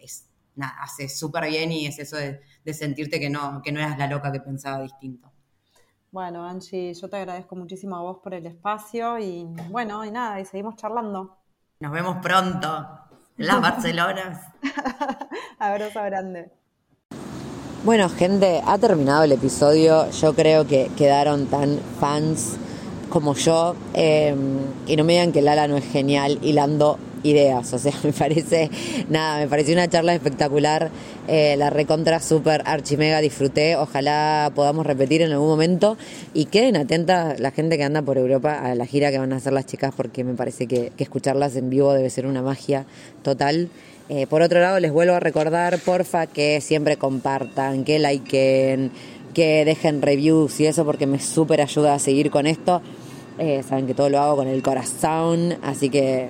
es, 0.01 0.29
nada, 0.55 0.73
hace 0.81 1.09
súper 1.09 1.47
bien 1.47 1.71
y 1.71 1.87
es 1.87 1.99
eso 1.99 2.17
de, 2.17 2.41
sentirte 2.73 3.19
que 3.19 3.29
no, 3.29 3.61
que 3.61 3.71
no 3.71 3.79
eras 3.79 3.97
la 3.97 4.07
loca 4.07 4.31
que 4.31 4.39
pensaba 4.39 4.81
distinto. 4.81 5.31
Bueno, 6.11 6.47
Angie, 6.47 6.93
yo 6.93 7.09
te 7.09 7.17
agradezco 7.17 7.55
muchísimo 7.55 7.95
a 7.95 8.01
vos 8.01 8.19
por 8.19 8.33
el 8.33 8.45
espacio 8.45 9.17
y 9.17 9.45
bueno, 9.69 10.05
y 10.05 10.11
nada, 10.11 10.39
y 10.39 10.45
seguimos 10.45 10.75
charlando. 10.75 11.37
Nos 11.79 11.91
vemos 11.91 12.17
pronto. 12.21 12.87
Las 13.37 13.61
Barcelonas. 13.61 14.47
Abrazo 15.59 16.03
grande. 16.03 16.51
Bueno, 17.83 18.07
gente, 18.07 18.61
ha 18.65 18.77
terminado 18.77 19.23
el 19.23 19.33
episodio. 19.33 20.09
Yo 20.11 20.33
creo 20.33 20.65
que 20.65 20.89
quedaron 20.95 21.47
tan 21.47 21.79
fans 21.99 22.57
como 23.13 23.35
yo. 23.35 23.75
Eh, 23.93 24.33
y 24.87 24.95
no 24.95 25.03
me 25.03 25.13
digan 25.13 25.31
que 25.31 25.43
Lala 25.43 25.67
no 25.67 25.77
es 25.77 25.85
genial 25.85 26.39
hilando 26.41 26.97
ideas. 27.21 27.71
O 27.71 27.77
sea, 27.77 27.93
me 28.03 28.11
parece, 28.11 28.71
nada, 29.07 29.37
me 29.37 29.47
pareció 29.47 29.75
una 29.75 29.87
charla 29.87 30.15
espectacular. 30.15 30.89
Eh, 31.27 31.53
la 31.55 31.69
recontra 31.69 32.19
super 32.19 32.63
archimega 32.65 33.21
disfruté. 33.21 33.75
Ojalá 33.75 34.51
podamos 34.55 34.87
repetir 34.87 35.21
en 35.21 35.31
algún 35.31 35.47
momento. 35.47 35.95
Y 36.33 36.45
queden 36.45 36.75
atentas 36.75 37.39
la 37.39 37.51
gente 37.51 37.77
que 37.77 37.83
anda 37.83 38.01
por 38.01 38.17
Europa 38.17 38.59
a 38.59 38.73
la 38.73 38.87
gira 38.87 39.11
que 39.11 39.19
van 39.19 39.31
a 39.31 39.35
hacer 39.35 39.53
las 39.53 39.67
chicas, 39.67 39.93
porque 39.95 40.23
me 40.23 40.33
parece 40.33 40.65
que, 40.65 40.91
que 40.97 41.03
escucharlas 41.03 41.55
en 41.55 41.69
vivo 41.69 41.93
debe 41.93 42.09
ser 42.09 42.25
una 42.25 42.41
magia 42.41 42.87
total. 43.21 43.69
Eh, 44.09 44.25
por 44.25 44.41
otro 44.41 44.59
lado, 44.59 44.79
les 44.79 44.91
vuelvo 44.91 45.13
a 45.13 45.19
recordar, 45.19 45.77
porfa, 45.77 46.25
que 46.25 46.61
siempre 46.61 46.97
compartan, 46.97 47.83
que 47.83 47.99
likeen, 47.99 48.91
que 49.35 49.65
dejen 49.65 50.01
reviews 50.01 50.59
y 50.59 50.65
eso, 50.65 50.83
porque 50.83 51.05
me 51.05 51.19
súper 51.19 51.61
ayuda 51.61 51.93
a 51.93 51.99
seguir 51.99 52.31
con 52.31 52.47
esto. 52.47 52.81
Eh, 53.39 53.63
saben 53.67 53.87
que 53.87 53.93
todo 53.93 54.09
lo 54.09 54.19
hago 54.19 54.35
con 54.37 54.47
el 54.47 54.61
corazón, 54.61 55.57
así 55.63 55.89
que 55.89 56.29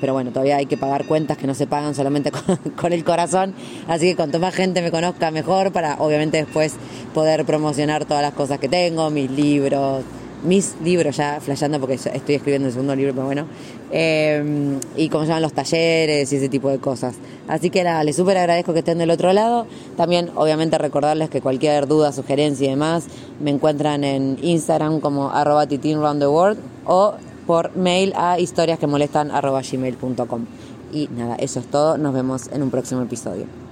pero 0.00 0.14
bueno, 0.14 0.32
todavía 0.32 0.56
hay 0.56 0.66
que 0.66 0.76
pagar 0.76 1.06
cuentas 1.06 1.38
que 1.38 1.46
no 1.46 1.54
se 1.54 1.68
pagan 1.68 1.94
solamente 1.94 2.32
con, 2.32 2.56
con, 2.56 2.92
el 2.92 3.04
corazón, 3.04 3.54
así 3.86 4.08
que 4.08 4.16
cuanto 4.16 4.40
más 4.40 4.52
gente 4.52 4.82
me 4.82 4.90
conozca 4.90 5.30
mejor 5.30 5.70
para 5.70 5.94
obviamente 6.00 6.38
después 6.38 6.74
poder 7.14 7.44
promocionar 7.44 8.04
todas 8.04 8.22
las 8.22 8.34
cosas 8.34 8.58
que 8.58 8.68
tengo, 8.68 9.10
mis 9.10 9.30
libros, 9.30 10.02
mis 10.44 10.74
libros 10.82 11.16
ya 11.16 11.40
flasheando 11.40 11.78
porque 11.78 11.94
estoy 11.94 12.34
escribiendo 12.34 12.68
el 12.68 12.72
segundo 12.72 12.94
libro, 12.96 13.12
pero 13.14 13.26
bueno, 13.26 13.46
eh, 13.90 14.78
y 14.96 15.08
como 15.08 15.24
se 15.24 15.28
llaman 15.28 15.42
los 15.42 15.52
talleres 15.52 16.32
y 16.32 16.36
ese 16.36 16.48
tipo 16.48 16.68
de 16.68 16.78
cosas. 16.78 17.14
Así 17.48 17.70
que 17.70 17.84
nada, 17.84 18.02
les 18.04 18.16
súper 18.16 18.38
agradezco 18.38 18.72
que 18.72 18.80
estén 18.80 18.98
del 18.98 19.10
otro 19.10 19.32
lado. 19.32 19.66
También, 19.96 20.30
obviamente, 20.34 20.78
recordarles 20.78 21.30
que 21.30 21.40
cualquier 21.40 21.86
duda, 21.86 22.12
sugerencia 22.12 22.66
y 22.66 22.70
demás 22.70 23.04
me 23.40 23.50
encuentran 23.50 24.04
en 24.04 24.38
Instagram 24.42 25.00
como 25.00 25.30
arroba 25.30 25.66
o 26.86 27.14
por 27.46 27.76
mail 27.76 28.12
a 28.16 28.38
historias 28.38 28.78
que 28.78 28.86
molestan 28.86 29.28
gmail.com. 29.28 30.46
Y 30.92 31.08
nada, 31.08 31.36
eso 31.36 31.60
es 31.60 31.66
todo. 31.66 31.98
Nos 31.98 32.14
vemos 32.14 32.48
en 32.52 32.62
un 32.62 32.70
próximo 32.70 33.02
episodio. 33.02 33.71